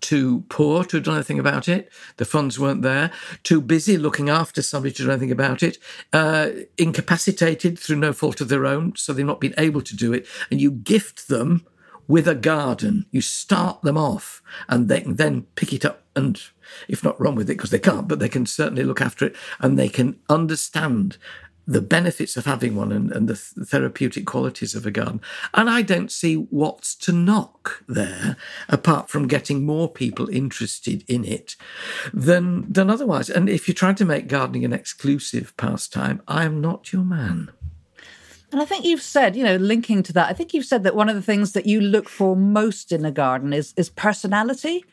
too 0.00 0.44
poor 0.48 0.84
to 0.84 1.00
do 1.00 1.12
anything 1.12 1.38
about 1.38 1.68
it, 1.68 1.90
the 2.16 2.24
funds 2.24 2.58
weren't 2.58 2.82
there, 2.82 3.10
too 3.42 3.60
busy 3.60 3.96
looking 3.96 4.28
after 4.28 4.62
somebody 4.62 4.94
to 4.94 5.04
do 5.04 5.10
anything 5.10 5.30
about 5.30 5.62
it, 5.62 5.78
uh, 6.12 6.50
incapacitated 6.78 7.78
through 7.78 7.96
no 7.96 8.12
fault 8.12 8.40
of 8.40 8.48
their 8.48 8.66
own, 8.66 8.94
so 8.96 9.12
they've 9.12 9.26
not 9.26 9.40
been 9.40 9.54
able 9.58 9.82
to 9.82 9.96
do 9.96 10.12
it, 10.12 10.26
and 10.50 10.60
you 10.60 10.70
gift 10.70 11.28
them 11.28 11.66
with 12.10 12.26
a 12.26 12.34
garden. 12.34 13.06
You 13.12 13.20
start 13.20 13.82
them 13.82 13.96
off 13.96 14.42
and 14.68 14.88
they 14.88 15.00
can 15.00 15.14
then 15.14 15.42
pick 15.54 15.72
it 15.72 15.84
up 15.84 16.02
and, 16.16 16.42
if 16.88 17.04
not 17.04 17.20
run 17.20 17.36
with 17.36 17.48
it, 17.48 17.56
because 17.56 17.70
they 17.70 17.78
can't, 17.78 18.08
but 18.08 18.18
they 18.18 18.28
can 18.28 18.46
certainly 18.46 18.82
look 18.82 19.00
after 19.00 19.26
it 19.26 19.36
and 19.60 19.78
they 19.78 19.88
can 19.88 20.18
understand 20.28 21.16
the 21.68 21.80
benefits 21.80 22.36
of 22.36 22.46
having 22.46 22.74
one 22.74 22.90
and, 22.90 23.12
and 23.12 23.28
the 23.28 23.34
th- 23.34 23.68
therapeutic 23.68 24.26
qualities 24.26 24.74
of 24.74 24.84
a 24.84 24.90
garden. 24.90 25.20
And 25.54 25.70
I 25.70 25.82
don't 25.82 26.10
see 26.10 26.34
what's 26.34 26.96
to 26.96 27.12
knock 27.12 27.84
there, 27.86 28.36
apart 28.68 29.08
from 29.08 29.28
getting 29.28 29.64
more 29.64 29.88
people 29.88 30.28
interested 30.30 31.04
in 31.06 31.24
it 31.24 31.54
than, 32.12 32.72
than 32.72 32.90
otherwise. 32.90 33.30
And 33.30 33.48
if 33.48 33.68
you're 33.68 33.74
trying 33.76 33.94
to 33.96 34.04
make 34.04 34.26
gardening 34.26 34.64
an 34.64 34.72
exclusive 34.72 35.56
pastime, 35.56 36.22
I 36.26 36.44
am 36.44 36.60
not 36.60 36.92
your 36.92 37.04
man. 37.04 37.52
And 38.52 38.60
I 38.60 38.64
think 38.64 38.84
you've 38.84 39.02
said, 39.02 39.36
you 39.36 39.44
know, 39.44 39.56
linking 39.56 40.02
to 40.04 40.12
that, 40.14 40.28
I 40.28 40.32
think 40.32 40.52
you've 40.52 40.64
said 40.64 40.82
that 40.84 40.96
one 40.96 41.08
of 41.08 41.14
the 41.14 41.22
things 41.22 41.52
that 41.52 41.66
you 41.66 41.80
look 41.80 42.08
for 42.08 42.36
most 42.36 42.92
in 42.92 43.04
a 43.04 43.10
garden 43.10 43.52
is 43.52 43.72
is 43.76 43.90
personality. 43.90 44.84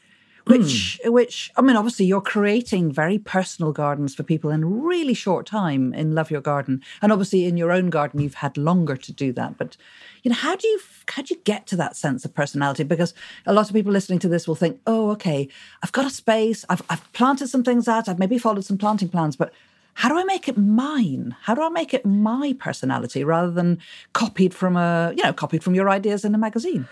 Which, 0.46 1.02
mm. 1.04 1.12
which, 1.12 1.52
I 1.58 1.62
mean, 1.62 1.76
obviously, 1.76 2.06
you're 2.06 2.22
creating 2.22 2.90
very 2.90 3.18
personal 3.20 3.74
gardens 3.74 4.16
for 4.16 4.24
people 4.24 4.50
in 4.50 4.64
a 4.64 4.66
really 4.66 5.14
short 5.14 5.46
time 5.46 5.94
in 5.94 6.16
Love 6.16 6.32
Your 6.32 6.40
Garden, 6.40 6.82
and 7.02 7.12
obviously, 7.12 7.44
in 7.44 7.58
your 7.58 7.70
own 7.70 7.90
garden, 7.90 8.22
you've 8.22 8.36
had 8.36 8.56
longer 8.56 8.96
to 8.96 9.12
do 9.12 9.34
that. 9.34 9.58
But, 9.58 9.76
you 10.24 10.30
know, 10.30 10.38
how 10.38 10.56
do 10.56 10.66
you 10.66 10.80
how 11.10 11.22
do 11.24 11.34
you 11.34 11.42
get 11.44 11.68
to 11.68 11.76
that 11.76 11.98
sense 11.98 12.24
of 12.24 12.34
personality? 12.34 12.84
Because 12.84 13.14
a 13.46 13.52
lot 13.52 13.68
of 13.68 13.76
people 13.76 13.92
listening 13.92 14.20
to 14.20 14.30
this 14.30 14.48
will 14.48 14.56
think, 14.56 14.80
oh, 14.88 15.10
okay, 15.12 15.50
I've 15.84 15.92
got 15.92 16.06
a 16.06 16.10
space, 16.10 16.64
I've 16.70 16.82
I've 16.90 17.12
planted 17.12 17.50
some 17.50 17.64
things 17.64 17.90
out, 17.90 18.08
I've 18.08 18.20
maybe 18.20 18.38
followed 18.38 18.64
some 18.64 18.78
planting 18.78 19.10
plans, 19.10 19.36
but 19.36 19.52
how 19.98 20.10
do 20.10 20.16
I 20.20 20.24
make 20.26 20.48
it 20.48 20.60
mine? 20.60 21.36
How 21.42 21.56
do 21.56 21.64
I 21.64 21.70
make 21.70 21.92
it 21.92 22.06
my 22.06 22.56
personality 22.60 23.24
rather 23.24 23.50
than 23.50 23.80
copied 24.14 24.54
from 24.54 24.78
a, 24.78 25.12
you 25.18 25.24
know, 25.24 25.34
copied 25.34 25.64
from 25.64 25.74
your 25.74 25.90
ideas 25.90 26.24
in 26.24 26.36
a 26.36 26.38
magazine? 26.38 26.88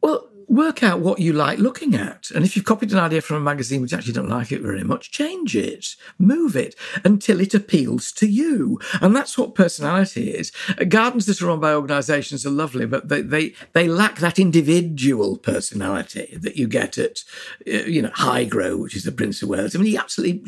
Well, 0.00 0.28
work 0.48 0.82
out 0.82 1.00
what 1.00 1.18
you 1.18 1.32
like 1.32 1.58
looking 1.58 1.94
at. 1.94 2.30
And 2.30 2.44
if 2.44 2.56
you've 2.56 2.64
copied 2.64 2.92
an 2.92 2.98
idea 2.98 3.20
from 3.20 3.36
a 3.36 3.40
magazine 3.40 3.82
which 3.82 3.92
actually 3.92 4.12
don't 4.12 4.28
like 4.28 4.52
it 4.52 4.60
very 4.60 4.84
much, 4.84 5.10
change 5.10 5.56
it, 5.56 5.96
move 6.18 6.56
it 6.56 6.74
until 7.04 7.40
it 7.40 7.54
appeals 7.54 8.12
to 8.12 8.26
you. 8.26 8.80
And 9.00 9.14
that's 9.14 9.36
what 9.36 9.54
personality 9.54 10.30
is. 10.30 10.52
Gardens 10.88 11.26
that 11.26 11.42
are 11.42 11.46
run 11.46 11.60
by 11.60 11.74
organisations 11.74 12.46
are 12.46 12.50
lovely, 12.50 12.86
but 12.86 13.08
they, 13.08 13.22
they, 13.22 13.54
they 13.72 13.88
lack 13.88 14.18
that 14.18 14.38
individual 14.38 15.36
personality 15.36 16.38
that 16.40 16.56
you 16.56 16.68
get 16.68 16.96
at, 16.98 17.24
uh, 17.66 17.84
you 17.84 18.02
know, 18.02 18.10
Highgrove, 18.10 18.80
which 18.80 18.96
is 18.96 19.04
the 19.04 19.12
Prince 19.12 19.42
of 19.42 19.48
Wales. 19.48 19.74
I 19.74 19.78
mean, 19.78 19.88
he 19.88 19.98
absolutely, 19.98 20.42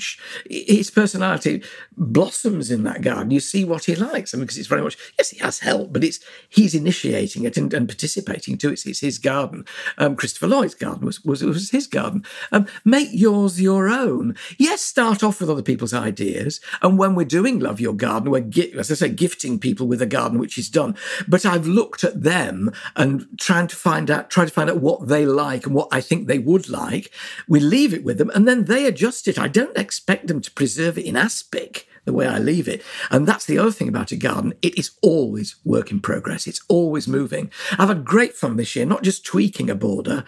his 0.48 0.90
personality 0.90 1.62
blossoms 1.96 2.70
in 2.70 2.84
that 2.84 3.02
garden. 3.02 3.30
You 3.30 3.40
see 3.40 3.64
what 3.64 3.84
he 3.84 3.94
likes. 3.96 4.32
I 4.32 4.36
mean, 4.36 4.44
because 4.44 4.58
it's 4.58 4.68
very 4.68 4.82
much, 4.82 4.96
yes, 5.18 5.30
he 5.30 5.38
has 5.38 5.58
help, 5.58 5.92
but 5.92 6.04
it's, 6.04 6.20
he's 6.48 6.74
initiating 6.74 7.44
it 7.44 7.56
and, 7.56 7.74
and 7.74 7.88
participating 7.88 8.56
to 8.58 8.68
it. 8.68 8.72
It's, 8.74 8.86
it's 8.86 9.00
his 9.00 9.18
garden. 9.18 9.64
Um, 9.96 10.16
Christopher 10.16 10.46
Lloyd's 10.46 10.74
garden 10.74 11.06
was, 11.06 11.24
was, 11.24 11.42
was 11.42 11.70
his 11.70 11.86
garden. 11.86 12.24
Um, 12.52 12.66
make 12.84 13.08
yours 13.12 13.60
your 13.60 13.88
own. 13.88 14.36
Yes, 14.58 14.82
start 14.82 15.22
off 15.22 15.40
with 15.40 15.50
other 15.50 15.62
people's 15.62 15.94
ideas. 15.94 16.60
And 16.82 16.98
when 16.98 17.14
we're 17.14 17.24
doing 17.24 17.58
Love 17.58 17.80
Your 17.80 17.94
Garden, 17.94 18.30
we're, 18.30 18.48
as 18.78 18.90
I 18.90 18.94
say, 18.94 19.08
gifting 19.08 19.58
people 19.58 19.86
with 19.86 20.02
a 20.02 20.06
garden 20.06 20.38
which 20.38 20.58
is 20.58 20.68
done. 20.68 20.96
But 21.26 21.46
I've 21.46 21.66
looked 21.66 22.04
at 22.04 22.22
them 22.22 22.72
and 22.96 23.26
trying 23.38 23.68
to 23.68 23.76
find 23.76 24.10
out, 24.10 24.30
try 24.30 24.44
to 24.44 24.50
find 24.50 24.70
out 24.70 24.80
what 24.80 25.08
they 25.08 25.26
like 25.26 25.66
and 25.66 25.74
what 25.74 25.88
I 25.90 26.00
think 26.00 26.26
they 26.26 26.38
would 26.38 26.68
like. 26.68 27.12
We 27.46 27.60
leave 27.60 27.94
it 27.94 28.04
with 28.04 28.18
them 28.18 28.30
and 28.34 28.46
then 28.46 28.64
they 28.64 28.86
adjust 28.86 29.28
it. 29.28 29.38
I 29.38 29.48
don't 29.48 29.76
expect 29.76 30.26
them 30.26 30.40
to 30.40 30.50
preserve 30.50 30.98
it 30.98 31.06
in 31.06 31.16
aspic 31.16 31.87
the 32.08 32.14
way 32.14 32.26
I 32.26 32.38
leave 32.38 32.66
it. 32.66 32.82
And 33.10 33.28
that's 33.28 33.44
the 33.44 33.58
other 33.58 33.70
thing 33.70 33.86
about 33.86 34.12
a 34.12 34.16
garden. 34.16 34.54
It 34.62 34.78
is 34.78 34.92
always 35.02 35.56
work 35.62 35.90
in 35.90 36.00
progress. 36.00 36.46
It's 36.46 36.62
always 36.66 37.06
moving. 37.06 37.50
I've 37.72 37.90
had 37.90 38.02
great 38.02 38.34
fun 38.34 38.56
this 38.56 38.74
year, 38.74 38.86
not 38.86 39.02
just 39.02 39.26
tweaking 39.26 39.68
a 39.68 39.74
border, 39.74 40.24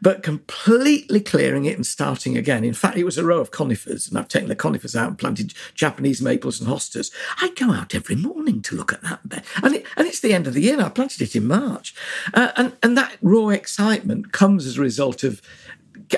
but 0.00 0.22
completely 0.22 1.20
clearing 1.20 1.64
it 1.64 1.74
and 1.74 1.84
starting 1.84 2.38
again. 2.38 2.62
In 2.62 2.72
fact, 2.72 2.96
it 2.96 3.02
was 3.02 3.18
a 3.18 3.24
row 3.24 3.40
of 3.40 3.50
conifers 3.50 4.06
and 4.06 4.16
I've 4.16 4.28
taken 4.28 4.48
the 4.48 4.54
conifers 4.54 4.94
out 4.94 5.08
and 5.08 5.18
planted 5.18 5.54
Japanese 5.74 6.22
maples 6.22 6.60
and 6.60 6.70
hostas. 6.70 7.10
I 7.40 7.50
go 7.56 7.72
out 7.72 7.96
every 7.96 8.14
morning 8.14 8.62
to 8.62 8.76
look 8.76 8.92
at 8.92 9.02
that 9.02 9.28
bed. 9.28 9.42
And, 9.60 9.74
it, 9.74 9.86
and 9.96 10.06
it's 10.06 10.20
the 10.20 10.32
end 10.32 10.46
of 10.46 10.54
the 10.54 10.62
year. 10.62 10.80
I 10.80 10.88
planted 10.88 11.20
it 11.20 11.34
in 11.34 11.48
March. 11.48 11.96
Uh, 12.32 12.52
and, 12.56 12.76
and 12.80 12.96
that 12.96 13.16
raw 13.20 13.48
excitement 13.48 14.30
comes 14.30 14.66
as 14.66 14.78
a 14.78 14.82
result 14.82 15.24
of 15.24 15.42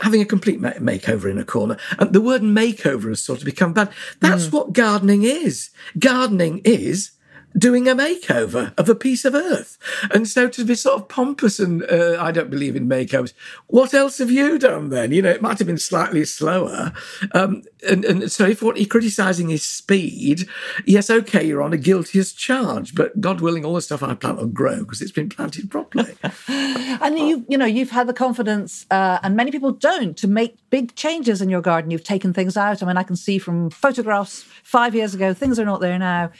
having 0.02 0.20
a 0.20 0.26
complete 0.26 0.60
makeover 0.60 1.30
in 1.30 1.38
a 1.38 1.44
corner. 1.44 1.76
And 1.98 2.12
the 2.12 2.20
word 2.20 2.42
makeover 2.42 3.08
has 3.08 3.22
sort 3.22 3.40
of 3.40 3.44
become 3.44 3.72
bad. 3.72 3.90
That's 4.20 4.46
mm. 4.46 4.52
what 4.52 4.72
gardening 4.72 5.22
is. 5.22 5.70
Gardening 5.98 6.60
is 6.64 7.12
doing 7.56 7.88
a 7.88 7.94
makeover 7.94 8.72
of 8.78 8.88
a 8.88 8.94
piece 8.94 9.24
of 9.24 9.34
earth. 9.34 9.78
And 10.12 10.28
so 10.28 10.48
to 10.48 10.64
be 10.64 10.74
sort 10.74 11.00
of 11.00 11.08
pompous 11.08 11.58
and 11.58 11.82
uh, 11.84 12.16
I 12.20 12.32
don't 12.32 12.50
believe 12.50 12.76
in 12.76 12.88
makeovers, 12.88 13.32
what 13.66 13.94
else 13.94 14.18
have 14.18 14.30
you 14.30 14.58
done 14.58 14.90
then? 14.90 15.12
You 15.12 15.22
know, 15.22 15.30
it 15.30 15.42
might 15.42 15.58
have 15.58 15.66
been 15.66 15.78
slightly 15.78 16.24
slower. 16.24 16.92
Um, 17.32 17.62
and, 17.88 18.04
and 18.04 18.30
so 18.30 18.46
if 18.46 18.62
what 18.62 18.76
you're 18.76 18.86
criticising 18.86 19.50
is 19.50 19.62
speed, 19.62 20.48
yes, 20.84 21.08
okay, 21.08 21.46
you're 21.46 21.62
on 21.62 21.72
a 21.72 21.78
guilty 21.78 22.18
as 22.18 22.32
charged, 22.32 22.94
but 22.94 23.20
God 23.20 23.40
willing, 23.40 23.64
all 23.64 23.74
the 23.74 23.82
stuff 23.82 24.02
I 24.02 24.14
plant 24.14 24.38
will 24.38 24.46
grow 24.46 24.80
because 24.80 25.00
it's 25.00 25.12
been 25.12 25.28
planted 25.28 25.70
properly. 25.70 26.16
and 26.48 27.18
you, 27.18 27.44
you 27.48 27.56
know, 27.56 27.66
you've 27.66 27.90
had 27.90 28.06
the 28.06 28.12
confidence, 28.12 28.86
uh, 28.90 29.18
and 29.22 29.36
many 29.36 29.50
people 29.50 29.72
don't, 29.72 30.16
to 30.18 30.28
make 30.28 30.58
big 30.70 30.94
changes 30.94 31.40
in 31.40 31.48
your 31.48 31.60
garden. 31.60 31.90
You've 31.90 32.04
taken 32.04 32.32
things 32.32 32.56
out. 32.56 32.82
I 32.82 32.86
mean, 32.86 32.96
I 32.96 33.02
can 33.02 33.16
see 33.16 33.38
from 33.38 33.70
photographs 33.70 34.42
five 34.62 34.94
years 34.94 35.14
ago, 35.14 35.32
things 35.32 35.58
are 35.58 35.64
not 35.64 35.80
there 35.80 35.98
now. 35.98 36.30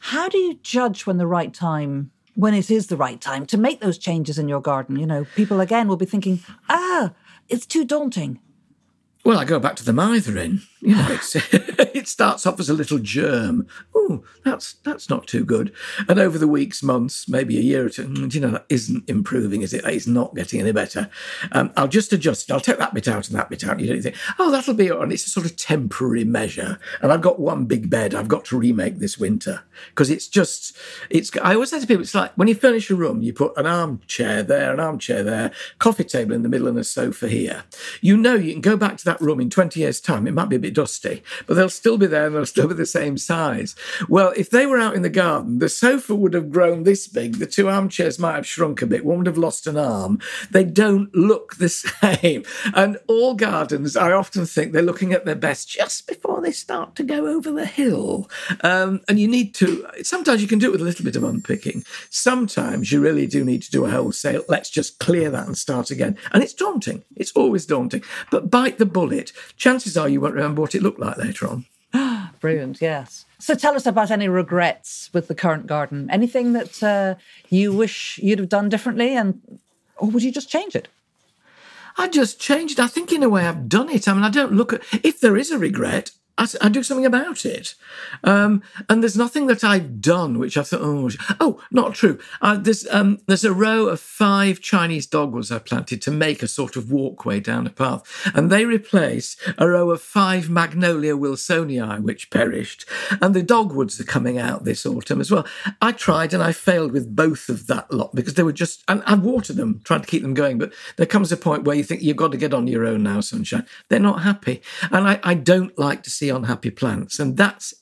How 0.00 0.28
do 0.28 0.38
you 0.38 0.54
judge 0.62 1.06
when 1.06 1.18
the 1.18 1.26
right 1.26 1.52
time, 1.52 2.10
when 2.34 2.54
it 2.54 2.70
is 2.70 2.86
the 2.88 2.96
right 2.96 3.20
time 3.20 3.46
to 3.46 3.58
make 3.58 3.80
those 3.80 3.98
changes 3.98 4.38
in 4.38 4.48
your 4.48 4.60
garden? 4.60 4.96
You 4.96 5.06
know, 5.06 5.26
people 5.36 5.60
again 5.60 5.88
will 5.88 5.96
be 5.96 6.06
thinking, 6.06 6.40
ah, 6.68 7.12
it's 7.48 7.66
too 7.66 7.84
daunting. 7.84 8.40
Well, 9.24 9.38
I 9.38 9.44
go 9.44 9.58
back 9.58 9.76
to 9.76 9.84
the 9.84 9.92
mithering. 9.92 10.62
You 10.80 10.96
know, 10.96 11.18
it 11.52 12.08
starts 12.08 12.46
off 12.46 12.58
as 12.58 12.70
a 12.70 12.74
little 12.74 12.98
germ. 12.98 13.66
Oh, 14.02 14.24
that's 14.44 14.74
that's 14.84 15.10
not 15.10 15.26
too 15.26 15.44
good. 15.44 15.72
And 16.08 16.18
over 16.18 16.38
the 16.38 16.48
weeks, 16.48 16.82
months, 16.82 17.28
maybe 17.28 17.58
a 17.58 17.62
year 17.62 17.86
or 17.86 17.90
two, 17.90 18.06
mm, 18.08 18.32
you 18.34 18.40
know, 18.40 18.50
that 18.50 18.66
isn't 18.68 19.08
improving, 19.08 19.62
is 19.62 19.74
it? 19.74 19.84
It's 19.84 20.06
not 20.06 20.34
getting 20.34 20.60
any 20.60 20.72
better. 20.72 21.10
Um, 21.52 21.72
I'll 21.76 21.88
just 21.88 22.12
adjust 22.12 22.48
it. 22.48 22.52
I'll 22.52 22.60
take 22.60 22.78
that 22.78 22.94
bit 22.94 23.06
out 23.06 23.28
and 23.28 23.38
that 23.38 23.50
bit 23.50 23.64
out. 23.64 23.78
You 23.78 23.88
don't 23.88 24.02
think, 24.02 24.16
oh, 24.38 24.50
that'll 24.50 24.74
be 24.74 24.90
on. 24.90 25.12
It's 25.12 25.26
a 25.26 25.30
sort 25.30 25.46
of 25.46 25.56
temporary 25.56 26.24
measure. 26.24 26.78
And 27.02 27.12
I've 27.12 27.20
got 27.20 27.38
one 27.38 27.66
big 27.66 27.90
bed 27.90 28.14
I've 28.14 28.28
got 28.28 28.46
to 28.46 28.58
remake 28.58 28.98
this 28.98 29.18
winter 29.18 29.62
because 29.90 30.10
it's 30.10 30.28
just, 30.28 30.76
it's. 31.10 31.30
I 31.42 31.54
always 31.54 31.70
say 31.70 31.80
to 31.80 31.86
people, 31.86 32.02
it's 32.02 32.14
like 32.14 32.32
when 32.36 32.48
you 32.48 32.54
furnish 32.54 32.90
a 32.90 32.94
room, 32.94 33.20
you 33.20 33.34
put 33.34 33.56
an 33.58 33.66
armchair 33.66 34.42
there, 34.42 34.72
an 34.72 34.80
armchair 34.80 35.22
there, 35.22 35.52
coffee 35.78 36.04
table 36.04 36.34
in 36.34 36.42
the 36.42 36.48
middle, 36.48 36.68
and 36.68 36.78
a 36.78 36.84
sofa 36.84 37.28
here. 37.28 37.64
You 38.00 38.16
know, 38.16 38.34
you 38.34 38.52
can 38.52 38.62
go 38.62 38.76
back 38.76 38.96
to 38.96 39.04
that 39.04 39.20
room 39.20 39.40
in 39.40 39.50
20 39.50 39.78
years' 39.78 40.00
time. 40.00 40.26
It 40.26 40.32
might 40.32 40.48
be 40.48 40.56
a 40.56 40.58
bit 40.58 40.70
bit 40.70 40.74
dusty, 40.74 41.22
but 41.46 41.54
they'll 41.54 41.68
still 41.68 41.98
be 41.98 42.06
there 42.06 42.26
and 42.26 42.34
they'll 42.34 42.46
still 42.46 42.68
be 42.68 42.74
the 42.74 42.86
same 42.86 43.18
size. 43.18 43.74
Well, 44.08 44.32
if 44.36 44.50
they 44.50 44.66
were 44.66 44.78
out 44.78 44.94
in 44.94 45.02
the 45.02 45.10
garden, 45.10 45.58
the 45.58 45.68
sofa 45.68 46.14
would 46.14 46.34
have 46.34 46.50
grown 46.50 46.82
this 46.82 47.06
big, 47.06 47.38
the 47.38 47.46
two 47.46 47.68
armchairs 47.68 48.18
might 48.18 48.36
have 48.36 48.46
shrunk 48.46 48.82
a 48.82 48.86
bit, 48.86 49.04
one 49.04 49.18
would 49.18 49.26
have 49.26 49.38
lost 49.38 49.66
an 49.66 49.76
arm. 49.76 50.20
They 50.50 50.64
don't 50.64 51.14
look 51.14 51.56
the 51.56 51.68
same. 51.68 52.44
And 52.74 52.98
all 53.06 53.34
gardens, 53.34 53.96
I 53.96 54.12
often 54.12 54.46
think 54.46 54.72
they're 54.72 54.82
looking 54.82 55.12
at 55.12 55.24
their 55.24 55.34
best 55.34 55.68
just 55.68 56.06
before 56.06 56.40
they 56.40 56.52
start 56.52 56.96
to 56.96 57.02
go 57.02 57.26
over 57.26 57.50
the 57.50 57.66
hill. 57.66 58.30
Um, 58.62 59.00
and 59.08 59.18
you 59.18 59.28
need 59.28 59.54
to, 59.56 59.86
sometimes 60.02 60.42
you 60.42 60.48
can 60.48 60.58
do 60.58 60.68
it 60.68 60.72
with 60.72 60.80
a 60.80 60.84
little 60.84 61.04
bit 61.04 61.16
of 61.16 61.24
unpicking. 61.24 61.84
Sometimes 62.10 62.92
you 62.92 63.00
really 63.00 63.26
do 63.26 63.44
need 63.44 63.62
to 63.62 63.70
do 63.70 63.84
a 63.84 63.90
wholesale, 63.90 64.44
let's 64.48 64.70
just 64.70 64.98
clear 64.98 65.30
that 65.30 65.46
and 65.46 65.56
start 65.56 65.90
again. 65.90 66.16
And 66.32 66.42
it's 66.42 66.54
daunting. 66.54 67.04
It's 67.16 67.32
always 67.32 67.66
daunting. 67.66 68.02
But 68.30 68.50
bite 68.50 68.78
the 68.78 68.86
bullet. 68.86 69.32
Chances 69.56 69.96
are 69.96 70.08
you 70.08 70.20
won't 70.20 70.34
remember 70.34 70.62
what 70.62 70.74
it 70.74 70.82
looked 70.82 71.00
like 71.00 71.16
later 71.16 71.48
on. 71.48 71.66
Brilliant, 72.40 72.80
yes. 72.80 73.26
So 73.38 73.54
tell 73.54 73.74
us 73.74 73.86
about 73.86 74.10
any 74.10 74.28
regrets 74.28 75.10
with 75.12 75.28
the 75.28 75.34
current 75.34 75.66
garden. 75.66 76.08
Anything 76.10 76.54
that 76.54 76.82
uh, 76.82 77.14
you 77.50 77.72
wish 77.72 78.18
you'd 78.22 78.38
have 78.38 78.48
done 78.48 78.68
differently, 78.68 79.14
and 79.14 79.40
or 79.96 80.08
would 80.08 80.22
you 80.22 80.32
just 80.32 80.50
change 80.50 80.74
it? 80.74 80.88
I 81.98 82.08
just 82.08 82.40
changed. 82.40 82.80
I 82.80 82.86
think 82.86 83.12
in 83.12 83.22
a 83.22 83.28
way 83.28 83.46
I've 83.46 83.68
done 83.68 83.90
it. 83.90 84.08
I 84.08 84.14
mean, 84.14 84.24
I 84.24 84.30
don't 84.30 84.52
look 84.52 84.72
at 84.72 84.82
if 85.02 85.20
there 85.20 85.36
is 85.36 85.50
a 85.50 85.58
regret. 85.58 86.12
I, 86.40 86.46
I 86.62 86.68
do 86.70 86.82
something 86.82 87.04
about 87.04 87.44
it. 87.44 87.74
Um, 88.24 88.62
and 88.88 89.02
there's 89.02 89.16
nothing 89.16 89.46
that 89.48 89.62
I've 89.62 90.00
done 90.00 90.38
which 90.38 90.56
I 90.56 90.62
thought, 90.62 90.80
oh, 90.82 91.10
oh, 91.38 91.62
not 91.70 91.94
true. 91.94 92.18
Uh, 92.40 92.56
there's 92.56 92.88
um, 92.88 93.18
there's 93.26 93.44
a 93.44 93.52
row 93.52 93.86
of 93.86 94.00
five 94.00 94.60
Chinese 94.60 95.06
dogwoods 95.06 95.52
I 95.52 95.58
planted 95.58 96.00
to 96.02 96.10
make 96.10 96.42
a 96.42 96.48
sort 96.48 96.76
of 96.76 96.90
walkway 96.90 97.40
down 97.40 97.66
a 97.66 97.70
path, 97.70 98.02
and 98.34 98.50
they 98.50 98.64
replace 98.64 99.36
a 99.58 99.68
row 99.68 99.90
of 99.90 100.00
five 100.00 100.48
Magnolia 100.48 101.14
wilsonii 101.14 102.00
which 102.00 102.30
perished, 102.30 102.86
and 103.20 103.34
the 103.34 103.42
dogwoods 103.42 104.00
are 104.00 104.04
coming 104.04 104.38
out 104.38 104.64
this 104.64 104.86
autumn 104.86 105.20
as 105.20 105.30
well. 105.30 105.46
I 105.82 105.92
tried 105.92 106.32
and 106.32 106.42
I 106.42 106.52
failed 106.52 106.92
with 106.92 107.14
both 107.14 107.50
of 107.50 107.66
that 107.66 107.92
lot 107.92 108.14
because 108.14 108.34
they 108.34 108.42
were 108.42 108.52
just, 108.52 108.82
and 108.88 109.02
I 109.04 109.14
watered 109.14 109.56
them, 109.56 109.82
trying 109.84 110.00
to 110.00 110.06
keep 110.06 110.22
them 110.22 110.34
going, 110.34 110.56
but 110.56 110.72
there 110.96 111.06
comes 111.06 111.30
a 111.32 111.36
point 111.36 111.64
where 111.64 111.76
you 111.76 111.84
think 111.84 112.00
you've 112.00 112.16
got 112.16 112.32
to 112.32 112.38
get 112.38 112.54
on 112.54 112.66
your 112.66 112.86
own 112.86 113.02
now, 113.02 113.20
sunshine. 113.20 113.66
They're 113.90 114.00
not 114.00 114.22
happy, 114.22 114.62
and 114.90 115.06
I, 115.06 115.20
I 115.22 115.34
don't 115.34 115.78
like 115.78 116.02
to 116.04 116.10
see 116.10 116.29
unhappy 116.30 116.70
plants. 116.70 117.18
And 117.18 117.36
that's 117.36 117.74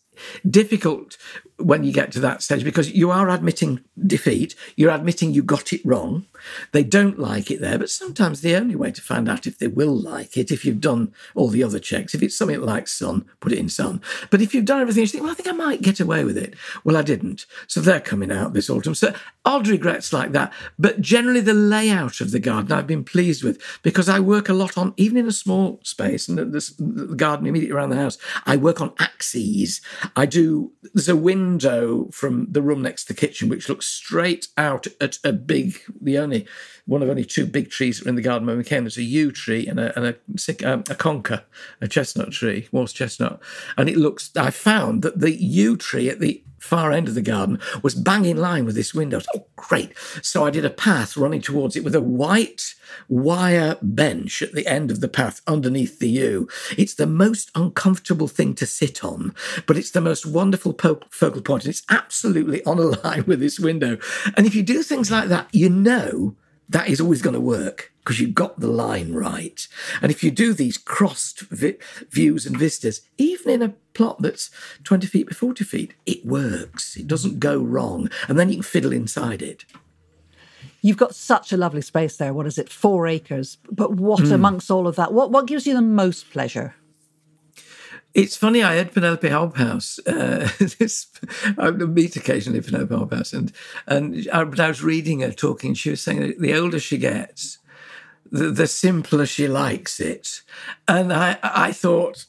difficult 0.49 1.17
when 1.59 1.83
you 1.83 1.93
get 1.93 2.13
to 2.13 2.21
that 2.21 2.43
stage 2.43 2.63
because 2.63 2.93
you 2.93 3.11
are 3.11 3.29
admitting 3.29 3.81
defeat, 4.07 4.55
you're 4.77 4.93
admitting 4.93 5.33
you 5.33 5.43
got 5.43 5.73
it 5.73 5.85
wrong. 5.85 6.25
They 6.73 6.85
don't 6.85 7.19
like 7.19 7.51
it 7.51 7.61
there, 7.61 7.79
but 7.79 7.91
sometimes 7.91 8.41
the 8.41 8.55
only 8.55 8.77
way 8.77 8.93
to 8.93 9.03
find 9.03 9.29
out 9.29 9.47
if 9.47 9.59
they 9.59 9.67
will 9.67 9.95
like 9.95 10.37
it, 10.37 10.53
if 10.53 10.65
you've 10.65 10.81
done 10.81 11.13
all 11.35 11.49
the 11.49 11.65
other 11.65 11.81
checks, 11.81 12.15
if 12.15 12.23
it's 12.23 12.39
something 12.39 12.61
like 12.61 12.87
sun, 12.87 13.25
put 13.41 13.53
it 13.53 13.59
in 13.59 13.69
sun. 13.69 14.01
But 14.31 14.41
if 14.41 14.55
you've 14.55 14.65
done 14.65 14.81
everything, 14.81 15.03
you 15.03 15.09
think, 15.09 15.25
well, 15.25 15.33
I 15.33 15.35
think 15.35 15.49
I 15.49 15.53
might 15.53 15.83
get 15.83 15.99
away 15.99 16.25
with 16.25 16.39
it. 16.39 16.55
Well, 16.85 16.97
I 16.97 17.03
didn't. 17.03 17.45
So 17.67 17.81
they're 17.81 18.01
coming 18.01 18.31
out 18.31 18.53
this 18.53 18.71
autumn. 18.71 18.95
So 18.95 19.13
odd 19.45 19.67
regrets 19.67 20.13
like 20.13 20.31
that. 20.33 20.53
But 20.79 21.01
generally, 21.01 21.41
the 21.41 21.55
layout 21.55 22.21
of 22.21 22.31
the 22.31 22.39
garden 22.39 22.71
I've 22.71 22.87
been 22.87 23.05
pleased 23.05 23.43
with 23.43 23.61
because 23.83 24.09
I 24.09 24.21
work 24.21 24.49
a 24.49 24.55
lot 24.55 24.79
on, 24.79 24.95
even 24.97 25.17
in 25.17 25.27
a 25.27 25.33
small 25.33 25.81
space 25.83 26.29
and 26.29 26.39
the, 26.39 26.75
the 26.79 27.15
garden 27.17 27.47
immediately 27.49 27.77
around 27.77 27.91
the 27.91 27.97
house, 27.97 28.17
I 28.47 28.57
work 28.57 28.81
on 28.81 28.95
axes. 29.01 29.81
I 30.15 30.25
do, 30.27 30.71
there's 30.95 31.09
a 31.09 31.17
wind 31.17 31.48
window 31.49 32.09
from 32.13 32.47
the 32.51 32.61
room 32.61 32.83
next 32.83 33.05
to 33.05 33.15
the 33.15 33.21
kitchen, 33.21 33.49
which 33.49 33.69
looks 33.69 33.87
straight 33.87 34.49
out 34.57 34.87
at 35.01 35.19
a 35.25 35.33
big, 35.33 35.81
the 36.01 36.19
only 36.19 36.47
one 36.85 37.03
of 37.03 37.09
only 37.09 37.25
two 37.25 37.47
big 37.47 37.71
trees 37.71 38.05
in 38.07 38.15
the 38.17 38.23
garden 38.23 38.47
when 38.47 38.59
we 38.59 38.65
came. 38.65 38.85
There's 38.85 38.99
a 38.99 39.03
yew 39.03 39.33
tree 39.33 39.67
and 39.67 39.81
a, 39.81 39.97
and 39.97 40.07
a, 40.07 40.71
um, 40.71 40.81
a 40.81 40.95
conker, 40.95 41.43
a 41.81 41.89
chestnut 41.89 42.33
tree, 42.33 42.69
Walsh 42.71 42.93
chestnut. 42.93 43.41
And 43.77 43.89
it 43.89 43.97
looks, 43.97 44.31
I 44.37 44.51
found 44.51 45.03
that 45.03 45.21
the 45.21 45.33
yew 45.33 45.77
tree 45.77 46.11
at 46.11 46.21
the 46.21 46.43
far 46.59 46.93
end 46.93 47.09
of 47.09 47.15
the 47.15 47.23
garden 47.23 47.61
was 47.83 47.95
bang 47.95 48.25
in 48.25 48.37
line 48.37 48.65
with 48.65 48.75
this 48.75 48.95
window. 48.95 49.21
Oh, 49.35 49.47
great. 49.57 49.97
So 50.23 50.45
I 50.45 50.51
did 50.51 50.65
a 50.65 50.71
path 50.71 51.17
running 51.17 51.41
towards 51.41 51.77
it 51.77 51.85
with 51.85 51.95
a 51.95 52.01
white 52.01 52.75
wire 53.09 53.77
bench 53.83 54.43
at 54.43 54.53
the 54.53 54.67
end 54.67 54.91
of 54.91 55.01
the 55.01 55.09
path 55.09 55.41
underneath 55.47 55.99
the 55.99 56.09
yew. 56.09 56.49
It's 56.77 56.95
the 56.95 57.07
most 57.07 57.51
uncomfortable 57.55 58.29
thing 58.29 58.55
to 58.57 58.67
sit 58.67 59.05
on, 59.05 59.35
but 59.67 59.77
it's 59.77 59.91
the 59.91 60.01
most 60.01 60.27
wonderful 60.27 60.73
po- 60.73 61.01
focal 61.11 61.43
point, 61.43 61.65
and 61.65 61.71
it's 61.71 61.83
absolutely 61.89 62.65
on 62.65 62.79
a 62.79 62.83
line 63.05 63.25
with 63.27 63.41
this 63.41 63.59
window. 63.59 63.99
And 64.37 64.47
if 64.47 64.55
you 64.55 64.63
do 64.63 64.83
things 64.83 65.11
like 65.11 65.29
that, 65.29 65.49
you 65.53 65.69
know 65.69 66.37
that 66.69 66.89
is 66.89 67.01
always 67.01 67.23
going 67.23 67.35
to 67.35 67.41
work 67.41 67.93
because 68.01 68.21
you've 68.21 68.35
got 68.35 68.61
the 68.61 68.69
line 68.69 69.13
right. 69.13 69.67
And 70.01 70.11
if 70.11 70.23
you 70.23 70.31
do 70.31 70.53
these 70.53 70.79
crossed 70.79 71.41
vi- 71.41 71.79
views 72.11 72.47
and 72.47 72.57
vistas, 72.57 73.03
even 73.17 73.53
in 73.53 73.63
a 73.63 73.75
plot 73.95 74.21
that's 74.21 74.51
20 74.85 75.07
feet 75.07 75.29
by 75.29 75.35
40 75.35 75.65
feet, 75.65 75.95
it 76.07 76.25
works. 76.25 76.97
It 76.97 77.07
doesn't 77.07 77.41
go 77.41 77.59
wrong. 77.59 78.09
And 78.29 78.39
then 78.39 78.49
you 78.49 78.57
can 78.57 78.63
fiddle 78.63 78.93
inside 78.93 79.43
it. 79.43 79.65
You've 80.81 80.97
got 80.97 81.15
such 81.15 81.53
a 81.53 81.57
lovely 81.57 81.83
space 81.83 82.17
there. 82.17 82.33
What 82.33 82.47
is 82.47 82.57
it? 82.57 82.71
Four 82.71 83.07
acres. 83.07 83.59
But 83.71 83.95
what 83.95 84.21
mm. 84.21 84.33
amongst 84.33 84.71
all 84.71 84.87
of 84.87 84.97
that? 84.97 85.13
What 85.13 85.33
what 85.33 85.47
gives 85.47 85.67
you 85.67 85.75
the 85.75 85.83
most 85.83 86.31
pleasure? 86.31 86.77
It's 88.19 88.37
funny. 88.37 88.65
I 88.65 88.75
had 88.75 88.93
Penelope 88.93 89.29
Hobhouse. 89.29 90.01
Uh, 90.05 90.49
this, 90.79 91.07
I 91.57 91.71
meet 91.71 92.17
occasionally 92.17 92.61
Penelope 92.61 92.93
Hobhouse, 92.93 93.33
and 93.33 93.53
and 93.87 94.29
I, 94.33 94.41
I, 94.41 94.69
was 94.69 94.83
reading 94.83 95.21
her 95.21 95.31
talking. 95.31 95.75
She 95.75 95.91
was 95.91 96.03
saying 96.03 96.35
the 96.41 96.55
older 96.55 96.81
she 96.81 96.99
gets, 96.99 97.59
the, 98.29 98.51
the 98.51 98.67
simpler 98.67 99.25
she 99.25 99.47
likes 99.47 100.01
it. 100.01 100.43
And 100.89 101.13
I 101.13 101.39
I 101.45 101.71
thought, 101.71 102.27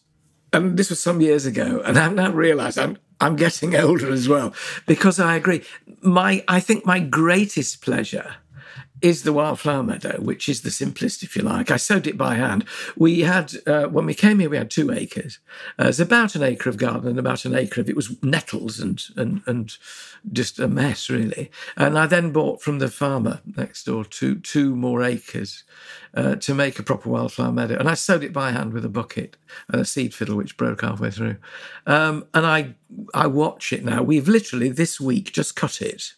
and 0.53 0.77
this 0.77 0.91
was 0.91 0.99
some 0.99 1.21
years 1.21 1.47
ago, 1.47 1.81
and 1.83 1.97
I've 1.97 2.13
now 2.13 2.31
realised 2.31 2.77
I'm 2.77 2.99
I'm 3.19 3.35
getting 3.35 3.75
older 3.87 4.11
as 4.11 4.29
well 4.29 4.53
because 4.85 5.19
I 5.19 5.37
agree. 5.37 5.63
My 6.01 6.43
I 6.47 6.59
think 6.59 6.85
my 6.85 6.99
greatest 6.99 7.81
pleasure 7.81 8.35
is 9.01 9.23
the 9.23 9.33
wildflower 9.33 9.83
meadow, 9.83 10.19
which 10.19 10.49
is 10.49 10.61
the 10.61 10.71
simplest, 10.71 11.23
if 11.23 11.35
you 11.35 11.41
like. 11.41 11.71
I 11.71 11.77
sowed 11.77 12.07
it 12.07 12.17
by 12.17 12.35
hand. 12.35 12.65
We 12.95 13.21
had, 13.21 13.53
uh, 13.65 13.85
when 13.85 14.05
we 14.05 14.13
came 14.13 14.39
here, 14.39 14.49
we 14.49 14.57
had 14.57 14.69
two 14.69 14.91
acres. 14.91 15.39
Uh, 15.79 15.87
it's 15.87 15.99
about 15.99 16.35
an 16.35 16.43
acre 16.43 16.69
of 16.69 16.77
garden 16.77 17.09
and 17.09 17.19
about 17.19 17.45
an 17.45 17.55
acre 17.55 17.81
of 17.81 17.89
it 17.89 17.95
was 17.95 18.21
nettles 18.21 18.79
and, 18.79 19.01
and, 19.15 19.41
and 19.45 19.77
just 20.31 20.59
a 20.59 20.67
mess, 20.67 21.09
really. 21.09 21.51
And 21.77 21.97
I 21.97 22.07
then 22.07 22.31
bought 22.31 22.61
from 22.61 22.79
the 22.79 22.89
farmer 22.89 23.41
next 23.57 23.85
door 23.85 24.03
two, 24.03 24.39
two 24.39 24.75
more 24.75 25.03
acres 25.03 25.63
uh, 26.13 26.35
to 26.35 26.53
make 26.53 26.79
a 26.79 26.83
proper 26.83 27.09
wildflower 27.09 27.51
meadow. 27.51 27.77
And 27.77 27.89
I 27.89 27.93
sowed 27.93 28.23
it 28.23 28.33
by 28.33 28.51
hand 28.51 28.73
with 28.73 28.85
a 28.85 28.89
bucket 28.89 29.37
and 29.69 29.81
a 29.81 29.85
seed 29.85 30.13
fiddle, 30.13 30.35
which 30.35 30.57
broke 30.57 30.81
halfway 30.81 31.11
through. 31.11 31.37
Um, 31.85 32.27
and 32.33 32.45
I, 32.45 32.75
I 33.13 33.27
watch 33.27 33.71
it 33.71 33.85
now. 33.85 34.03
We've 34.03 34.27
literally 34.27 34.69
this 34.69 34.99
week 34.99 35.31
just 35.31 35.55
cut 35.55 35.81
it 35.81 36.15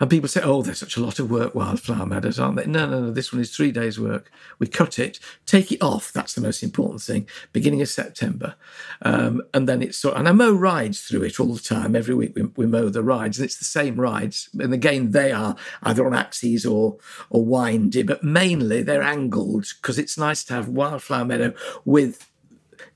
and 0.00 0.10
people 0.10 0.28
say, 0.28 0.40
oh, 0.42 0.62
there's 0.62 0.78
such 0.78 0.96
a 0.96 1.00
lot 1.00 1.18
of 1.18 1.30
work, 1.30 1.54
wildflower 1.54 2.06
meadows, 2.06 2.38
aren't 2.38 2.56
they? 2.56 2.66
No, 2.66 2.86
no, 2.86 3.00
no, 3.00 3.10
this 3.10 3.32
one 3.32 3.40
is 3.40 3.54
three 3.54 3.72
days' 3.72 3.98
work. 3.98 4.30
We 4.58 4.66
cut 4.66 4.98
it, 4.98 5.18
take 5.46 5.72
it 5.72 5.82
off. 5.82 6.12
That's 6.12 6.34
the 6.34 6.40
most 6.40 6.62
important 6.62 7.02
thing. 7.02 7.28
Beginning 7.52 7.82
of 7.82 7.88
September. 7.88 8.56
Um, 9.02 9.42
and 9.54 9.68
then 9.68 9.82
it's 9.82 9.98
sort 9.98 10.16
and 10.16 10.28
I 10.28 10.32
mow 10.32 10.52
rides 10.52 11.02
through 11.02 11.22
it 11.22 11.40
all 11.40 11.54
the 11.54 11.60
time. 11.60 11.96
Every 11.96 12.14
week 12.14 12.32
we, 12.34 12.42
we 12.56 12.66
mow 12.66 12.88
the 12.88 13.02
rides, 13.02 13.38
and 13.38 13.44
it's 13.44 13.58
the 13.58 13.64
same 13.64 14.00
rides. 14.00 14.48
And 14.58 14.72
again, 14.72 15.10
they 15.12 15.32
are 15.32 15.56
either 15.82 16.06
on 16.06 16.14
axes 16.14 16.66
or, 16.66 16.98
or 17.30 17.44
windy, 17.44 18.02
but 18.02 18.22
mainly 18.22 18.82
they're 18.82 19.02
angled 19.02 19.66
because 19.80 19.98
it's 19.98 20.18
nice 20.18 20.44
to 20.44 20.54
have 20.54 20.68
wildflower 20.68 21.24
meadow 21.24 21.54
with 21.84 22.30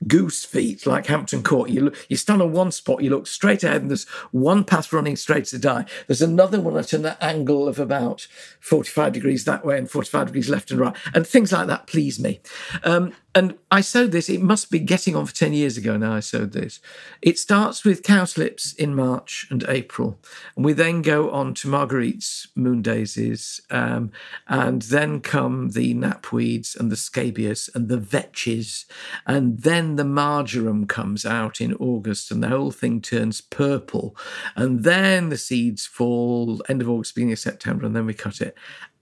goose 0.07 0.45
feet 0.45 0.85
like 0.85 1.07
Hampton 1.07 1.43
Court. 1.43 1.69
You 1.69 1.81
look, 1.81 2.05
you 2.09 2.17
stand 2.17 2.41
on 2.41 2.51
one 2.51 2.71
spot, 2.71 3.03
you 3.03 3.09
look 3.09 3.27
straight 3.27 3.63
ahead, 3.63 3.81
and 3.81 3.89
there's 3.89 4.07
one 4.31 4.63
path 4.63 4.91
running 4.91 5.15
straight 5.15 5.45
to 5.45 5.59
die. 5.59 5.85
There's 6.07 6.21
another 6.21 6.59
one 6.59 6.77
at 6.77 6.93
an 6.93 7.05
angle 7.21 7.67
of 7.67 7.79
about 7.79 8.27
45 8.59 9.13
degrees 9.13 9.45
that 9.45 9.65
way 9.65 9.77
and 9.77 9.89
45 9.89 10.27
degrees 10.27 10.49
left 10.49 10.71
and 10.71 10.79
right, 10.79 10.95
and 11.13 11.25
things 11.25 11.51
like 11.51 11.67
that 11.67 11.87
please 11.87 12.19
me. 12.19 12.39
Um, 12.83 13.13
and 13.33 13.57
I 13.69 13.79
sowed 13.79 14.11
this, 14.11 14.29
it 14.29 14.41
must 14.41 14.69
be 14.69 14.79
getting 14.79 15.15
on 15.15 15.25
for 15.25 15.33
10 15.33 15.53
years 15.53 15.77
ago 15.77 15.95
now. 15.95 16.13
I 16.13 16.19
sowed 16.19 16.51
this. 16.51 16.81
It 17.21 17.39
starts 17.39 17.85
with 17.85 18.03
cowslips 18.03 18.73
in 18.73 18.93
March 18.93 19.47
and 19.49 19.63
April. 19.69 20.19
And 20.55 20.65
we 20.65 20.73
then 20.73 21.01
go 21.01 21.31
on 21.31 21.53
to 21.55 21.69
marguerites, 21.69 22.47
moon 22.55 22.81
daisies, 22.81 23.61
um, 23.69 24.11
and 24.49 24.81
then 24.81 25.21
come 25.21 25.69
the 25.69 25.93
knapweeds 25.93 26.77
and 26.77 26.91
the 26.91 26.97
scabious 26.97 27.69
and 27.73 27.87
the 27.87 27.99
vetches. 27.99 28.85
And 29.25 29.61
then 29.61 29.95
the 29.95 30.03
marjoram 30.03 30.85
comes 30.85 31.25
out 31.25 31.61
in 31.61 31.73
August 31.75 32.31
and 32.31 32.43
the 32.43 32.49
whole 32.49 32.71
thing 32.71 32.99
turns 32.99 33.39
purple. 33.39 34.13
And 34.57 34.83
then 34.83 35.29
the 35.29 35.37
seeds 35.37 35.85
fall 35.85 36.61
end 36.67 36.81
of 36.81 36.89
August, 36.89 37.15
beginning 37.15 37.33
of 37.33 37.39
September, 37.39 37.85
and 37.85 37.95
then 37.95 38.05
we 38.05 38.13
cut 38.13 38.41
it 38.41 38.57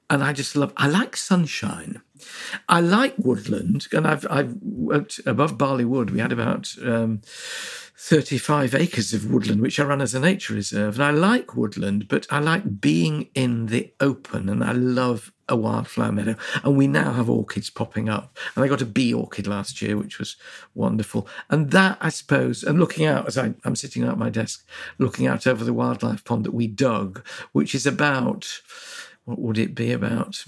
and 0.10 0.24
I 0.24 0.34
just 0.34 0.55
love. 0.55 0.74
I 0.78 0.88
like 0.88 1.16
sunshine. 1.16 2.01
I 2.68 2.82
like 2.82 3.16
woodland, 3.18 3.88
and 3.91 4.05
I've 4.05 4.26
I've 4.30 4.55
worked 4.62 5.20
above 5.26 5.57
Barleywood. 5.57 6.10
We 6.10 6.20
had 6.20 6.32
about 6.32 6.74
um, 6.84 7.22
thirty-five 7.97 8.76
acres 8.76 9.14
of 9.14 9.32
woodland, 9.32 9.62
which 9.62 9.80
I 9.80 9.84
run 9.84 10.01
as 10.01 10.14
a 10.14 10.20
nature 10.20 10.53
reserve, 10.53 10.95
and 10.95 11.03
I 11.03 11.12
like 11.12 11.55
woodland, 11.55 12.07
but 12.07 12.28
I 12.30 12.39
like 12.39 12.82
being 12.82 13.30
in 13.36 13.68
the 13.68 13.93
open, 13.99 14.49
and 14.49 14.64
I 14.64 14.74
love 14.74 15.32
a 15.47 15.55
wildflower 15.55 16.12
meadow. 16.12 16.36
And 16.64 16.78
we 16.78 16.88
now 16.88 17.14
have 17.14 17.30
orchids 17.30 17.70
popping 17.70 18.10
up, 18.10 18.38
and 18.55 18.64
I 18.64 18.68
got 18.68 18.82
a 18.82 18.86
bee 18.86 19.14
orchid 19.14 19.47
last 19.47 19.82
year, 19.82 19.97
which 19.97 20.20
was 20.20 20.36
wonderful. 20.76 21.28
And 21.49 21.72
that, 21.72 21.97
I 22.01 22.10
suppose, 22.10 22.64
and 22.64 22.80
looking 22.80 23.05
out 23.05 23.28
as 23.28 23.38
I, 23.38 23.53
I'm 23.64 23.76
sitting 23.76 24.03
at 24.03 24.18
my 24.18 24.30
desk, 24.30 24.68
looking 24.97 25.26
out 25.26 25.47
over 25.47 25.64
the 25.64 25.74
wildlife 25.74 26.24
pond 26.24 26.45
that 26.45 26.53
we 26.53 26.68
dug, 26.68 27.26
which 27.51 27.74
is 27.74 27.86
about 27.86 28.62
what 29.30 29.39
would 29.39 29.57
it 29.59 29.75
be? 29.75 29.91
About 29.91 30.43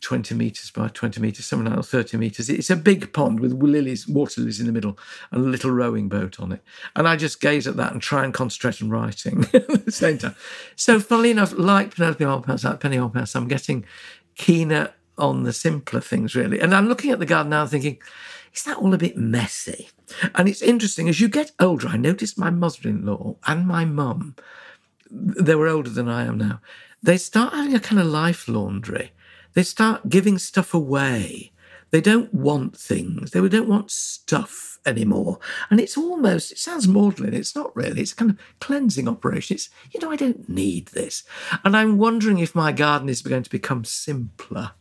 20 0.00 0.34
meters 0.34 0.70
by 0.72 0.88
20 0.88 1.20
meters 1.20 1.46
something 1.46 1.72
like 1.72 1.84
30 1.84 2.16
meters. 2.16 2.50
It's 2.50 2.68
a 2.68 2.76
big 2.76 3.12
pond 3.12 3.38
with 3.38 3.52
lilies 3.52 4.08
water 4.08 4.40
lilies 4.40 4.58
in 4.58 4.66
the 4.66 4.72
middle 4.72 4.98
and 5.30 5.44
a 5.44 5.48
little 5.48 5.70
rowing 5.70 6.08
boat 6.08 6.40
on 6.40 6.52
it. 6.52 6.62
And 6.96 7.06
i 7.06 7.16
just 7.16 7.40
gaze 7.40 7.66
at 7.66 7.76
that 7.76 7.92
and 7.92 8.02
try 8.02 8.24
and 8.24 8.34
concentrate 8.34 8.82
on 8.82 8.90
writing 8.90 9.46
at 9.54 9.84
the 9.84 9.92
same 9.92 10.18
time. 10.18 10.34
So 10.74 10.98
funnily 10.98 11.30
enough 11.30 11.52
like 11.56 11.94
penelope 11.94 12.24
hobhouse 12.24 12.64
like 12.64 12.80
penny 12.80 12.96
hobhouse 12.96 13.36
i'm 13.36 13.48
getting 13.48 13.84
keener 14.34 14.92
on 15.16 15.44
the 15.44 15.52
simpler 15.52 16.00
things 16.00 16.34
really. 16.34 16.58
And 16.58 16.74
i'm 16.74 16.88
looking 16.88 17.12
at 17.12 17.20
the 17.20 17.26
garden 17.26 17.50
now 17.50 17.66
thinking 17.66 17.98
is 18.52 18.64
that 18.64 18.78
all 18.78 18.94
a 18.94 18.98
bit 18.98 19.16
messy? 19.16 19.88
And 20.36 20.48
it's 20.48 20.62
interesting 20.62 21.08
as 21.08 21.20
you 21.20 21.28
get 21.28 21.52
older 21.60 21.88
i 21.88 21.96
noticed 21.96 22.36
my 22.36 22.50
mother-in-law 22.50 23.36
and 23.46 23.66
my 23.66 23.84
mum 23.84 24.34
they 25.10 25.54
were 25.54 25.68
older 25.68 25.90
than 25.90 26.08
i 26.08 26.24
am 26.24 26.38
now 26.38 26.60
they 27.04 27.18
start 27.18 27.52
having 27.52 27.74
a 27.74 27.80
kind 27.80 28.00
of 28.00 28.06
life 28.06 28.48
laundry. 28.48 29.12
They 29.52 29.62
start 29.62 30.08
giving 30.08 30.38
stuff 30.38 30.72
away. 30.72 31.52
They 31.90 32.00
don't 32.00 32.32
want 32.32 32.76
things. 32.76 33.30
They 33.30 33.46
don't 33.46 33.68
want 33.68 33.90
stuff 33.90 34.78
anymore. 34.86 35.38
And 35.68 35.80
it's 35.80 35.98
almost, 35.98 36.50
it 36.50 36.58
sounds 36.58 36.88
maudlin. 36.88 37.34
It's 37.34 37.54
not 37.54 37.76
really. 37.76 38.00
It's 38.00 38.12
a 38.12 38.16
kind 38.16 38.30
of 38.30 38.38
cleansing 38.58 39.06
operation. 39.06 39.54
It's, 39.54 39.68
you 39.92 40.00
know, 40.00 40.10
I 40.10 40.16
don't 40.16 40.48
need 40.48 40.88
this. 40.88 41.24
And 41.62 41.76
I'm 41.76 41.98
wondering 41.98 42.38
if 42.38 42.54
my 42.54 42.72
garden 42.72 43.10
is 43.10 43.20
going 43.20 43.42
to 43.42 43.50
become 43.50 43.84
simpler. 43.84 44.72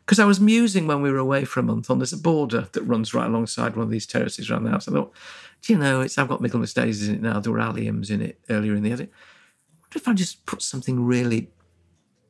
Because 0.00 0.18
I 0.18 0.24
was 0.24 0.40
musing 0.40 0.88
when 0.88 1.00
we 1.00 1.12
were 1.12 1.18
away 1.18 1.44
for 1.44 1.60
a 1.60 1.62
month 1.62 1.90
on 1.90 1.98
there's 1.98 2.12
a 2.12 2.18
border 2.18 2.68
that 2.72 2.82
runs 2.82 3.14
right 3.14 3.28
alongside 3.28 3.76
one 3.76 3.84
of 3.84 3.90
these 3.90 4.06
terraces 4.06 4.50
around 4.50 4.64
the 4.64 4.70
house. 4.70 4.88
I 4.88 4.92
thought, 4.92 5.14
do 5.62 5.72
you 5.72 5.78
know, 5.78 6.00
it's 6.00 6.18
I've 6.18 6.28
got 6.28 6.40
Michaelmas 6.40 6.74
daisies 6.74 7.08
in 7.08 7.14
it 7.14 7.22
now. 7.22 7.38
There 7.38 7.52
were 7.52 7.60
alliums 7.60 8.10
in 8.10 8.20
it 8.20 8.40
earlier 8.50 8.74
in 8.74 8.82
the 8.82 8.88
year. 8.88 8.98
What 8.98 9.96
if 9.96 10.08
I 10.08 10.14
just 10.14 10.44
put 10.44 10.60
something 10.60 11.04
really 11.04 11.50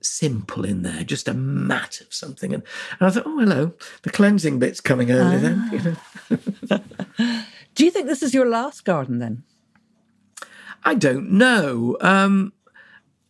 simple 0.00 0.64
in 0.64 0.82
there, 0.82 1.04
just 1.04 1.28
a 1.28 1.34
mat 1.34 2.00
of 2.00 2.12
something. 2.12 2.52
And, 2.54 2.62
and 2.98 3.08
I 3.08 3.10
thought, 3.10 3.26
oh, 3.26 3.38
hello, 3.38 3.74
the 4.02 4.10
cleansing 4.10 4.58
bit's 4.58 4.80
coming 4.80 5.10
early 5.10 5.36
ah. 5.36 5.40
then. 5.40 5.70
You 5.72 6.38
know. 6.68 7.44
Do 7.74 7.84
you 7.84 7.90
think 7.90 8.06
this 8.06 8.22
is 8.22 8.34
your 8.34 8.46
last 8.46 8.84
garden 8.84 9.18
then? 9.18 9.44
I 10.84 10.94
don't 10.94 11.32
know. 11.32 11.96
Um, 12.00 12.52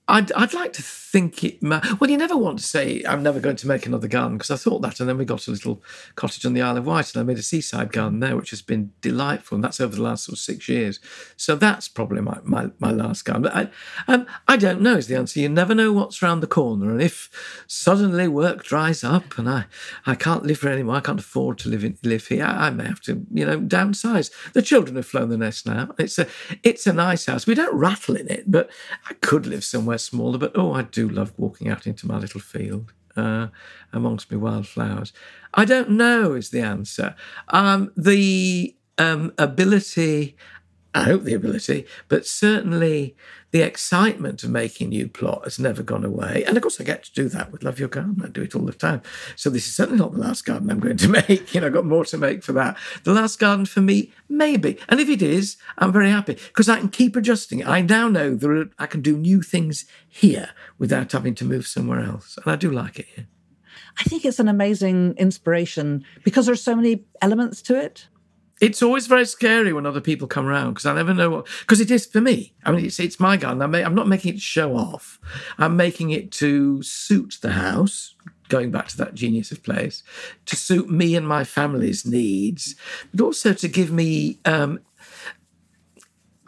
I'd, 0.09 0.33
I'd 0.33 0.55
like 0.55 0.73
to 0.73 0.83
think 0.83 1.45
it. 1.45 1.59
Well, 1.63 2.11
you 2.11 2.17
never 2.17 2.37
want 2.37 2.59
to 2.59 2.65
say 2.65 3.03
I'm 3.07 3.23
never 3.23 3.41
going 3.41 3.57
to 3.57 3.69
make 3.69 3.85
another 3.85 4.09
garden 4.09 4.39
because 4.39 4.51
I 4.51 4.57
thought 4.57 4.81
that, 4.81 5.01
and 5.01 5.09
then 5.09 5.19
we 5.19 5.27
got 5.27 5.47
a 5.47 5.51
little 5.51 5.83
cottage 6.17 6.47
on 6.47 6.55
the 6.55 6.63
Isle 6.63 6.79
of 6.79 6.87
Wight, 6.87 7.15
and 7.15 7.21
I 7.21 7.25
made 7.25 7.39
a 7.39 7.43
seaside 7.43 7.93
garden 7.93 8.21
there, 8.21 8.35
which 8.35 8.51
has 8.51 8.63
been 8.63 8.93
delightful, 9.03 9.57
and 9.57 9.65
that's 9.65 9.81
over 9.81 9.97
the 9.97 10.03
last 10.03 10.25
sort 10.25 10.35
of 10.35 10.41
six 10.41 10.67
years. 10.69 10.99
So 11.37 11.57
that's 11.57 11.89
probably 11.89 12.23
my 12.23 12.39
my, 12.43 12.71
my 12.79 12.91
last 12.91 13.25
garden. 13.25 13.43
But 13.43 13.55
I, 13.55 13.69
um, 14.13 14.27
I 14.47 14.57
don't 14.57 14.81
know 14.81 14.97
is 14.97 15.09
the 15.09 15.17
answer. 15.17 15.41
You 15.41 15.51
never 15.51 15.75
know 15.75 15.93
what's 15.93 16.23
round 16.23 16.43
the 16.43 16.47
corner, 16.47 16.91
and 16.91 17.03
if 17.03 17.65
suddenly 17.67 18.29
work 18.29 18.65
dries 18.65 19.05
up 19.05 19.39
and 19.39 19.49
I 19.49 19.67
I 20.07 20.15
can't 20.15 20.45
live 20.45 20.63
here 20.63 20.71
anymore, 20.71 20.97
I 20.97 21.01
can't 21.01 21.21
afford 21.21 21.59
to 21.59 21.69
live 21.69 21.85
in, 21.85 21.99
live 22.03 22.29
here, 22.29 22.45
I 22.45 22.71
may 22.71 22.85
have 22.85 23.01
to 23.03 23.27
you 23.33 23.45
know 23.45 23.61
downsize. 23.61 24.31
The 24.55 24.63
children 24.63 24.97
have 24.97 25.07
flown 25.07 25.29
the 25.29 25.37
nest 25.37 25.67
now. 25.67 25.95
It's 25.99 26.19
a 26.19 26.27
it's 26.63 26.87
a 26.87 26.95
nice 26.95 27.27
house. 27.27 27.47
We 27.47 27.55
don't 27.55 27.77
rattle 27.77 28.17
in 28.17 28.31
it, 28.31 28.51
but 28.51 28.71
I 29.09 29.15
could 29.15 29.47
live 29.47 29.65
somewhere 29.65 29.98
smaller. 29.99 30.39
But 30.39 30.53
oh, 30.55 30.73
I 30.73 30.83
do 30.83 31.09
love 31.09 31.33
walking 31.37 31.69
out 31.69 31.87
into 31.87 32.07
my 32.07 32.19
little 32.19 32.41
field 32.41 32.93
uh, 33.17 33.49
amongst 33.93 34.31
my 34.31 34.37
wildflowers. 34.39 35.13
I 35.55 35.65
don't 35.65 35.91
know 35.91 36.35
is 36.35 36.51
the 36.51 36.61
answer. 36.61 37.15
Um, 37.49 37.93
the 37.97 38.77
um, 38.99 39.33
ability, 39.39 40.37
I 40.95 41.05
hope 41.05 41.25
the 41.25 41.35
ability, 41.35 41.87
but 42.09 42.27
certainly 42.27 43.15
the 43.51 43.61
excitement 43.61 44.43
of 44.43 44.51
making 44.51 44.89
new 44.89 45.09
plot 45.09 45.45
has 45.45 45.59
never 45.59 45.83
gone 45.83 46.05
away. 46.05 46.45
And 46.47 46.57
of 46.57 46.63
course, 46.63 46.81
I 46.81 46.85
get 46.85 47.05
to 47.05 47.13
do 47.13 47.29
that 47.29 47.53
with 47.53 47.63
Love 47.63 47.79
Your 47.79 47.89
Garden. 47.89 48.21
I 48.25 48.29
do 48.29 48.43
it 48.43 48.55
all 48.55 48.65
the 48.65 48.73
time. 48.73 49.03
So 49.37 49.51
this 49.51 49.67
is 49.67 49.75
certainly 49.75 49.99
not 49.99 50.13
the 50.13 50.19
last 50.19 50.45
garden 50.45 50.71
I'm 50.71 50.81
going 50.81 50.97
to 50.97 51.09
make. 51.29 51.55
You 51.55 51.61
know, 51.61 51.67
I've 51.67 51.73
got 51.73 51.85
more 51.85 52.05
to 52.07 52.19
make 52.19 52.43
for 52.43 52.53
that. 52.53 52.77
The 53.05 53.13
last 53.13 53.39
garden 53.39 53.67
for 53.67 53.81
me, 53.81 54.13
maybe. 54.29 54.79
And 54.89 54.99
if 54.99 55.09
it 55.09 55.23
is, 55.23 55.57
I'm 55.77 55.93
very 55.93 56.11
happy 56.11 56.35
because 56.35 56.69
I 56.69 56.79
can 56.79 56.89
keep 56.89 57.17
adjusting. 57.17 57.61
it. 57.61 57.69
I 57.69 57.83
now 57.83 58.09
know 58.09 58.35
that 58.35 58.71
I 58.79 58.87
can 58.87 59.03
do 59.03 59.17
new 59.17 59.43
things 59.43 59.85
here 60.09 60.51
without 60.79 61.13
having 61.13 61.35
to 61.37 61.45
move 61.45 61.67
somewhere 61.67 62.01
else. 62.01 62.39
And 62.43 62.53
I 62.53 62.57
do 62.57 62.71
like 62.71 62.99
it 62.99 63.07
here. 63.15 63.27
I 63.99 64.05
think 64.05 64.25
it's 64.25 64.39
an 64.39 64.49
amazing 64.49 65.15
inspiration 65.19 66.05
because 66.23 66.47
there's 66.47 66.63
so 66.63 66.77
many 66.77 67.05
elements 67.21 67.63
to 67.63 67.77
it 67.79 68.09
it's 68.61 68.83
always 68.83 69.07
very 69.07 69.25
scary 69.25 69.73
when 69.73 69.87
other 69.87 70.01
people 70.01 70.27
come 70.27 70.47
around 70.47 70.75
because 70.75 70.87
I 70.87 70.95
never 70.95 71.15
know 71.15 71.31
what 71.31 71.47
because 71.61 71.81
it 71.81 71.91
is 71.91 72.07
for 72.07 72.21
me. 72.21 72.55
I 72.65 72.73
mean, 72.73 72.85
it's 72.85 73.01
it's 73.01 73.21
my 73.21 73.37
garden. 73.37 73.63
I'm, 73.63 73.75
I'm 73.75 73.95
not 73.95 74.09
making 74.09 74.35
it 74.35 74.37
to 74.37 74.41
show 74.41 74.77
off. 74.77 75.19
I'm 75.59 75.77
making 75.77 76.11
it 76.11 76.31
to 76.33 76.83
suit 76.83 77.39
the 77.41 77.53
house. 77.53 78.15
Going 78.49 78.71
back 78.71 78.89
to 78.89 78.97
that 78.97 79.15
genius 79.15 79.53
of 79.53 79.63
place, 79.63 80.03
to 80.47 80.57
suit 80.57 80.89
me 80.89 81.15
and 81.15 81.29
my 81.29 81.45
family's 81.45 82.07
needs, 82.07 82.77
but 83.13 83.23
also 83.23 83.53
to 83.53 83.69
give 83.69 83.93
me 83.93 84.39
um, 84.47 84.81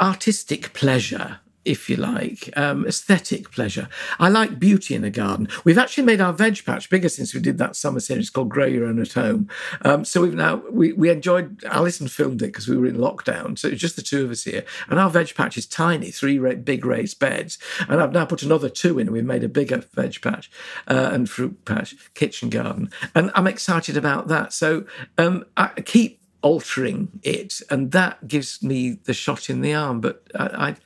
artistic 0.01 0.73
pleasure 0.73 1.41
if 1.65 1.91
you 1.91 1.97
like, 1.97 2.51
um, 2.57 2.87
aesthetic 2.87 3.51
pleasure. 3.51 3.89
I 4.19 4.29
like 4.29 4.59
beauty 4.59 4.95
in 4.95 5.05
a 5.05 5.11
garden. 5.11 5.49
We've 5.65 5.79
actually 5.79 6.05
made 6.05 6.21
our 6.21 6.33
veg 6.33 6.65
patch 6.65 6.89
bigger 6.89 7.09
since 7.09 7.35
we 7.35 7.41
did 7.41 7.59
that 7.59 7.77
summer 7.77 8.01
series 8.01 8.31
called 8.31 8.49
Grow 8.49 8.67
Your 8.67 8.87
Own 8.87 9.01
at 9.01 9.13
Home. 9.13 9.49
Um, 9.83 10.05
so 10.05 10.23
we've 10.23 10.35
now 10.35 10.63
we 10.71 10.93
we 10.93 11.11
enjoyed. 11.11 11.63
Alison 11.65 12.09
filmed 12.09 12.43
it 12.43 12.47
because 12.47 12.69
we 12.69 12.77
were 12.77 12.87
in 12.87 12.97
lockdown, 12.97 13.59
so 13.59 13.71
just 13.71 13.97
the 13.97 14.03
two 14.03 14.25
of 14.25 14.31
us 14.31 14.45
here. 14.45 14.65
And 14.89 14.99
our 14.99 15.11
veg 15.11 15.35
patch 15.35 15.59
is 15.59 15.67
tiny, 15.67 16.11
three 16.11 16.39
ra- 16.39 16.55
big 16.55 16.85
raised 16.85 17.19
beds. 17.19 17.59
And 17.89 18.01
I've 18.01 18.13
now 18.13 18.25
put 18.25 18.43
another 18.43 18.69
two 18.69 18.99
in, 18.99 19.07
and 19.07 19.15
we've 19.15 19.25
made 19.25 19.45
a 19.45 19.49
bigger 19.49 19.85
veg 19.95 20.21
patch 20.23 20.51
uh, 20.89 21.11
and 21.13 21.29
fruit 21.29 21.65
patch, 21.65 21.95
kitchen 22.15 22.51
garden. 22.51 22.91
And 23.15 23.31
I'm 23.35 23.47
excited 23.47 23.97
about 23.97 24.29
that. 24.29 24.53
So 24.53 24.85
um, 25.19 25.45
I 25.57 25.69
keep 25.85 26.21
altering 26.43 27.21
it, 27.23 27.61
and 27.71 27.93
that 27.93 28.27
gives 28.27 28.63
me 28.63 28.93
the 29.05 29.13
shot 29.13 29.51
in 29.51 29.61
the 29.61 29.75
arm. 29.75 30.01
But 30.01 30.23
I, 30.35 30.45
I 30.45 30.77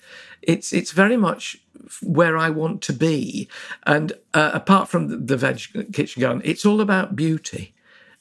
it's 0.47 0.73
it's 0.73 0.93
very 0.93 1.17
much 1.17 1.59
where 2.03 2.37
I 2.37 2.51
want 2.51 2.83
to 2.83 2.93
be. 2.93 3.49
And 3.87 4.13
uh, 4.33 4.51
apart 4.55 4.89
from 4.89 5.09
the, 5.09 5.17
the, 5.17 5.37
veg 5.37 5.61
kitchen 5.93 6.21
garden, 6.23 6.43
it's 6.45 6.65
all 6.65 6.81
about 6.81 7.17
beauty. 7.17 7.75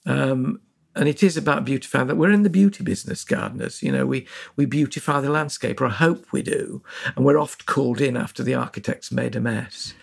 Um, 0.06 0.60
and 0.96 1.10
it 1.10 1.24
is 1.24 1.38
about 1.38 1.66
beautifying 1.66 2.08
that 2.08 2.16
we're 2.16 2.32
in 2.32 2.44
the 2.44 2.50
beauty 2.50 2.84
business 2.84 3.24
gardeners. 3.24 3.82
You 3.82 3.92
know 3.92 4.06
we 4.06 4.28
we 4.56 4.66
beautify 4.66 5.22
the 5.22 5.30
landscape 5.30 5.82
or 5.82 5.88
i 5.88 5.90
hope 5.90 6.32
we 6.32 6.42
do. 6.42 6.82
And 7.16 7.26
we're 7.26 7.40
oft 7.40 7.66
called 7.66 8.02
in 8.02 8.18
after 8.18 8.44
the 8.44 8.56
architect's 8.56 9.12
made 9.12 9.36
a 9.36 9.42
mess 9.42 9.94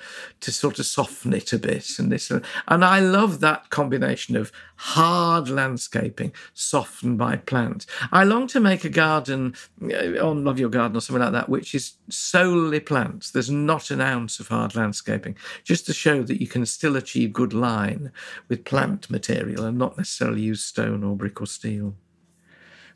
to 0.41 0.53
sort 0.53 0.79
of 0.79 0.87
soften 0.87 1.33
it 1.33 1.53
a 1.53 1.59
bit 1.59 1.99
and 1.99 2.11
this 2.11 2.31
and 2.31 2.85
i 2.85 2.99
love 3.01 3.41
that 3.41 3.71
combination 3.71 4.37
of 4.37 4.51
hard 4.81 5.51
landscaping 5.51 6.33
softened 6.55 7.19
by 7.19 7.37
plants. 7.37 7.87
I 8.13 8.25
long 8.25 8.47
to 8.47 8.61
make 8.61 8.83
a 8.83 8.89
garden 8.89 9.55
uh, 9.83 10.27
on 10.27 10.43
love 10.43 10.59
your 10.59 10.71
garden 10.71 10.97
or 10.97 11.03
something 11.03 11.23
like 11.23 11.33
that 11.33 11.51
which 11.51 11.75
is 11.75 11.95
solely 12.09 12.81
plants. 12.81 13.31
There's 13.31 13.51
not 13.51 13.91
an 13.91 14.01
ounce 14.01 14.41
of 14.41 14.49
hard 14.49 14.75
landscaping. 14.75 15.37
Just 15.65 15.85
to 15.87 15.93
show 15.93 16.23
that 16.23 16.41
you 16.41 16.47
can 16.47 16.65
still 16.65 16.97
achieve 16.97 17.35
good 17.35 17.53
line 17.53 18.11
with 18.49 18.65
plant 18.65 19.11
material 19.11 19.67
and 19.67 19.77
not 19.77 19.99
necessarily 19.99 20.41
use 20.41 20.65
or 20.89 21.17
brick 21.17 21.41
or 21.41 21.47
steel. 21.47 21.95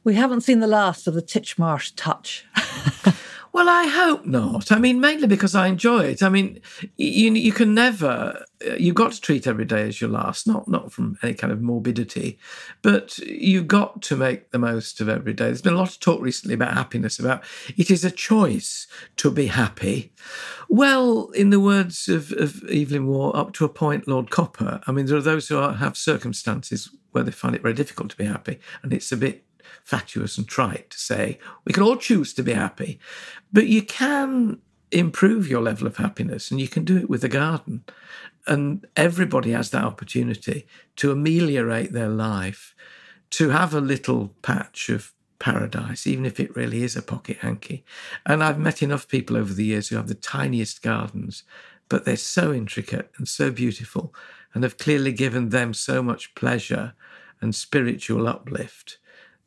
We 0.02 0.14
haven't 0.14 0.42
seen 0.42 0.60
the 0.60 0.66
last 0.66 1.06
of 1.06 1.14
the 1.14 1.22
Titchmarsh 1.22 1.92
touch. 1.96 2.44
well, 3.54 3.68
I 3.68 3.86
hope 3.86 4.26
not. 4.26 4.72
I 4.72 4.80
mean, 4.80 5.00
mainly 5.00 5.28
because 5.28 5.54
I 5.54 5.68
enjoy 5.68 6.06
it. 6.06 6.24
I 6.24 6.28
mean, 6.28 6.60
you 6.96 7.32
you 7.32 7.52
can 7.52 7.72
never 7.72 8.44
uh, 8.66 8.74
you've 8.74 8.96
got 8.96 9.12
to 9.12 9.20
treat 9.20 9.46
every 9.46 9.64
day 9.64 9.86
as 9.86 10.00
your 10.00 10.10
last, 10.10 10.44
not 10.44 10.66
not 10.66 10.90
from 10.90 11.16
any 11.22 11.34
kind 11.34 11.52
of 11.52 11.62
morbidity, 11.62 12.36
but 12.82 13.16
you've 13.18 13.68
got 13.68 14.02
to 14.02 14.16
make 14.16 14.50
the 14.50 14.58
most 14.58 15.00
of 15.00 15.08
every 15.08 15.34
day. 15.34 15.44
There's 15.44 15.62
been 15.62 15.74
a 15.74 15.78
lot 15.78 15.90
of 15.90 16.00
talk 16.00 16.20
recently 16.20 16.54
about 16.54 16.74
happiness, 16.74 17.20
about 17.20 17.44
it 17.76 17.92
is 17.92 18.04
a 18.04 18.10
choice 18.10 18.88
to 19.18 19.30
be 19.30 19.46
happy. 19.46 20.12
Well, 20.68 21.28
in 21.28 21.50
the 21.50 21.60
words 21.60 22.08
of, 22.08 22.32
of 22.32 22.64
Evelyn 22.64 23.06
Waugh, 23.06 23.30
up 23.30 23.52
to 23.52 23.64
a 23.64 23.68
point, 23.68 24.08
Lord 24.08 24.30
Copper. 24.30 24.80
I 24.88 24.90
mean, 24.90 25.06
there 25.06 25.16
are 25.16 25.22
those 25.22 25.46
who 25.46 25.58
are, 25.58 25.74
have 25.74 25.96
circumstances 25.96 26.90
where 27.12 27.22
they 27.22 27.30
find 27.30 27.54
it 27.54 27.62
very 27.62 27.74
difficult 27.74 28.10
to 28.10 28.16
be 28.16 28.24
happy, 28.24 28.58
and 28.82 28.92
it's 28.92 29.12
a 29.12 29.16
bit 29.16 29.44
fatuous 29.84 30.36
and 30.36 30.48
trite 30.48 30.90
to 30.90 30.98
say 30.98 31.38
we 31.64 31.72
can 31.72 31.82
all 31.82 31.96
choose 31.96 32.34
to 32.34 32.42
be 32.42 32.54
happy, 32.54 32.98
but 33.52 33.66
you 33.66 33.82
can 33.82 34.58
improve 34.90 35.48
your 35.48 35.60
level 35.60 35.86
of 35.86 35.96
happiness, 35.96 36.50
and 36.50 36.60
you 36.60 36.68
can 36.68 36.84
do 36.84 36.96
it 36.96 37.10
with 37.10 37.24
a 37.24 37.28
garden. 37.28 37.84
And 38.46 38.86
everybody 38.96 39.52
has 39.52 39.70
that 39.70 39.84
opportunity 39.84 40.66
to 40.96 41.10
ameliorate 41.10 41.92
their 41.92 42.08
life, 42.08 42.74
to 43.30 43.50
have 43.50 43.74
a 43.74 43.80
little 43.80 44.34
patch 44.42 44.88
of 44.88 45.12
paradise, 45.38 46.06
even 46.06 46.24
if 46.24 46.38
it 46.38 46.54
really 46.54 46.82
is 46.82 46.96
a 46.96 47.02
pocket 47.02 47.38
hanky. 47.38 47.84
And 48.24 48.42
I've 48.42 48.58
met 48.58 48.82
enough 48.82 49.08
people 49.08 49.36
over 49.36 49.52
the 49.52 49.64
years 49.64 49.88
who 49.88 49.96
have 49.96 50.08
the 50.08 50.14
tiniest 50.14 50.82
gardens, 50.82 51.42
but 51.88 52.04
they're 52.04 52.16
so 52.16 52.52
intricate 52.52 53.10
and 53.18 53.28
so 53.28 53.50
beautiful 53.50 54.14
and 54.54 54.62
have 54.62 54.78
clearly 54.78 55.12
given 55.12 55.48
them 55.48 55.74
so 55.74 56.02
much 56.02 56.34
pleasure 56.34 56.94
and 57.40 57.54
spiritual 57.54 58.28
uplift 58.28 58.98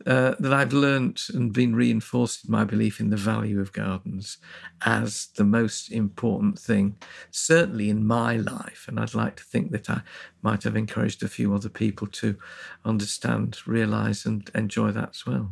uh, 0.08 0.36
that 0.40 0.54
I've 0.54 0.72
learnt 0.72 1.28
and 1.34 1.52
been 1.52 1.76
reinforced 1.76 2.46
in 2.46 2.52
my 2.52 2.64
belief 2.64 3.02
in 3.02 3.10
the 3.10 3.18
value 3.18 3.60
of 3.60 3.74
gardens 3.74 4.38
as 4.86 5.28
the 5.36 5.44
most 5.44 5.92
important 5.92 6.58
thing, 6.58 6.96
certainly 7.30 7.90
in 7.90 8.08
my 8.08 8.38
life. 8.38 8.86
And 8.88 9.02
I'd 9.02 9.14
like 9.14 9.36
to 9.36 9.44
think 9.44 9.72
that 9.72 9.90
I 9.90 10.02
might 10.42 10.64
have 10.64 10.78
encouraged 10.78 11.24
a 11.24 11.28
few 11.28 11.54
other 11.54 11.68
people 11.68 12.08
to 12.08 12.38
understand, 12.86 13.58
realise, 13.68 14.26
and 14.26 14.50
enjoy 14.56 14.92
that 14.92 15.10
as 15.10 15.26
well. 15.26 15.52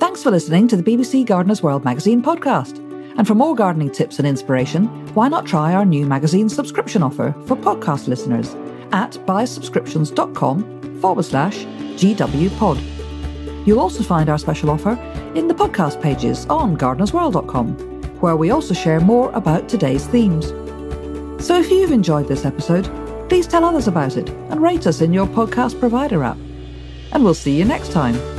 Thanks 0.00 0.22
for 0.22 0.30
listening 0.30 0.66
to 0.68 0.76
the 0.78 0.82
BBC 0.82 1.26
Gardener's 1.26 1.62
World 1.62 1.84
magazine 1.84 2.22
podcast. 2.22 2.78
And 3.18 3.26
for 3.26 3.34
more 3.34 3.54
gardening 3.54 3.90
tips 3.90 4.18
and 4.18 4.26
inspiration, 4.26 4.86
why 5.14 5.28
not 5.28 5.46
try 5.46 5.74
our 5.74 5.84
new 5.84 6.06
magazine 6.06 6.48
subscription 6.48 7.02
offer 7.02 7.34
for 7.46 7.56
podcast 7.56 8.08
listeners 8.08 8.54
at 8.92 9.12
buysubscriptions.com 9.12 11.00
forward 11.00 11.24
slash 11.24 11.64
GWPod. 11.96 13.66
You'll 13.66 13.80
also 13.80 14.02
find 14.02 14.28
our 14.28 14.38
special 14.38 14.70
offer 14.70 14.92
in 15.34 15.48
the 15.48 15.54
podcast 15.54 16.00
pages 16.00 16.46
on 16.46 16.76
gardenersworld.com, 16.76 17.76
where 18.20 18.36
we 18.36 18.50
also 18.50 18.74
share 18.74 19.00
more 19.00 19.32
about 19.32 19.68
today's 19.68 20.06
themes. 20.06 20.48
So 21.44 21.58
if 21.58 21.70
you've 21.70 21.92
enjoyed 21.92 22.28
this 22.28 22.44
episode, 22.44 22.84
please 23.28 23.46
tell 23.46 23.64
others 23.64 23.88
about 23.88 24.16
it 24.16 24.28
and 24.28 24.62
rate 24.62 24.86
us 24.86 25.00
in 25.00 25.12
your 25.12 25.26
podcast 25.26 25.78
provider 25.78 26.22
app. 26.22 26.38
And 27.12 27.24
we'll 27.24 27.34
see 27.34 27.56
you 27.56 27.64
next 27.64 27.92
time. 27.92 28.35